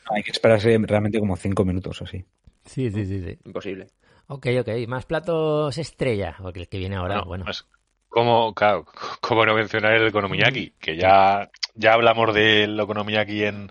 [0.09, 2.23] Hay que esperarse realmente como cinco minutos o así.
[2.65, 3.39] Sí, sí, sí, sí.
[3.45, 3.87] Imposible.
[4.27, 4.69] Ok, ok.
[4.87, 6.35] Más platos estrella.
[6.41, 7.45] Porque el que viene ahora, Bueno, bueno.
[7.45, 7.65] pues,
[8.09, 8.85] ¿cómo, claro,
[9.21, 10.71] cómo no mencionar el Okonomiyaki?
[10.79, 13.69] Que ya, ya hablamos del Okonomiyaki en,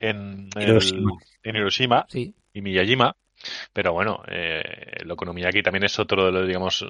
[0.00, 1.12] en, el- Hiroshima.
[1.42, 2.34] en Hiroshima Sí.
[2.52, 3.16] y Miyajima.
[3.72, 4.62] Pero bueno, eh,
[5.00, 6.84] el Okonomiyaki también es otro de los, digamos,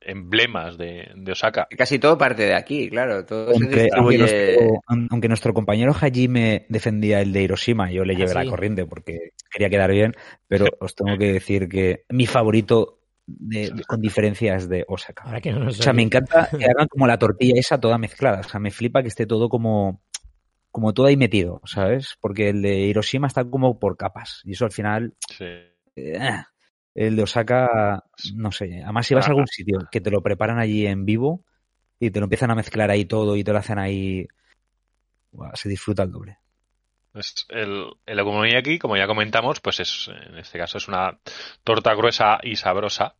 [0.00, 1.66] emblemas de, de Osaka.
[1.76, 3.24] Casi todo parte de aquí, claro.
[3.24, 8.28] Todo Aunque, nuestro, aunque nuestro compañero Hajime defendía el de Hiroshima, yo le Ah, llevé
[8.30, 8.34] sí.
[8.34, 10.14] la corriente porque quería quedar bien,
[10.48, 15.22] pero os tengo que decir que mi favorito de- de- con diferencia es de Osaka.
[15.24, 17.96] Ahora que no nos O sea, me encanta que hagan como la tortilla esa toda
[17.98, 18.40] mezclada.
[18.40, 20.02] O sea, me flipa que esté todo como,
[20.74, 22.16] como todo ahí metido, ¿sabes?
[22.20, 24.40] Porque el de Hiroshima está como por capas.
[24.42, 25.44] Y eso al final, Sí.
[25.94, 26.18] eh,
[26.96, 28.02] el de Osaka,
[28.34, 28.82] no sé.
[28.82, 31.44] Además, si vas a algún sitio que te lo preparan allí en vivo
[32.00, 34.26] y te lo empiezan a mezclar ahí todo y te lo hacen ahí,
[35.52, 36.38] se disfruta el doble.
[37.14, 41.20] Es el, el okonomiyaki, como ya comentamos, pues es, en este caso es una
[41.62, 43.14] torta gruesa y sabrosa,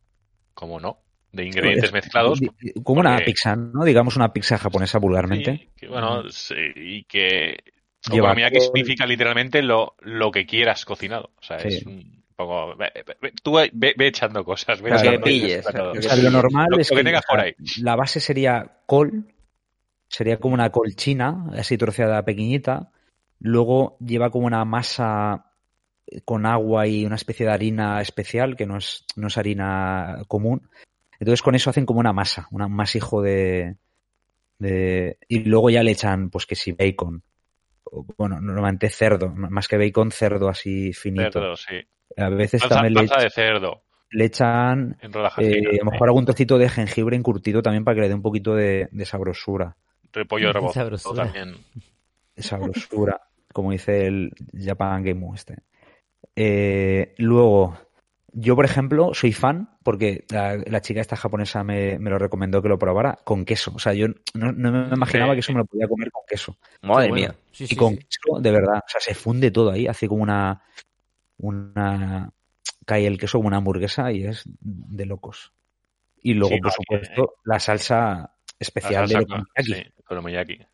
[0.53, 1.04] como no,
[1.35, 2.39] de ingredientes Es- mezclados.
[2.83, 3.83] Como una porque- pizza, ¿no?
[3.83, 5.57] Digamos una pizza japonesa vulgarmente.
[5.57, 7.57] Sí, que, bueno, sí, y que
[8.09, 11.31] okonomiyaki significa literalmente lo, lo que quieras cocinado.
[11.39, 11.67] O sea, Sí.
[11.69, 12.75] es un poco...
[12.77, 12.91] ve-
[13.43, 14.81] tú ve, ve echando cosas.
[14.81, 17.53] Ve echando que pilles, O sea, lo normal Lo- es lo que tengas por ahí.
[17.81, 19.25] la base sería col,
[20.07, 22.91] sería como una col china, así troceada pequeñita.
[23.39, 25.51] Luego lleva como una masa
[26.23, 30.69] con agua y una especie de harina especial, que no es, no es harina común.
[31.19, 33.75] Entonces con eso hacen como una masa, un masijo de,
[34.59, 35.17] de...
[35.27, 37.23] Y luego ya le echan, pues que si bacon.
[37.85, 41.39] o, Bueno, normalmente cerdo, más que bacon, cerdo así finito.
[41.39, 41.75] Cerdo, sí.
[42.17, 46.57] A veces Panza, también le, de cerdo le echan eh, a lo mejor algún trocito
[46.57, 49.75] de jengibre encurtido también para que le dé un poquito de, de sabrosura.
[50.13, 51.23] Repollo rebozado Sabrosura.
[51.25, 51.57] también.
[52.35, 53.21] De sabrosura,
[53.51, 55.57] como dice el Japan Game este.
[56.35, 57.77] Eh, luego,
[58.37, 62.61] yo por ejemplo soy fan porque la, la chica esta japonesa me, me lo recomendó
[62.61, 63.71] que lo probara con queso.
[63.73, 66.57] O sea, yo no, no me imaginaba que eso me lo podía comer con queso.
[66.81, 67.15] Madre bueno.
[67.15, 67.35] mía.
[67.53, 67.99] Sí, y sí, con sí.
[67.99, 70.61] queso, de verdad, o sea, se funde todo ahí, hace como una,
[71.37, 72.29] una,
[72.85, 75.53] cae el queso como una hamburguesa y es de locos.
[76.21, 80.67] Y luego, Sí, por no, supuesto, la salsa La especial salsa, de.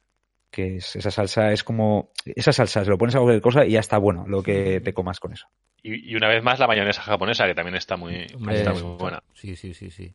[0.51, 3.71] Que es, esa salsa es como, esa salsa, se lo pones a cualquier cosa y
[3.71, 5.47] ya está bueno lo que te comas con eso.
[5.81, 8.83] Y, y una vez más la mayonesa japonesa, que también está muy, Hombre, está muy
[8.97, 9.23] buena.
[9.33, 10.13] Sí, sí, sí, sí.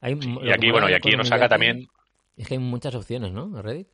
[0.00, 1.86] Hay, Sí, lo y aquí, bueno, y aquí en Osaka también
[2.36, 3.44] Es que hay muchas opciones, ¿no?
[3.56, 3.88] En Reddit.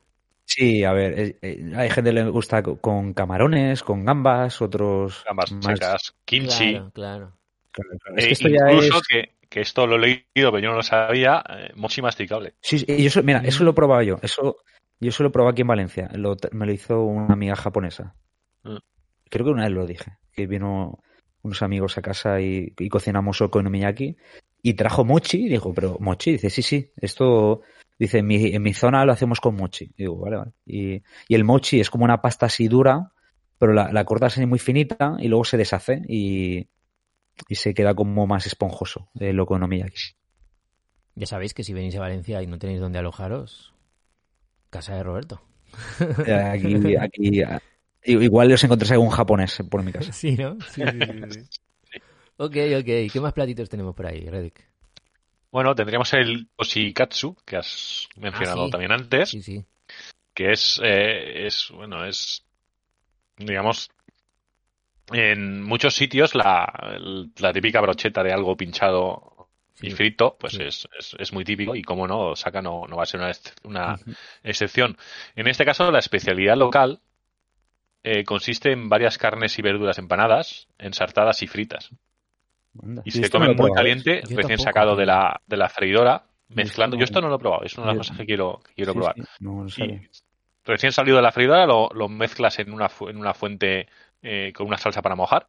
[0.47, 4.61] Sí, a ver, eh, eh, hay gente que le gusta co- con camarones, con gambas,
[4.61, 6.73] otros gambas más- secas, kimchi.
[6.73, 7.33] Claro, claro.
[7.73, 8.17] claro, claro.
[8.19, 9.03] Es Eh, que esto ya incluso es...
[9.09, 12.55] que, que esto lo he leído, pero yo no lo sabía, eh, mochi masticable.
[12.61, 14.19] Sí, sí, y eso, mira, eso lo he probado yo.
[14.21, 14.57] Eso,
[14.99, 16.11] yo eso lo probado aquí en Valencia.
[16.15, 18.17] Lo- me lo hizo una amiga japonesa.
[18.65, 18.79] Mm.
[19.31, 20.19] Creo que una vez lo dije.
[20.33, 20.99] Que vino
[21.43, 24.17] unos amigos a casa y, y cocinamos okonomiyaki.
[24.61, 25.47] Y trajo mochi.
[25.47, 26.33] Y dijo, pero mochi.
[26.33, 26.91] Dice, sí, sí.
[26.97, 27.61] Esto,
[27.97, 29.85] dice, en mi, en mi zona lo hacemos con mochi.
[29.97, 30.51] Y digo, vale, vale.
[30.67, 33.13] Y, y el mochi es como una pasta así dura,
[33.57, 36.67] pero la, la cortas así muy finita y luego se deshace y,
[37.49, 40.15] y se queda como más esponjoso el okonomiyaki.
[41.17, 43.73] Ya sabéis que si venís a Valencia y no tenéis dónde alojaros,
[44.71, 45.43] casa de Roberto.
[46.27, 47.61] Eh, Aquí, aquí, ah,
[48.05, 50.13] igual os encontréis algún japonés por mi casa.
[50.13, 50.57] Sí, ¿no?
[50.61, 52.01] Sí, sí, sí, sí.
[52.37, 53.13] ok, ok.
[53.13, 54.65] ¿Qué más platitos tenemos por ahí, Reddick?
[55.53, 58.71] Bueno, tendríamos el oshikatsu, que has mencionado Ah, sí.
[58.73, 59.65] también antes, Sí, sí.
[60.35, 62.45] que es, eh, es, bueno, es,
[63.39, 63.89] digamos,
[65.13, 66.99] en muchos sitios la,
[67.39, 69.49] la típica brocheta de algo pinchado
[69.81, 70.63] y frito, pues Sí.
[70.63, 73.33] es, es, es muy típico y como no, Osaka no, no va a ser una,
[73.65, 73.99] una
[74.43, 74.97] excepción.
[75.37, 77.01] En este caso, la especialidad local
[78.03, 81.91] eh, consiste en varias carnes y verduras empanadas, ensartadas y fritas.
[82.83, 83.03] Anda.
[83.05, 85.05] Y Yo se esto no come lo he muy caliente, Yo recién tampoco, sacado de
[85.05, 85.15] tío.
[85.15, 86.97] la, de la freidora, mezclando.
[86.97, 88.93] Yo esto no- lo he probado, es una de las cosas que quiero, que quiero
[88.93, 89.15] Sí, probar.
[89.15, 90.09] sí, no Y
[90.65, 93.89] recién salido de la freidora lo, lo mezclas en una, en una fuente
[94.25, 95.47] eh, con una salsa para mojar.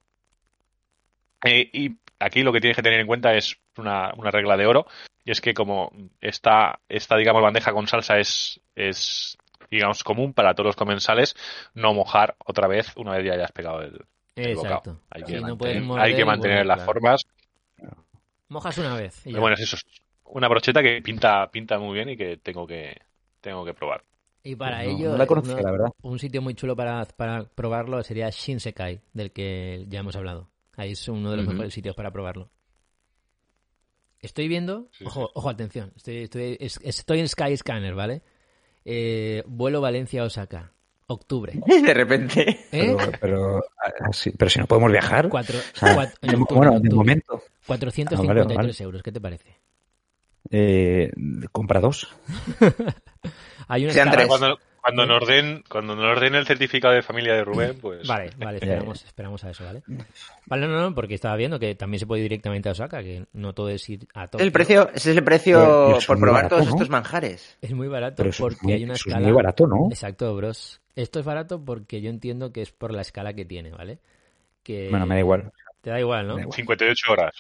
[1.44, 4.68] Eh, y aquí lo que tienes que tener en cuenta es una, una regla de
[4.68, 4.86] oro,
[5.24, 5.92] y es que como
[6.22, 9.38] esta, esta digamos, bandeja con salsa es, es,
[9.72, 11.36] digamos, común para todos los comensales,
[11.74, 15.00] no mojar otra vez una vez ya hayas pegado el, el bocado.
[15.10, 16.92] Hay que no mantener, hay que mantener las claro.
[16.92, 17.26] formas.
[18.50, 19.26] Mojas una vez.
[19.26, 19.78] y Pero bueno, es eso.
[19.78, 22.96] es Una brocheta que pinta, pinta muy bien y que tengo que,
[23.42, 24.04] tengo que probar.
[24.46, 25.88] Y para No, ello, no la conocía, uno- la verdad.
[26.04, 30.50] un sitio muy chulo para, para probarlo sería Shinsekai, del que ya hemos hablado.
[30.78, 32.50] Ahí es uno de los mejores sitios para probarlo.
[34.20, 38.22] Estoy viendo, Sí, ojo, ojo, atención, estoy, estoy, es- estoy en Sky Scanner, ¿vale?
[38.86, 40.72] Eh, vuelo Valencia-Osaka,
[41.08, 41.54] octubre.
[41.84, 42.48] De repente.
[42.72, 42.96] ¿Eh?
[42.96, 43.92] Pero, pero, ah,
[44.38, 45.28] pero si no podemos viajar.
[45.30, 47.42] Cuatro, O sea, cuat- en octubre, bueno, en de momento.
[47.66, 49.58] 453 Ah, vale, euros, ¿qué te parece?
[50.52, 51.12] Eh,
[51.52, 52.08] compra dos.
[53.68, 54.28] Hay una Sean escala- tres.
[54.28, 58.30] Cuando, cuando nos den, cuando nos den el certificado de familia de Rubén, pues Vale,
[58.38, 59.82] vale, esperamos, esperamos a eso, ¿vale?
[60.46, 63.26] Vale, no, no, porque estaba viendo que también se puede ir directamente a Osaka, que
[63.34, 64.46] no todo es ir a Tokio.
[64.46, 66.76] El precio, ese es el precio Pero- por probar barato, todos ¿no?
[66.76, 67.58] estos manjares.
[67.62, 69.26] Es muy barato Pero porque es muy, hay una eso es escala.
[69.26, 69.88] muy barato, ¿no?
[69.90, 70.82] Exacto, bros.
[70.96, 73.98] Esto es barato porque yo entiendo que es por la escala que tiene, ¿vale?
[74.64, 75.52] Que Bueno, me da igual.
[75.82, 76.36] Te da igual, ¿no?
[76.36, 76.56] Da igual.
[76.56, 77.36] 58 horas.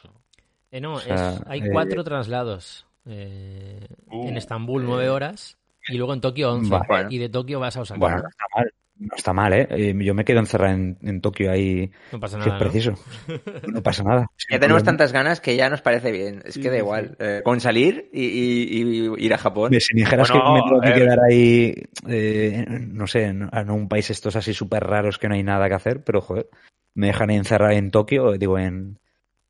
[0.72, 2.86] Eh, no, O sea, es- hay eh, cuatro traslados.
[3.06, 5.58] Eh, Uh, en Estambul nueve horas
[5.90, 6.70] y luego en Tokio 11.
[6.70, 6.86] Vale.
[6.88, 7.08] Bueno.
[7.12, 8.00] Y de Tokio vas a Osaka.
[8.00, 8.74] Bueno, no está mal.
[8.98, 9.68] No está mal, ¿eh?
[9.72, 12.58] Eh, Yo me quedo encerrado en, en Tokio ahí, no pasa si nada.
[12.58, 12.70] es ¿no?
[12.72, 12.94] preciso.
[13.74, 14.28] No pasa nada.
[14.50, 16.42] Ya tenemos tantas ganas que ya nos parece bien.
[16.46, 17.18] Es que da igual.
[17.20, 18.80] Eh, con salir y, y-
[19.18, 19.74] y ir a Japón.
[19.82, 21.00] Si me dijeras Bueno, que me tengo a que ver.
[21.00, 21.74] quedar ahí,
[22.08, 25.68] eh, no sé, en, en un país estos así súper raros que no hay nada
[25.68, 26.48] que hacer, pero joder,
[26.94, 28.98] me dejan encerrar en Tokio, digo, en...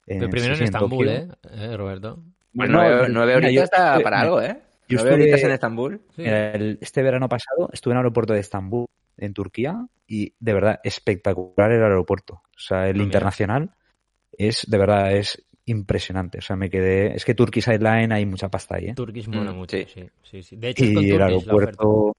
[0.08, 1.12] en Pero primero sí, en Estambul, Tokio.
[1.12, 1.28] ¿eh?
[1.52, 2.24] ¿eh, Roberto?
[2.52, 4.58] Bueno, No, nueve, no, horitas está para algo, ¿eh?
[4.88, 6.02] Yo estuve- horitas en Estambul.
[6.16, 6.22] Sí.
[6.24, 8.88] Mira, el- este verano pasado estuve en el aeropuerto de Estambul,
[9.18, 12.36] en Turquía, y de verdad espectacular el aeropuerto.
[12.36, 13.72] O sea, el internacional
[14.38, 16.38] es, de verdad, es impresionante.
[16.38, 17.16] O sea, me quedé...
[17.16, 18.94] Es que Turkish Airlines hay mucha pasta ahí, ¿eh?
[18.94, 19.86] Turkish mola Mm, mucho, sí.
[19.92, 20.10] sí.
[20.24, 20.56] sí, sí.
[20.58, 22.16] De hecho, es con Y el la aeropuerto...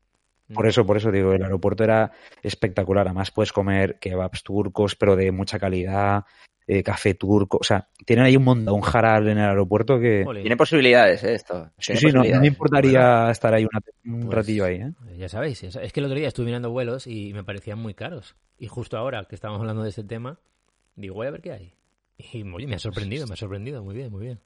[0.55, 3.07] Por eso, por eso digo, el aeropuerto era espectacular.
[3.07, 6.25] Además, puedes comer kebabs turcos, pero de mucha calidad,
[6.67, 7.59] eh, café turco.
[7.61, 10.25] O sea, tienen ahí un montón, un jaral en el aeropuerto que.
[10.41, 11.35] Tiene posibilidades, ¿eh?
[11.35, 11.71] Esto.
[11.79, 13.81] Sí, Tiene sí, no, no me importaría estar ahí una-
[14.19, 14.93] un Pues, ratillo ahí, ¿eh?
[15.17, 18.37] Ya sabéis, es que el otro día estuve mirando vuelos y me parecían muy caros.
[18.59, 20.39] Y justo ahora que estamos hablando de este tema,
[20.95, 21.75] digo, voy a ver qué hay.
[22.19, 23.83] Y oye, me ha sorprendido, me ha sorprendido.
[23.85, 24.41] Muy bien, muy bien.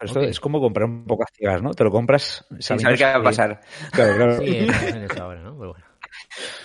[0.00, 1.74] Esto es como comprar un poco a ciegas, ¿no?
[1.74, 3.60] Te lo compras Sin saber qué va a pasar.
[3.92, 4.38] Claro, claro.
[4.38, 5.58] Sí, estamos en eso ahora, ¿no?
[5.58, 5.84] Pero bueno.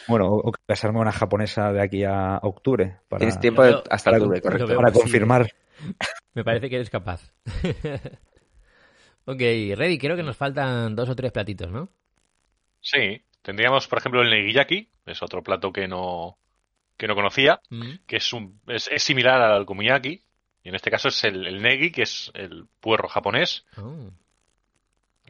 [0.08, 3.82] Bueno, o, o casarme a una japonesa de aquí a octubre para, Tienes tiempo de-
[3.90, 4.68] hasta para- octubre, correcto.
[4.68, 5.04] veo para posible.
[5.12, 5.52] confirmar.
[6.34, 7.32] Me parece que eres capaz.
[9.26, 9.40] ok,
[9.76, 9.98] ready.
[9.98, 11.90] Creo que nos faltan dos o tres platitos, ¿no?
[12.82, 16.38] Sí, tendríamos, por ejemplo, el negiyaki, es otro plato que no,
[16.98, 17.92] que no conocía, Mm.
[18.06, 20.24] que es, un, es, es similar al komiyaki,
[20.64, 24.12] y en este caso es el, el negi, que es el puerro japonés, Oh.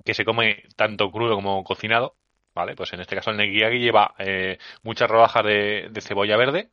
[0.03, 2.15] que se come tanto crudo como cocinado,
[2.55, 2.75] ¿vale?
[2.75, 6.69] Pues en este caso el negiyaki lleva eh, muchas rodajas de, de cebolla verde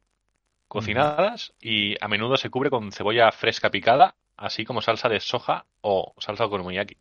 [0.69, 5.67] cocinadas y a menudo se cubre con cebolla fresca picada, así como salsa de soja
[5.83, 6.97] o salsa okonomiyaki.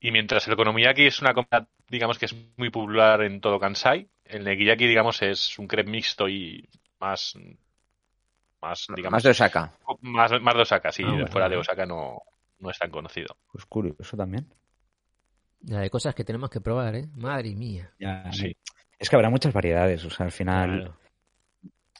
[0.00, 4.08] Y mientras el okonomiyaki es una comida, digamos que es muy popular en todo Kansai,
[4.24, 6.66] el negiyaki, digamos, es un crepe mixto y
[6.98, 7.34] más,
[8.62, 9.72] más, digamos, Más de Osaka.
[10.00, 11.56] más, más de Osaka, sí, Ah, bueno, fuera de.
[11.56, 12.22] Osaka no,
[12.58, 13.36] no es tan conocido.
[13.52, 14.46] Pues curioso también.
[15.60, 17.08] Ya de cosas que tenemos que probar, ¿eh?
[17.16, 17.90] Madre mía.
[17.98, 18.56] Ya, Sí.
[18.98, 20.96] Es que habrá muchas variedades, o sea, al final, Claro.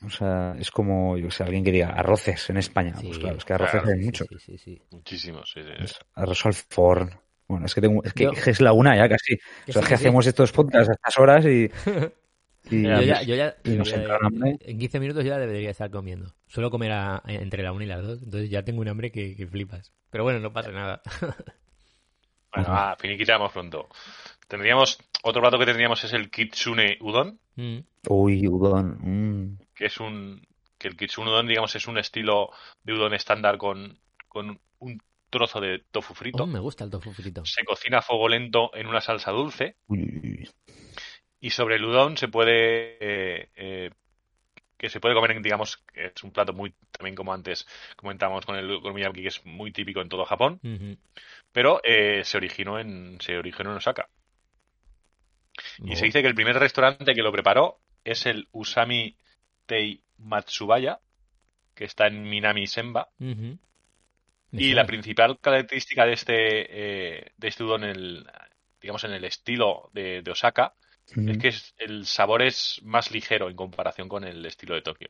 [0.06, 2.94] o sea, es como, yo sé, alguien que diga arroces en España.
[2.96, 4.24] Sí, pues claro, es que arroces claro, hay Sí, mucho.
[4.30, 4.82] Sí, sí, sí.
[4.92, 5.84] Muchísimos, sí, sí.
[5.84, 7.10] Es arroz al forn.
[7.48, 9.34] Bueno, es que tengo, es que Yo- es la una ya casi.
[9.34, 11.70] O sea, sí, es que hacemos estos podcasts a estas horas y,
[12.70, 14.56] y- Yo ya, yo ya- y nos yo ya- hambre.
[14.60, 16.34] en 15 minutos ya debería estar comiendo.
[16.46, 19.36] Suelo comer a- entre la una y las dos, entonces ya tengo un hambre que,
[19.36, 19.92] que flipas.
[20.10, 21.02] Pero bueno, no pasa nada.
[22.56, 23.88] Bueno, va, finiquitamos pronto.
[24.48, 27.78] Tendríamos, otro plato que tendríamos es el kitsune udon, Mm.
[28.10, 28.98] Uy, udon.
[29.00, 29.58] mm.
[29.74, 30.46] que es un,
[30.78, 32.50] que el kitsune udon, digamos, es un estilo
[32.84, 35.00] de udon estándar con, con un
[35.30, 36.42] trozo de tofu frito.
[36.44, 37.44] Oh, me gusta el tofu frito.
[37.46, 40.50] Se cocina a fuego lento en una salsa dulce Uy, uy, uy.
[41.40, 43.90] y sobre el udon se puede eh, eh,
[44.76, 47.66] que se puede comer en, digamos que es un plato muy también como antes
[47.96, 50.60] comentamos con el con miyaki que es muy típico en todo Japón
[51.52, 54.08] pero eh, se originó en se originó en Osaka
[55.78, 55.96] y Oh.
[55.96, 59.16] se dice que el primer restaurante que lo preparó es el Usami
[59.66, 61.00] Tei Matsubaya,
[61.74, 63.08] que está en Minami Senba.
[64.52, 68.26] Y la principal característica de este, eh, de este udon, en el,
[68.80, 70.72] digamos, en el estilo de, de Osaka,
[71.14, 71.28] Mm.
[71.30, 75.08] es que es- el sabor es más ligero en comparación con el estilo de Tokio.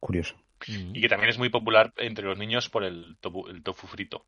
[0.00, 0.36] Curioso.
[0.66, 4.26] Y que también es muy popular entre los niños por el tofu, el tofu frito.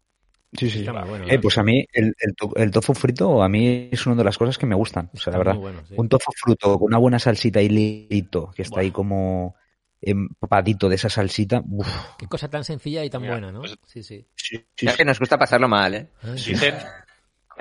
[0.52, 0.80] Sí, sí.
[0.80, 4.04] Está bueno, Eh, pues a mí el, el, to- el tofu frito a mí es
[4.06, 5.10] una de las cosas que me gustan.
[5.12, 5.54] O sea, la verdad.
[5.54, 5.94] muy bueno, sí.
[5.96, 9.54] Un tofu fruto con una buena salsita y lito, que está ahí como
[10.00, 11.62] empapadito de esa salsita.
[11.68, 11.88] Uf.
[12.18, 13.60] Qué cosa tan sencilla y tan Mira, buena, ¿no?
[13.60, 14.26] pues- Sí, sí.
[14.34, 16.08] Sí, Es que nos gusta pasarlo mal, ¿eh?
[16.34, 16.74] Dicen,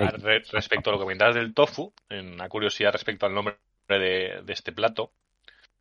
[0.07, 3.55] re- respecto a lo que comentabas del tofu, en una curiosidad respecto al nombre
[3.87, 5.11] de, de este plato,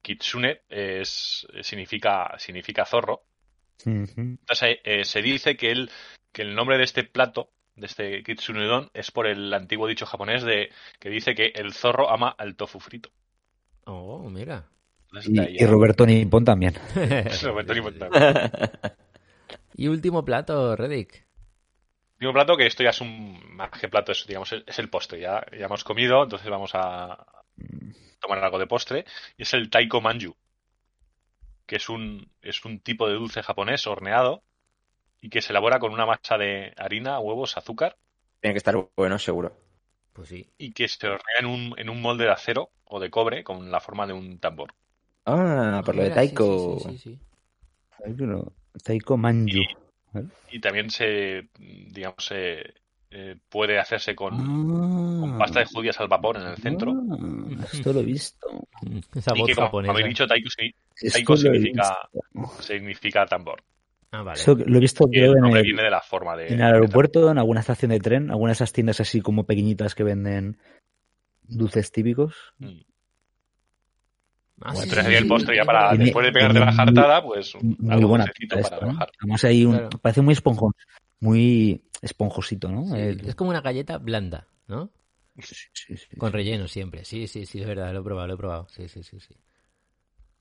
[0.03, 3.23] Kitsune es, significa, significa zorro.
[4.41, 5.91] Entonces eh, se dice que el,
[6.33, 10.07] que el nombre de este plato, de este Kitsune Udon, es por el antiguo dicho
[10.07, 13.11] japonés de que dice que el zorro ama al tofu frito.
[13.85, 14.69] Oh, mira.
[15.25, 16.75] Y, y a- Roberto Nippon también.
[17.43, 18.51] Roberto Nippon también.
[19.75, 21.25] y último plato, Reddick.
[22.19, 25.21] Último plato que esto ya es un más que plato, es, digamos, es el postre.
[25.21, 27.25] Ya, ya hemos comido, entonces vamos a
[28.19, 29.05] tomar algo de postre.
[29.37, 30.35] Y es el Taiko Manju,
[31.65, 34.43] que es un, es un tipo de dulce japonés horneado
[35.21, 37.97] y que se elabora con una masa de harina, huevos, azúcar
[38.41, 39.57] Tiene que estar bueno, seguro.
[40.13, 40.51] Pues sí.
[40.59, 43.71] y que se hornea en un, en un molde de acero o de cobre con
[43.71, 44.75] la forma de un tambor.
[45.25, 46.81] Ah, por lo de Taiko.
[46.81, 47.21] Sí, sí,
[48.83, 49.59] Taiko Manju.
[49.59, 49.77] Y
[50.61, 52.75] también se, digamos, se,
[53.11, 55.21] eh, puede hacerse con, Ah.
[55.21, 56.93] con pasta de judías al vapor en el centro.
[57.11, 58.47] Ah, esto lo he visto.
[59.15, 59.93] Esa Y voz que, como japonesa.
[59.93, 60.49] habéis dicho, Taiko,
[61.13, 61.97] Taiko significa,
[62.61, 63.63] significa tambor.
[64.11, 64.39] Ah, vale.
[64.41, 66.47] Eso lo he visto Y creo el en el, viene de la forma de.
[66.47, 69.45] en el de aeropuerto, en alguna estación de tren, algunas de esas tiendas así como
[69.45, 70.57] pequeñitas que venden
[71.43, 72.35] dulces típicos.
[72.59, 72.81] Mm.
[74.61, 75.91] Ah, Bueno, sí, sería el postre ya para.
[75.91, 79.11] Tiene- después de pegarte la jartada, pues Muy algo buena para esto, rebajar.
[79.21, 79.89] Además hay un, Claro.
[80.03, 80.73] parece muy esponjón,
[81.21, 82.85] muy esponjosito, ¿no?
[82.87, 84.91] Sí, El- Es como una galleta blanda, ¿no?
[85.39, 86.17] sí, sí, sí.
[86.17, 87.05] Con relleno siempre.
[87.05, 88.67] Sí, sí, sí, es verdad, lo he probado, lo he probado.
[88.71, 89.35] Sí, sí, sí, sí.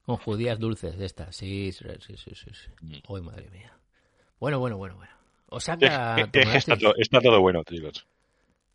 [0.01, 1.35] Con judías dulces de estas.
[1.35, 2.49] Sí, sí, sí, sí, sí.
[2.53, 2.69] sí.
[2.81, 2.93] Mm.
[3.09, 3.71] Uy, madre mía.
[4.39, 5.11] Bueno, bueno, bueno, bueno.
[5.49, 8.07] Osaka, Es que tomaste- está, todo, está todo bueno, chicos.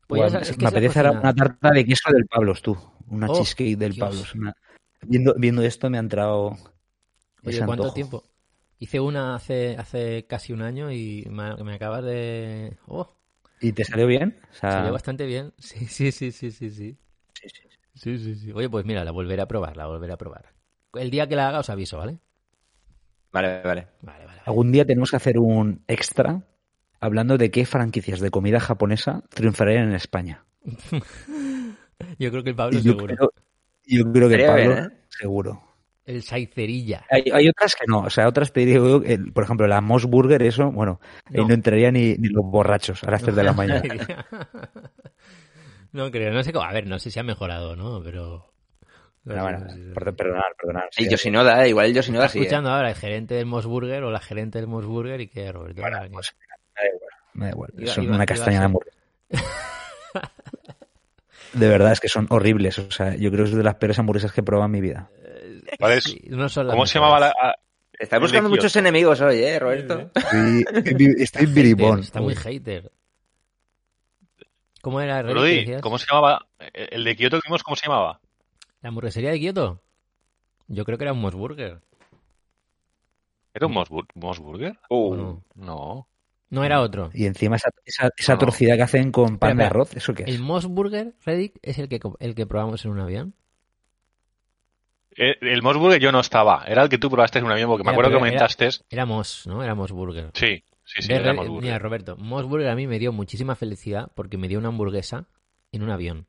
[0.06, 2.76] Pues sabes, es que me apetece una tarta de queso del Pablos, tú.
[3.08, 4.08] Una Oh, cheesecake del Dios.
[4.08, 4.34] Pablos.
[4.34, 4.54] Una-
[5.06, 6.56] Viendo, viendo esto me ha entrado
[7.44, 7.92] Oye, ¿cuánto antojo.
[7.92, 8.24] tiempo?
[8.78, 12.78] Hice una hace, hace casi un año y me, me acabas de...
[12.86, 13.16] Oh,
[13.60, 14.38] ¿Y te salió bien?
[14.50, 15.54] O sea, salió bastante bien.
[15.58, 16.98] Sí, sí, sí, sí, sí, sí.
[17.34, 17.68] sí, sí.
[17.94, 18.52] Sí, sí, sí.
[18.52, 20.54] Oye, pues mira, la volveré a probar, la volveré a probar.
[20.94, 22.20] El día que la haga os aviso, ¿vale?
[23.32, 23.88] Vale, vale.
[24.02, 24.42] Vale, vale.
[24.42, 24.42] vale.
[24.44, 26.42] Algún día tenemos que hacer un extra
[27.00, 30.44] hablando de qué franquicias de comida japonesa triunfarían en España.
[32.18, 32.96] Yo creo que el Pablo Y seguro.
[32.96, 33.32] creo,
[33.86, 34.88] yo creo que Pablo, bien, ¿eh?
[35.08, 35.62] seguro.
[36.04, 37.04] El Saicerilla.
[37.10, 40.04] Hay, hay otras que no, o sea, otras te yo, el- por ejemplo, la Moss
[40.06, 41.48] Burger, eso, bueno, ahí No.
[41.48, 43.82] no entraría ni, ni los borrachos a las 3 de la mañana.
[45.92, 46.64] no creo, no sé cómo.
[46.64, 48.02] A ver, no sé si ha mejorado, ¿no?
[48.02, 48.52] Pero.
[49.24, 49.94] no bueno, no
[50.56, 50.88] perdonar.
[50.96, 51.10] El sí.
[51.10, 52.26] Yoshinoda, eh, igual el eh.
[52.40, 55.82] escuchando ahora el gerente del Mosburger o la gerente del Mosburger y que Roberto.
[55.82, 56.34] Bueno, que- pues,
[56.74, 57.70] me da igual, me da igual.
[57.78, 58.98] Iba- Son iba- una castaña de hamburguesa.
[61.54, 62.78] De verdad, es que son horribles.
[62.78, 64.80] O sea, yo creo que es de las peores hamburguesas que he probado en mi
[64.80, 65.10] vida.
[65.78, 66.04] ¿Cuál es?
[66.04, 67.28] Sí, no son las ¿Cómo se llamaba la.?
[67.28, 67.54] a-
[67.98, 70.10] Estás buscando muchos enemigos hoy, ¿eh, Roberto?
[70.14, 72.00] Estoy, biribón.
[72.00, 72.90] Está muy hater.
[74.80, 75.82] ¿Cómo era decías?
[75.82, 76.46] ¿Cómo se llamaba?
[76.72, 78.20] El el de Kioto que vimos, ¿cómo se llamaba?
[78.80, 79.80] ¿La hamburguesería de Kioto?
[80.66, 81.80] Yo creo que era un Mosburger.
[83.54, 84.76] ¿Era un Mosbur- Mosburger?
[84.88, 85.42] ¿o Uh?
[85.54, 86.08] No.
[86.52, 87.10] No era otro.
[87.14, 88.36] Y encima esa, esa, esa No.
[88.36, 90.28] atrocidad que hacen con pan de arroz, ¿eso qué es?
[90.28, 93.34] ¿El Mosburger, Reddick, es el que, el que probamos en un avión?
[95.16, 96.64] Eh, El Mosburger yo no estaba.
[96.66, 98.68] Era el que tú probaste en un avión, porque me acuerdo que era- comentaste.
[98.90, 99.62] Era Mos, ¿no?
[99.62, 100.30] Era Mosburger.
[100.34, 101.62] Sí, sí, sí, era Red- Mosburger.
[101.62, 105.26] Mira, Roberto, Mosburger a mí me dio muchísima felicidad porque me dio una hamburguesa
[105.70, 106.26] en un avión.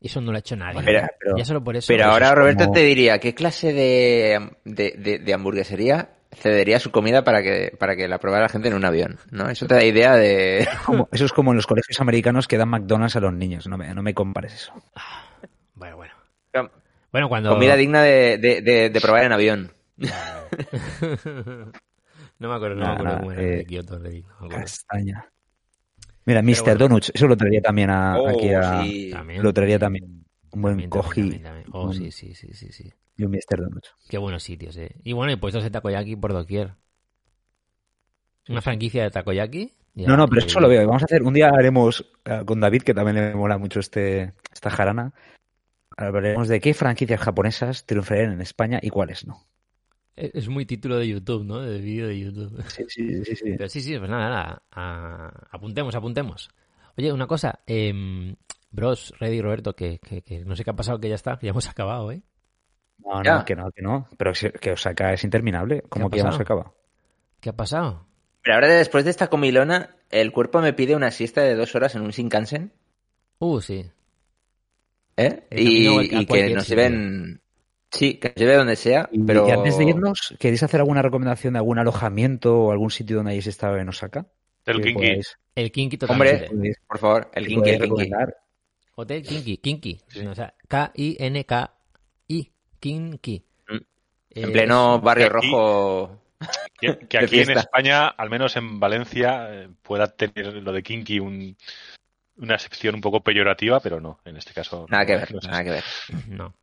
[0.00, 0.80] Y eso no lo ha hecho nadie.
[0.84, 1.86] Pero- pero- ya solo por eso.
[1.86, 6.10] Pero eso ahora es Roberto como- te diría, ¿qué clase de, de, de- de hamburguesería
[6.34, 9.18] cedería su comida para que, para que la probara la gente en un avión?
[9.30, 9.48] ¿No?
[9.48, 10.66] Eso te da idea de...
[10.86, 13.66] Como- eso es como en los colegios americanos que dan McDonald's a los niños.
[13.66, 14.72] No me, no me compares eso.
[15.74, 16.12] Bueno, bueno.
[17.12, 17.50] Bueno, cuando.
[17.50, 19.72] Comida digna de, de, de- de probar en avión.
[19.96, 20.08] no
[22.48, 24.48] me acuerdo, no Nada, me acuerdo cómo era eh, de Kioto, no acuerdo.
[24.48, 25.26] Castaña.
[26.24, 26.60] Mira, Mr.
[26.62, 26.78] bueno.
[26.78, 28.82] Donuts, eso lo traería también a, Oh, aquí a...
[28.82, 29.12] sí.
[29.38, 30.24] Lo traería también.
[30.52, 31.42] Un buen también.
[31.72, 32.92] Oh, sí, sí, sí, sí, sí.
[33.16, 33.58] Y un Mr.
[33.60, 33.94] Donuts.
[34.08, 34.96] Qué buenos sitios, eh.
[35.04, 36.74] Y bueno, y puestos de takoyaki por doquier.
[38.48, 39.72] Una franquicia de takoyaki.
[39.94, 40.86] ya, No, no, pero y- eso lo veo.
[40.86, 44.34] Vamos a hacer, un día haremos eh, con David, que también le mola mucho este
[44.52, 45.12] esta jarana,
[45.96, 49.44] hablaremos de qué franquicias japonesas triunfarían en España y cuáles no.
[50.16, 51.60] Es es muy título de YouTube, ¿no?
[51.60, 52.62] De vídeo de YouTube.
[52.68, 53.36] Sí, sí, sí.
[53.36, 53.54] sí.
[53.56, 54.62] Pero sí, sí, pues nada, nada.
[54.72, 56.50] a- apuntemos, apuntemos.
[56.98, 57.60] Oye, una cosa.
[57.66, 58.34] em,
[58.70, 61.38] bros, Reddy y Roberto, que, que, que no sé qué ha pasado, que ya está,
[61.38, 62.22] que ya hemos acabado, ¿eh?
[63.04, 63.44] No, no, Ya.
[63.44, 64.08] que no, que no.
[64.16, 65.82] Pero que, que Osaka es interminable.
[65.88, 66.42] ¿Cómo que ya hemos pasado?
[66.60, 66.76] acabado?
[67.40, 68.06] ¿Qué ha pasado?
[68.42, 71.94] Pero ahora después de esta comilona, el cuerpo me pide una siesta de dos horas
[71.94, 72.72] en un Shinkansen,
[73.38, 73.90] Uh, sí.
[75.16, 75.42] ¿eh?
[75.50, 75.88] Y,
[76.20, 77.40] y que nos lleven...
[77.90, 79.44] Sí, que nos lleve donde sea, Y pero...
[79.44, 83.32] que antes de irnos, ¿queréis hacer alguna recomendación de algún alojamiento o algún sitio donde
[83.32, 84.26] hayáis estado en Osaka?
[84.64, 84.94] El Kinky.
[84.94, 86.48] podáis- El Kinky Hombre, totalmente.
[86.56, 87.92] podéis- por favor, el Kinky, el.
[88.94, 90.00] Hotel Kinky, Kinky.
[90.30, 90.54] O sea,
[92.82, 93.18] K-I-N-K-I.
[93.18, 93.44] Kinky.
[93.68, 93.74] Mm.
[93.76, 93.82] Eh,
[94.42, 96.18] En pleno es- barrio aquí- rojo...
[96.80, 96.88] Que,
[97.18, 97.50] aquí en.
[97.52, 101.56] España, al menos en Valencia, eh, pueda tener lo de Kinky un-
[102.38, 104.86] una excepción un poco peyorativa, pero no, en este caso.
[104.88, 105.84] Nada no- que ver, no es nada que ver.
[106.28, 106.54] No.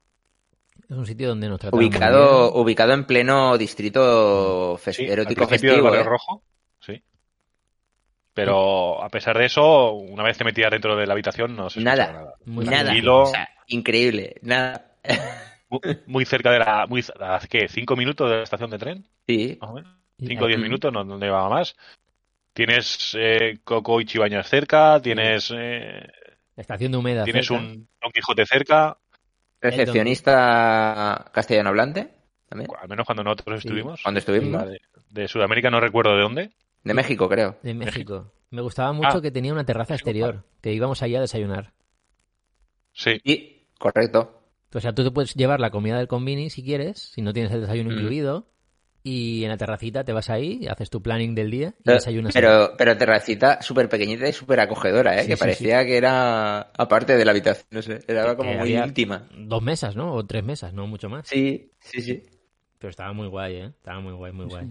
[0.90, 5.44] Es un sitio donde nos tratan muy Ubicado, ubicado en pleno distrito fes- Sí, erótico
[5.44, 6.04] al del festivo, barrio ¿eh?
[6.04, 6.44] rojo,
[6.82, 7.04] sí.
[8.34, 11.82] Pero a pesar de eso, una vez te metías dentro de la habitación, no se
[11.82, 12.12] Nada.
[12.14, 12.34] nada.
[12.46, 12.94] Muy Nada.
[13.14, 14.36] O sea, increíble.
[14.42, 14.94] Nada.
[16.08, 16.86] Muy, cerca de la.
[16.88, 17.68] Muy, ¿a ¿Qué?
[17.68, 19.08] ¿Cinco minutos de la estación de tren?
[19.28, 19.58] Sí.
[19.62, 19.96] Más o menos.
[20.18, 21.76] Y- Cinco o diez minutos, no, no llevaba más.
[22.54, 26.08] Tienes eh, Coco y Chibañas cerca, tienes, eh,
[26.58, 27.24] Estación de humedad.
[27.24, 27.64] tienes cerca.
[27.64, 28.98] un Don Quijote cerca,
[29.62, 32.14] Recepcionista castellano hablante.
[32.50, 32.70] También.
[32.82, 33.68] al menos cuando nosotros Sí.
[33.68, 34.02] estuvimos.
[34.02, 34.66] Cuando estuvimos.
[34.68, 34.80] De,
[35.12, 36.50] de Sudamérica no recuerdo de dónde.
[36.84, 37.58] De México, creo.
[37.62, 38.32] De México.
[38.50, 41.74] Me gustaba mucho Ah, que tenía una terraza exterior, que íbamos allá a desayunar.
[42.94, 44.39] Sí, Y, correcto.
[44.74, 47.52] O sea, tú te puedes llevar la comida del convini si quieres, si no tienes
[47.52, 47.94] el desayuno Mm.
[47.94, 48.48] incluido,
[49.02, 52.36] y en la terracita te vas ahí, haces tu planning del día y Pero, desayunas.
[52.36, 52.42] ahí.
[52.42, 55.22] pero, pero terracita súper pequeñita y súper acogedora, ¿eh?
[55.24, 58.00] Sí, que sí, parecía que era aparte de la habitación, no sé.
[58.08, 59.28] Era Que- como que muy íntima.
[59.36, 60.14] Dos mesas, ¿no?
[60.14, 61.28] O tres mesas, no mucho más.
[61.28, 62.24] Sí, sí, sí.
[62.78, 63.66] Pero estaba muy guay, ¿eh?
[63.68, 64.66] Estaba muy guay, muy guay.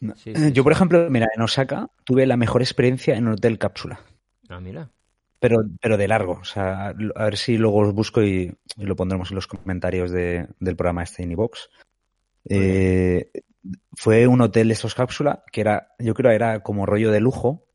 [0.00, 0.14] No.
[0.16, 0.76] Sí, sí, Yo, por sí.
[0.76, 4.00] ejemplo, mira, en Osaka tuve la mejor experiencia en un hotel cápsula.
[4.48, 4.90] Ah, mira.
[5.40, 6.38] Pero, pero de largo.
[6.40, 10.10] O sea, a ver si luego os busco y, y lo pondremos en los comentarios
[10.10, 11.68] de- del programa este en iVox.
[12.48, 13.30] Eh,
[13.96, 17.66] fue un hotel de estos cápsula que era, yo creo, era como rollo de lujo,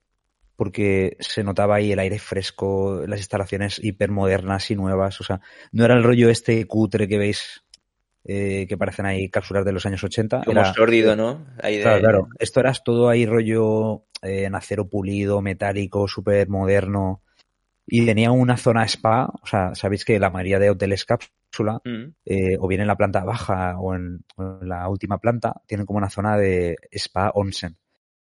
[0.56, 5.19] porque se notaba ahí el aire fresco, las instalaciones hipermodernas y nuevas.
[5.22, 5.41] O sea,
[5.72, 7.64] no era el rollo este cutre que veis,
[8.26, 10.44] eh, que parecen ahí cápsulas de los años 80.
[10.45, 11.45] Como era- sórdido, ¿no?
[11.61, 12.27] Ahí de- Claro, claro.
[12.40, 17.22] Esto era todo ahí rollo eh, en acero pulido, metálico, súper moderno.
[17.85, 19.26] Y tenía una zona spa.
[19.41, 22.15] O sea, sabéis que la mayoría de hoteles cápsula, Mm.
[22.26, 25.85] eh, o bien en la planta baja o en, o en la última planta, tienen
[25.85, 27.77] como una zona de spa onsen,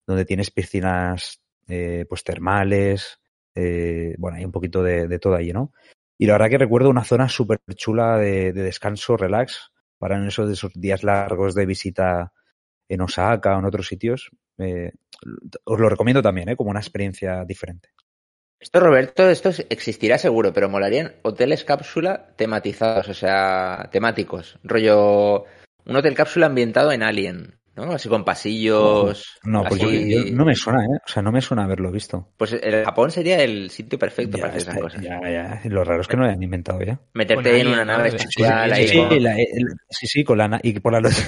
[0.07, 3.21] donde tienes piscinas eh, pues termales,
[3.55, 5.73] eh, bueno, hay un poquito de, de todo allí, ¿no?
[6.17, 10.27] Y la verdad que recuerdo una zona súper chula de, de descanso, relax, para en
[10.27, 12.33] esos, de esos días largos de visita
[12.89, 14.31] en Osaka o en otros sitios.
[14.57, 14.93] Eh,
[15.65, 16.57] os lo recomiendo también, ¿eh?
[16.57, 17.91] como una experiencia diferente.
[18.61, 24.59] Esto, Roberto, esto existirá seguro, pero molarían hoteles cápsula tematizados, o sea, temáticos.
[24.65, 25.45] Rollo,
[25.87, 27.93] un hotel cápsula ambientado en Alien, ¿no?
[27.93, 29.39] Así con pasillos.
[29.45, 30.11] No, pues yo, así.
[30.13, 30.99] yo- no me suena, ¿eh?
[31.07, 32.31] O sea, no me suena haberlo visto.
[32.37, 35.03] Pues el Japón sería el sitio perfecto Ya, para hacer esas cosas.
[35.03, 35.61] ya, ya.
[35.67, 36.99] Lo raro es que no lo hayan inventado ya.
[37.15, 40.25] Meterte en una nave Sí, sí, espacial sí, ahí Sí, con, la- el- sí, sí,
[40.25, 41.23] con la y por la noche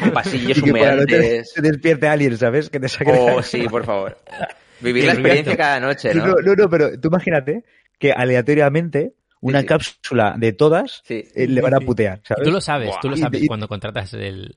[0.00, 1.52] con pasillos y que por la noche humeantes.
[1.52, 2.70] se despierte alguien, ¿sabes?
[2.70, 4.18] Que te saque Oh, sí, por favor.
[4.82, 6.34] Vivir la experiencia cada noche, No, ¿no?
[6.42, 7.64] no, no, pero tú imagínate
[7.98, 9.66] que aleatoriamente una sí.
[9.66, 11.24] cápsula de todas Sí.
[11.34, 12.44] eh, le van a putear, Y ¿sabes?
[12.44, 13.00] tú lo sabes, Buah.
[13.00, 14.56] tú lo sabes y- cuando contratas el,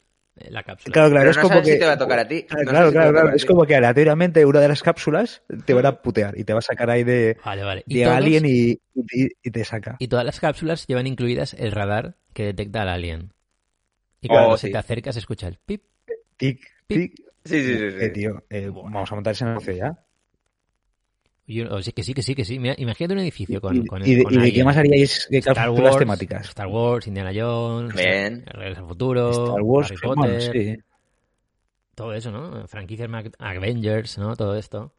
[0.49, 0.93] la cápsula.
[0.93, 1.73] Claro, claro, Pero es no como sabes que...
[1.73, 2.43] si te va a tocar a ti.
[2.43, 3.35] Claro, No claro, si claro, claro.
[3.35, 6.59] Es como que aleatoriamente una de las cápsulas te van a putear y te va
[6.59, 7.83] a sacar ahí de, Vale, vale.
[7.87, 9.95] Y, de todos- alien y, y- y te saca.
[9.99, 13.31] y todas las cápsulas llevan incluidas el radar que detecta al alien.
[14.21, 14.67] Y Oh, cuando sí.
[14.67, 15.83] se te acerca se escucha el pip.
[16.37, 16.97] Tic, Pip.
[16.97, 17.15] tic.
[17.45, 17.91] Sí, sí, sí.
[17.91, 17.97] sí.
[18.01, 19.97] Eh, tío, eh, vamos a montar ese negocio ya.
[21.47, 22.57] Y yo- o que sí, que sí, que sí.
[22.59, 25.27] Mira, imagínate un edificio con, ¿Y, con, y de, con y de qué más haríais
[25.29, 26.47] que Star Wars, temáticas?
[26.49, 28.43] Star Wars, Indiana Jones, Bien.
[28.47, 30.77] Regreso al Futuro, Star Wars, Harry Potter, sí.
[31.93, 32.67] todo eso, ¿no?
[32.67, 34.35] Franquicias Mac- Avengers, ¿no?
[34.35, 34.93] Todo esto.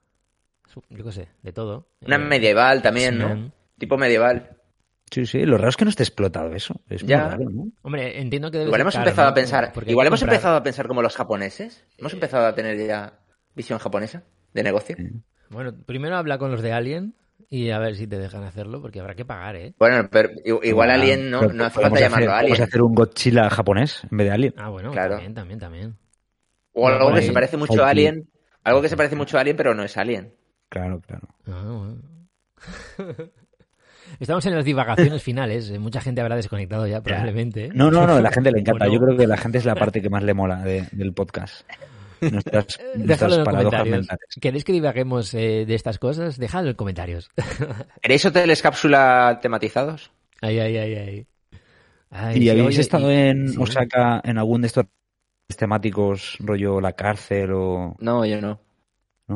[0.90, 1.88] Yo qué sé, de todo.
[2.06, 3.50] Una Eh, medieval también, ¿no?
[3.78, 4.50] Tipo medieval.
[5.10, 6.80] Sí, sí, lo raro es que no esté explotado eso.
[6.90, 7.28] Es muy Ya.
[7.28, 7.68] raro, ¿no?
[7.82, 9.30] Hombre, entiendo que debe Igual ser hemos caro, empezado ¿no?
[9.30, 9.72] a pensar.
[9.72, 11.84] Porque Igual hemos comprar- empezado a pensar como los japoneses.
[11.96, 13.18] Hemos empezado a tener ya
[13.54, 14.96] visión japonesa de negocio.
[15.50, 17.14] Bueno, primero habla con los de Alien
[17.48, 19.74] y a ver si te dejan hacerlo, porque habrá que pagar, ¿eh?
[19.78, 20.30] Bueno, pero
[20.64, 22.50] igual Ah, Alien no, pero no hace falta llamarlo hacer, Alien.
[22.52, 24.54] Podemos hacer un Godzilla japonés en vez de Alien.
[24.56, 25.10] Ah, bueno, Claro.
[25.14, 25.96] también, también, también.
[26.72, 27.26] O algo que ahí.
[27.26, 27.90] se parece mucho a.
[27.90, 28.28] Alien.
[28.64, 30.34] Algo que se parece mucho a Alien, pero no es Alien.
[30.68, 31.28] Claro, claro.
[31.46, 32.02] Ah, bueno.
[34.20, 35.70] Estamos en las divagaciones finales.
[35.70, 37.66] eh, Mucha gente habrá desconectado ya, probablemente.
[37.66, 37.70] ¿eh?
[37.74, 38.86] No, no, no, la gente le encanta.
[38.88, 41.64] Yo creo que la gente es la parte que más le mola de- del podcast.
[42.20, 43.90] Nuestras, en nuestras los paradojas comentarios.
[43.98, 44.26] mentales.
[44.40, 46.38] ¿Queréis que divaguemos eh, de estas cosas?
[46.38, 47.30] Dejadlo en comentarios.
[48.02, 50.10] ¿Queréis hoteles cápsula tematizados?
[50.40, 51.26] Ay, ay, ay, ay.
[52.10, 53.56] Ay, ¿Y sí, habéis oye, estado y- en sí.
[53.60, 54.86] Osaka en algún de estos
[55.56, 57.96] temáticos, rollo la cárcel o...?
[58.00, 58.60] No, yo no.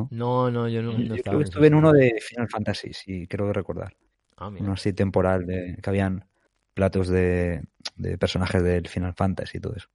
[0.09, 2.47] No, no, yo no, no Yo estaba creo que en estuve en uno de Final
[2.49, 3.93] Fantasy, sí, creo que recordar.
[4.37, 4.47] Ah.
[4.47, 6.25] Uno así temporal, de, que habían
[6.73, 7.61] platos de,
[7.97, 9.89] de personajes del Final Fantasy y todo eso.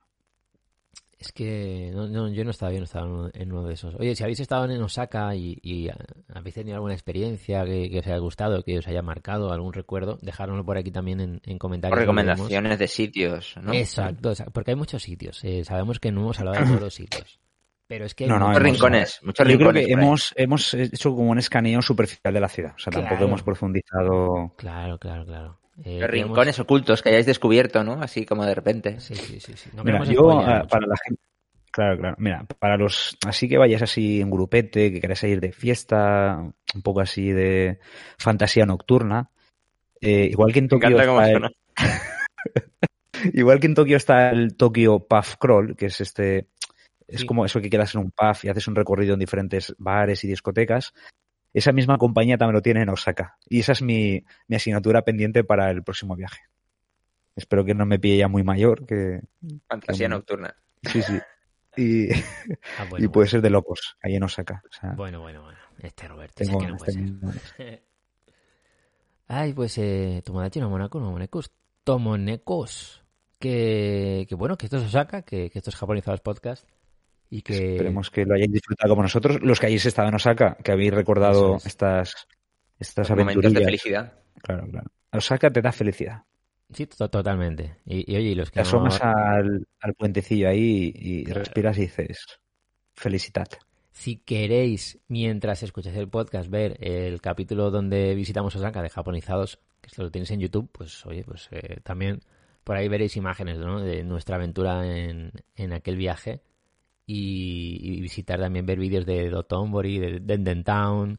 [1.19, 3.95] Es que no, no, yo no estaba, yo no estaba en uno, de esos.
[3.95, 5.89] Oye, si habéis estado en Osaka y, y,
[6.35, 10.19] habéis tenido alguna experiencia que, que os haya gustado, que os haya marcado, algún recuerdo,
[10.21, 11.97] dejárnoslo por aquí también en, en O comentarios.
[11.99, 12.49] leemos.
[12.49, 13.73] recomendaciones de sitios, ¿no?
[13.73, 15.43] Exacto, exacto, porque hay muchos sitios.
[15.43, 17.41] eh, sabemos que no hemos hablado de todos los sitios.
[17.89, 20.75] Pero es que hay No, no, Muchos hemos- rincones, muchos Yo creo que hemos, hemos
[20.75, 22.73] hecho como un escaneo superficial de la ciudad.
[22.77, 24.53] O sea, tampoco hemos profundizado.
[24.57, 25.61] Claro, claro, claro.
[25.85, 28.03] Eh, Los rincones ocultos que hayáis descubierto, ¿no?
[28.03, 28.99] Así como de repente.
[29.01, 29.53] Sí, sí, sí.
[29.57, 29.71] sí.
[29.75, 31.23] No Mira, yo, ah, para la gente.
[31.71, 32.17] Claro, claro.
[32.19, 33.17] Mira, para los.
[33.27, 36.39] Así que vayáis así en grupete, que queráis ir de fiesta,
[36.75, 37.79] un poco así de
[38.19, 39.29] fantasía nocturna.
[40.01, 40.89] eh, igual que en Me Tokio.
[40.89, 41.57] encanta cómo está el-.
[43.35, 46.49] Igual que en Tokio está el Tokyo Puff Crawl, que es este.
[47.09, 47.27] Es Sí.
[47.27, 50.29] como eso que quedas en un pub y haces un recorrido en diferentes bares y
[50.29, 50.93] discotecas.
[51.55, 53.39] Esa misma compañía también lo tiene en Osaka.
[53.49, 56.41] Y esa es mi, mi asignatura pendiente para el próximo viaje.
[57.35, 59.21] Espero que no me pille ya muy mayor, que
[59.69, 60.55] Fantasía que- nocturna.
[60.83, 61.19] sí, sí.
[61.79, 62.15] Y, Ah,
[62.91, 64.63] bueno, y puede ser de locos, ahí en Osaka.
[64.69, 65.59] O sea, bueno, bueno, bueno.
[65.79, 67.83] Este Roberto, tengo que no puede ganas, ser.
[69.29, 71.53] Ay, pues eh, Tomodachi no Monaco, no Monecos.
[71.85, 73.03] Tomonecos.
[73.39, 76.67] Que, que bueno, que esto es Osaka, que, que esto es Japonizados Podcast.
[77.31, 77.73] Y que.
[77.73, 79.39] Esperemos que lo hayáis disfrutado como nosotros.
[79.43, 81.67] Los que hayáis estado en Osaka, que habéis recordado es.
[81.67, 82.27] estas,
[82.79, 84.13] estas momentos de felicidad.
[84.43, 84.91] Claro, claro.
[85.13, 86.23] Osaka te da felicidad.
[86.73, 87.77] Sí, to- totalmente.
[87.85, 91.83] Y, y oye, los que Te no- asomas al, al puentecillo ahí y respiras y
[91.83, 92.19] dices,
[92.95, 93.49] felicidad.
[93.93, 99.87] Si queréis, mientras escucháis el podcast, ver el capítulo donde visitamos Osaka de Japonizados, que
[99.89, 102.21] esto lo tenéis en YouTube, pues oye, pues eh, también
[102.63, 103.81] por ahí veréis imágenes ¿no?
[103.81, 106.43] de nuestra aventura en, en aquel viaje
[107.07, 111.19] y, y visitar también, ver vídeos de Dotonbori, de Denden Town,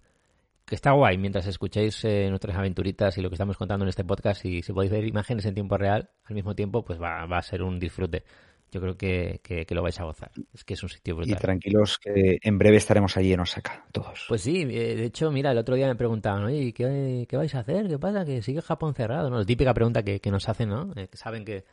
[0.65, 4.03] que está guay mientras escucháis eh, nuestras aventuritas y lo que estamos contando en este
[4.03, 7.38] podcast y si podéis ver imágenes en tiempo real al mismo tiempo, pues va, va
[7.38, 8.23] a ser un disfrute.
[8.69, 10.30] Yo creo que, que- que lo vais a gozar.
[10.53, 11.38] Es que es un sitio Y brutal.
[11.39, 14.26] tranquilos que en breve estaremos allí en Osaka, todos.
[14.27, 17.55] Pues sí, eh, de hecho, mira, el otro día me preguntaban, oye, ¿qué, qué vais
[17.55, 17.88] a hacer?
[17.88, 18.26] ¿Qué pasa?
[18.26, 19.39] Que sigue Japón cerrado, ¿no?
[19.39, 20.91] La típica pregunta que, que nos hacen, ¿no?
[20.97, 21.64] Eh, que saben que,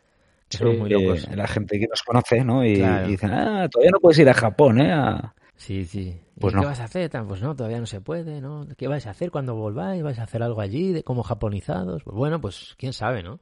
[0.50, 1.24] somos Sí, muy locos.
[1.28, 2.64] eh, la gente que nos conoce, ¿no?
[2.64, 3.06] Y, Claro.
[3.06, 4.92] y dicen, ah, todavía no puedes ir a Japón, ¿eh?
[4.92, 6.20] A- Sí, sí.
[6.36, 6.66] ¿Y Pues qué no.
[6.66, 7.08] vas a hacer?
[7.10, 8.66] Tan, Pues no, todavía no se puede, ¿no?
[8.76, 10.02] ¿Qué vais a hacer cuando volváis?
[10.02, 12.02] ¿Vais a hacer algo allí de como japonizados?
[12.02, 13.40] Pues bueno, pues quién sabe, ¿no?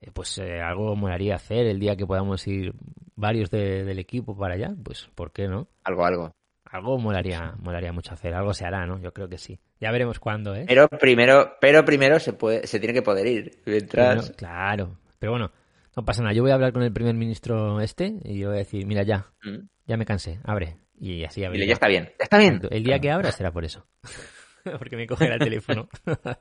[0.00, 2.74] Eh, pues eh, algo molaría hacer el día que podamos ir
[3.16, 5.68] varios de- del equipo para allá, pues ¿por qué no?
[5.84, 6.32] Algo, algo.
[6.64, 8.98] Algo molaría, molaría mucho hacer, algo se hará, ¿no?
[8.98, 9.58] Yo creo que sí.
[9.80, 10.64] Ya veremos cuándo, ¿eh?
[10.66, 13.62] Pero primero, pero primero se puede, se tiene que poder ir.
[13.66, 14.16] Mientras.
[14.16, 15.50] Bueno, claro, pero bueno,
[15.96, 16.34] no pasa nada.
[16.34, 19.02] Yo voy a hablar con el primer ministro este y yo voy a decir, mira
[19.02, 19.68] ya, Mm.
[19.86, 20.76] ya me cansé, abre.
[20.98, 21.66] Y así Dile, abrirá.
[21.66, 22.04] ya está bien.
[22.18, 22.60] Ya está bien.
[22.70, 23.84] El día que abra será por eso.
[24.78, 25.88] Porque me cogerá el teléfono.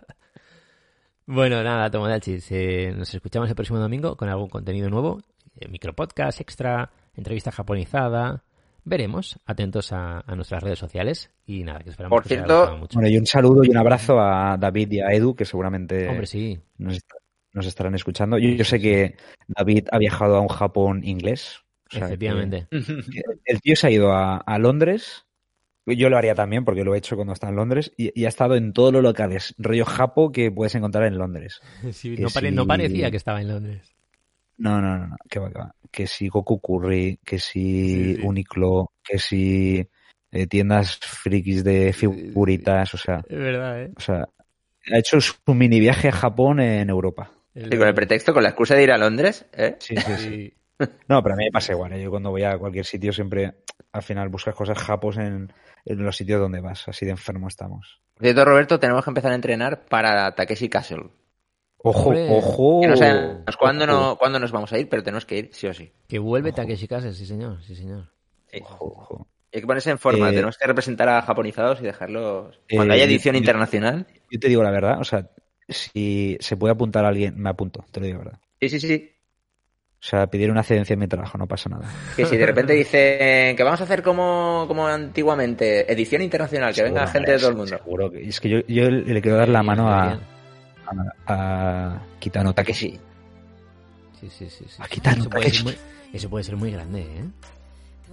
[1.26, 2.48] bueno, nada, Tomodachis.
[2.52, 5.22] Eh, nos escuchamos el próximo domingo con algún contenido nuevo.
[5.60, 8.44] Eh, micropodcast extra, entrevista japonizada.
[8.86, 9.40] Veremos.
[9.46, 11.32] Atentos a, a nuestras redes sociales.
[11.46, 13.00] Y nada, que esperamos Por que cierto- mucho.
[13.00, 16.26] Bueno, y un saludo y un abrazo a David y a Edu, que seguramente Hombre,
[16.28, 16.60] sí.
[16.78, 17.12] nos, est-
[17.54, 18.38] nos estarán escuchando.
[18.38, 19.16] Yo, yo sé que
[19.48, 21.60] David ha viajado a un Japón inglés.
[21.92, 22.68] o sea, efectivamente.
[22.72, 25.26] el tío se ha ido a, a Londres.
[25.86, 28.30] Yo lo haría también porque lo he hecho cuando está en Londres y, y ha
[28.30, 31.60] estado en todos los locales rollo japo que puedes encontrar en Londres.
[31.92, 32.56] Sí, no, pare- sí.
[32.56, 33.94] no parecía que estaba en Londres.
[34.58, 35.76] No, no, no, no, que va, que va.
[35.92, 38.22] Que si Goku Curry, que si Sí, sí.
[38.24, 39.86] Uniqlo, que si
[40.32, 43.92] eh, tiendas frikis de figuritas, o sea, Es verdad, ¿eh?
[43.96, 44.28] o sea,
[44.92, 47.32] ha hecho su mini viaje a Japón en Europa.
[47.56, 49.76] Y con el pretexto, con la excusa de ir a Londres, ¿eh?
[49.80, 50.54] Sí, sí, sí.
[51.08, 51.94] No, pero a mí me pasa igual.
[51.94, 52.02] ¿eh?
[52.04, 53.54] Yo cuando voy a cualquier sitio siempre,
[53.92, 55.54] al final, buscas cosas japos en,
[55.86, 56.88] en los sitios donde vas.
[56.88, 58.02] Así de enfermo estamos.
[58.16, 61.10] Por cierto, Roberto, tenemos que empezar a entrenar para Takeshi Castle.
[61.78, 62.28] Ojo, Hombre.
[62.32, 62.82] ojo.
[62.82, 65.50] Que no sabemos cuándo, Ojo, no, cuándo nos vamos a ir, pero tenemos que ir,
[65.54, 65.92] sí o sí.
[66.08, 66.56] Que vuelve Ojo.
[66.58, 68.10] Takeshi Castle, sí señor, sí señor.
[68.48, 68.60] Sí.
[68.62, 69.28] Ojo, ojo.
[69.54, 72.60] Hay que ponerse en forma, Eh, tenemos que representar a japonizados y dejarlos.
[72.74, 74.08] Cuando Eh, haya edición yo- internacional.
[74.32, 75.30] Yo te digo la verdad, o sea,
[75.70, 78.40] si se puede apuntar a alguien, me apunto, te lo digo la verdad.
[78.62, 79.10] Sí, sí, sí.
[80.02, 81.90] O sea, pedir una cedencia en mi trabajo, no pasa nada.
[82.18, 86.84] Que si de repente dicen que vamos a hacer como, como antiguamente, edición internacional, que
[86.84, 87.78] venga gente de todo el mundo.
[87.78, 90.20] Seguro que es que yo, yo le quiero dar la mano a,
[90.86, 93.00] a, a Kitano Takeshi.
[94.20, 94.66] Sí, sí, sí.
[94.68, 94.76] sí.
[94.80, 95.64] A Kitano eso, puede Takeshi.
[95.64, 95.78] muy,
[96.12, 97.26] eso puede ser muy grande, ¿eh?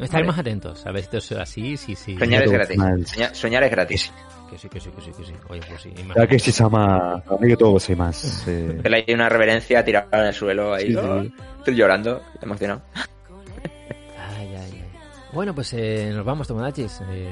[0.05, 2.17] Estaremos atentos a ver si esto es así, sí, sí.
[2.19, 2.77] Soñar es gratis.
[3.11, 4.13] Soñar, soñar es gratis.
[4.51, 5.33] Que sí, que sí, que sí, que sí.
[5.49, 5.89] Oye, pues sí.
[5.91, 6.21] imagínate.
[6.21, 8.45] Takeshi-sama, amigo más.
[8.49, 10.89] Eh, Que le hay una reverencia tirada en el suelo ahí.
[10.89, 11.23] Sí, ¿no?
[11.23, 11.33] sí.
[11.59, 12.83] Estoy llorando, emocionado.
[12.95, 14.85] Ay, ay, ay.
[15.33, 17.01] Bueno, pues eh, nos vamos, Tomodachis.
[17.13, 17.29] Eh,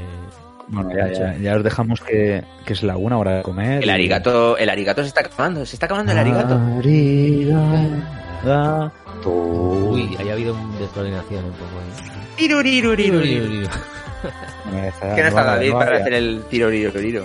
[0.68, 3.82] bueno, ya, ya, ya os dejamos que, que es la una hora de comer.
[3.82, 6.54] El y- arigato, el arigato se está acabando, se está acabando el arigato.
[6.78, 8.92] Arigato.
[9.24, 12.17] Uy, ahí ha habido un descoordinación un poco ahí.
[12.38, 13.62] Tiruriruriru.
[13.62, 16.00] Ya Que no está David para ya.
[16.02, 17.24] hacer el tiruriruriru.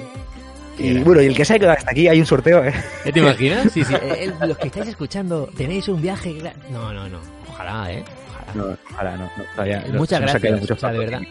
[0.77, 2.73] Y bueno, y el que se ha quedado hasta aquí, hay un sorteo, ¿eh?
[3.03, 3.71] ¿Te imaginas?
[3.71, 3.93] Sí, sí.
[4.01, 6.35] Eh, eh, los que estáis escuchando, tenéis un viaje.
[6.71, 7.19] No, no, no.
[7.47, 8.03] Ojalá, ¿eh?
[8.27, 8.53] Ojalá.
[8.55, 9.23] No, ojalá, no.
[9.37, 11.21] no, todavía, no, Muchas gracias, mucho o sea, de verdad.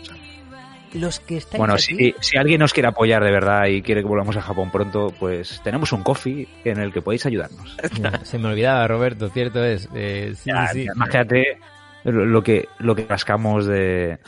[0.95, 1.83] Los que estáis Bueno, aquí...
[1.97, 5.13] si, si alguien nos quiere apoyar de verdad y quiere que volvamos a Japón pronto,
[5.19, 7.77] pues tenemos un coffee en el que podéis ayudarnos.
[8.01, 9.89] Ya, se me olvidaba, Roberto, cierto es.
[9.95, 10.87] Eh, sí, Ya, sí.
[10.95, 11.59] Imagínate
[12.05, 14.19] lo, que lo que rascamos de...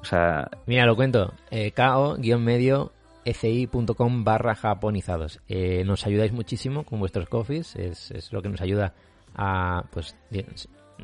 [0.00, 1.32] O sea, Mira, lo cuento.
[1.50, 2.92] Eh, ko-medio
[3.24, 5.40] eci.com barra japonizados.
[5.48, 7.74] Eh, nos ayudáis muchísimo con vuestros coffees.
[7.76, 8.94] Es, es lo que nos ayuda
[9.34, 10.16] a, pues,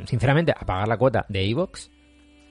[0.05, 1.90] sinceramente, a pagar la cuota de Evox,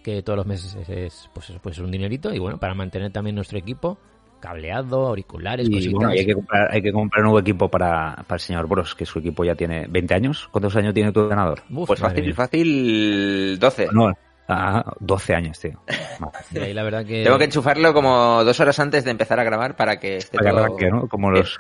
[0.03, 2.33] que todos los meses es, es, pues, pues un dinerito.
[2.33, 3.99] Y bueno, para mantener también nuestro equipo
[4.39, 5.93] cableado, auriculares, y cositas.
[5.93, 8.67] bueno, y hay que comprar, hay que comprar un nuevo equipo para, para el señor
[8.67, 10.47] Bros, que su equipo ya tiene 20 años.
[10.51, 11.61] ¿Cuántos años tiene tu ordenador?
[11.69, 12.33] Uf, Pues fácil, mía.
[12.35, 13.87] fácil 12.
[13.91, 14.13] No,
[14.47, 15.79] ah, 12 años, tío.
[16.53, 17.23] Y ahí la verdad que...
[17.23, 20.51] Tengo que enchufarlo como dos horas antes de empezar a grabar para que esté Para
[20.51, 20.59] todo...
[20.63, 21.07] arranque, ¿no?
[21.07, 21.59] Como los...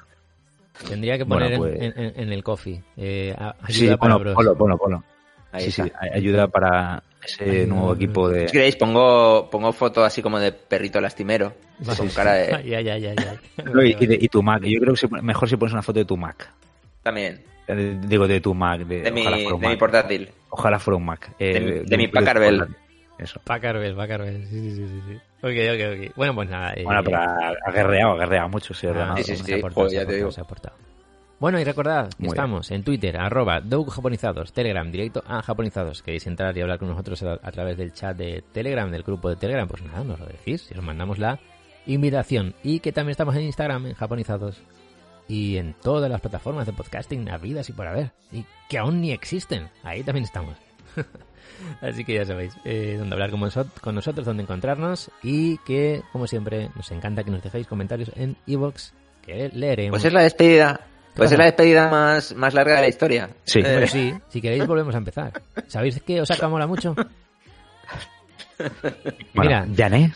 [0.87, 2.81] Tendría que poner en- pues- en, en- en el coffee.
[2.95, 4.35] Eh, ayuda Sí, para ponlo, bros.
[4.35, 5.03] ponlo, ponlo, ponlo.
[5.51, 5.99] Ahí Sí, sí, está.
[6.01, 8.47] ay- ayuda para ese nuevo equipo de...
[8.47, 11.53] Si queréis, pongo, pongo foto así como de perrito lastimero.
[11.79, 11.97] Vale.
[11.97, 12.53] Con cara de...
[12.55, 13.01] Ay, ay, ay,
[13.83, 14.63] y, y de- y tu Mac.
[14.63, 16.49] Yo creo que mejor si pones una foto de tu Mac.
[17.03, 17.41] También.
[17.67, 18.81] Eh, Digo, de tu Mac.
[18.81, 19.79] De, De mi, ojalá fuera un de mi Mac.
[19.79, 20.29] portátil.
[20.49, 21.31] Ojalá fuera un Mac.
[21.39, 22.67] Eh, De mi- de mi Packard Bell.
[23.17, 23.41] Eso.
[23.43, 25.15] Packard Packard Sí, sí, sí, sí, sí.
[25.41, 26.15] Ok, ok, ok.
[26.15, 26.73] Bueno, pues nada.
[26.73, 28.91] eh, Bueno, pero ha guerreado, ha guerreado mucho ese ah,
[29.23, 29.53] sí, sí, se ha sí.
[29.59, 30.31] aportado, Joder, se ya ha te digo.
[30.31, 30.75] se ha aportado.
[31.39, 36.03] Bueno, y recordad que Muy estamos en Twitter, arroba Japonizados, Telegram, directo a Japonizados.
[36.03, 39.29] Queréis entrar y hablar con nosotros a, a través del chat de Telegram, del grupo
[39.29, 41.39] de Telegram, pues nada, nos lo decís y os mandamos la
[41.85, 42.55] invitación.
[42.61, 44.61] Y que también estamos en Instagram, en Japonizados.
[45.29, 48.11] Y en todas las plataformas de podcasting habidas y por haber.
[48.31, 49.69] Y que aún ni existen.
[49.83, 50.57] Ahí también estamos.
[51.81, 53.39] Así que ya sabéis, eh, donde hablar con,
[53.95, 58.91] nosotros, donde encontrarnos y que, como siempre, nos encanta que nos dejéis comentarios en iVoox,
[59.21, 59.91] que leeremos.
[59.91, 60.81] Pues es la despedida.
[61.19, 63.29] Pues es la despedida más, más larga de la historia.
[63.43, 63.59] Sí.
[63.59, 65.31] Eh, Bueno, sí, si queréis volvemos a empezar.
[65.67, 66.95] ¿Sabéis que Osaka mola mucho?
[66.95, 67.09] Bueno,
[69.33, 70.13] Mira, Jané.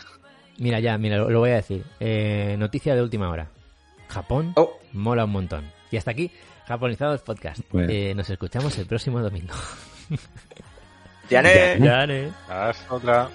[0.58, 1.84] mira ya, mira, lo, lo voy a decir.
[2.00, 3.48] Eh, noticia de última hora.
[4.08, 5.70] Japón Oh, mola un montón.
[5.90, 6.30] Y hasta aquí,
[6.66, 7.60] Japonizados Podcast.
[7.70, 7.88] Bueno.
[7.90, 9.54] Eh, nos escuchamos el próximo domingo.
[11.30, 12.30] Ya, ¿eh?
[12.48, 13.28] Hasta otra.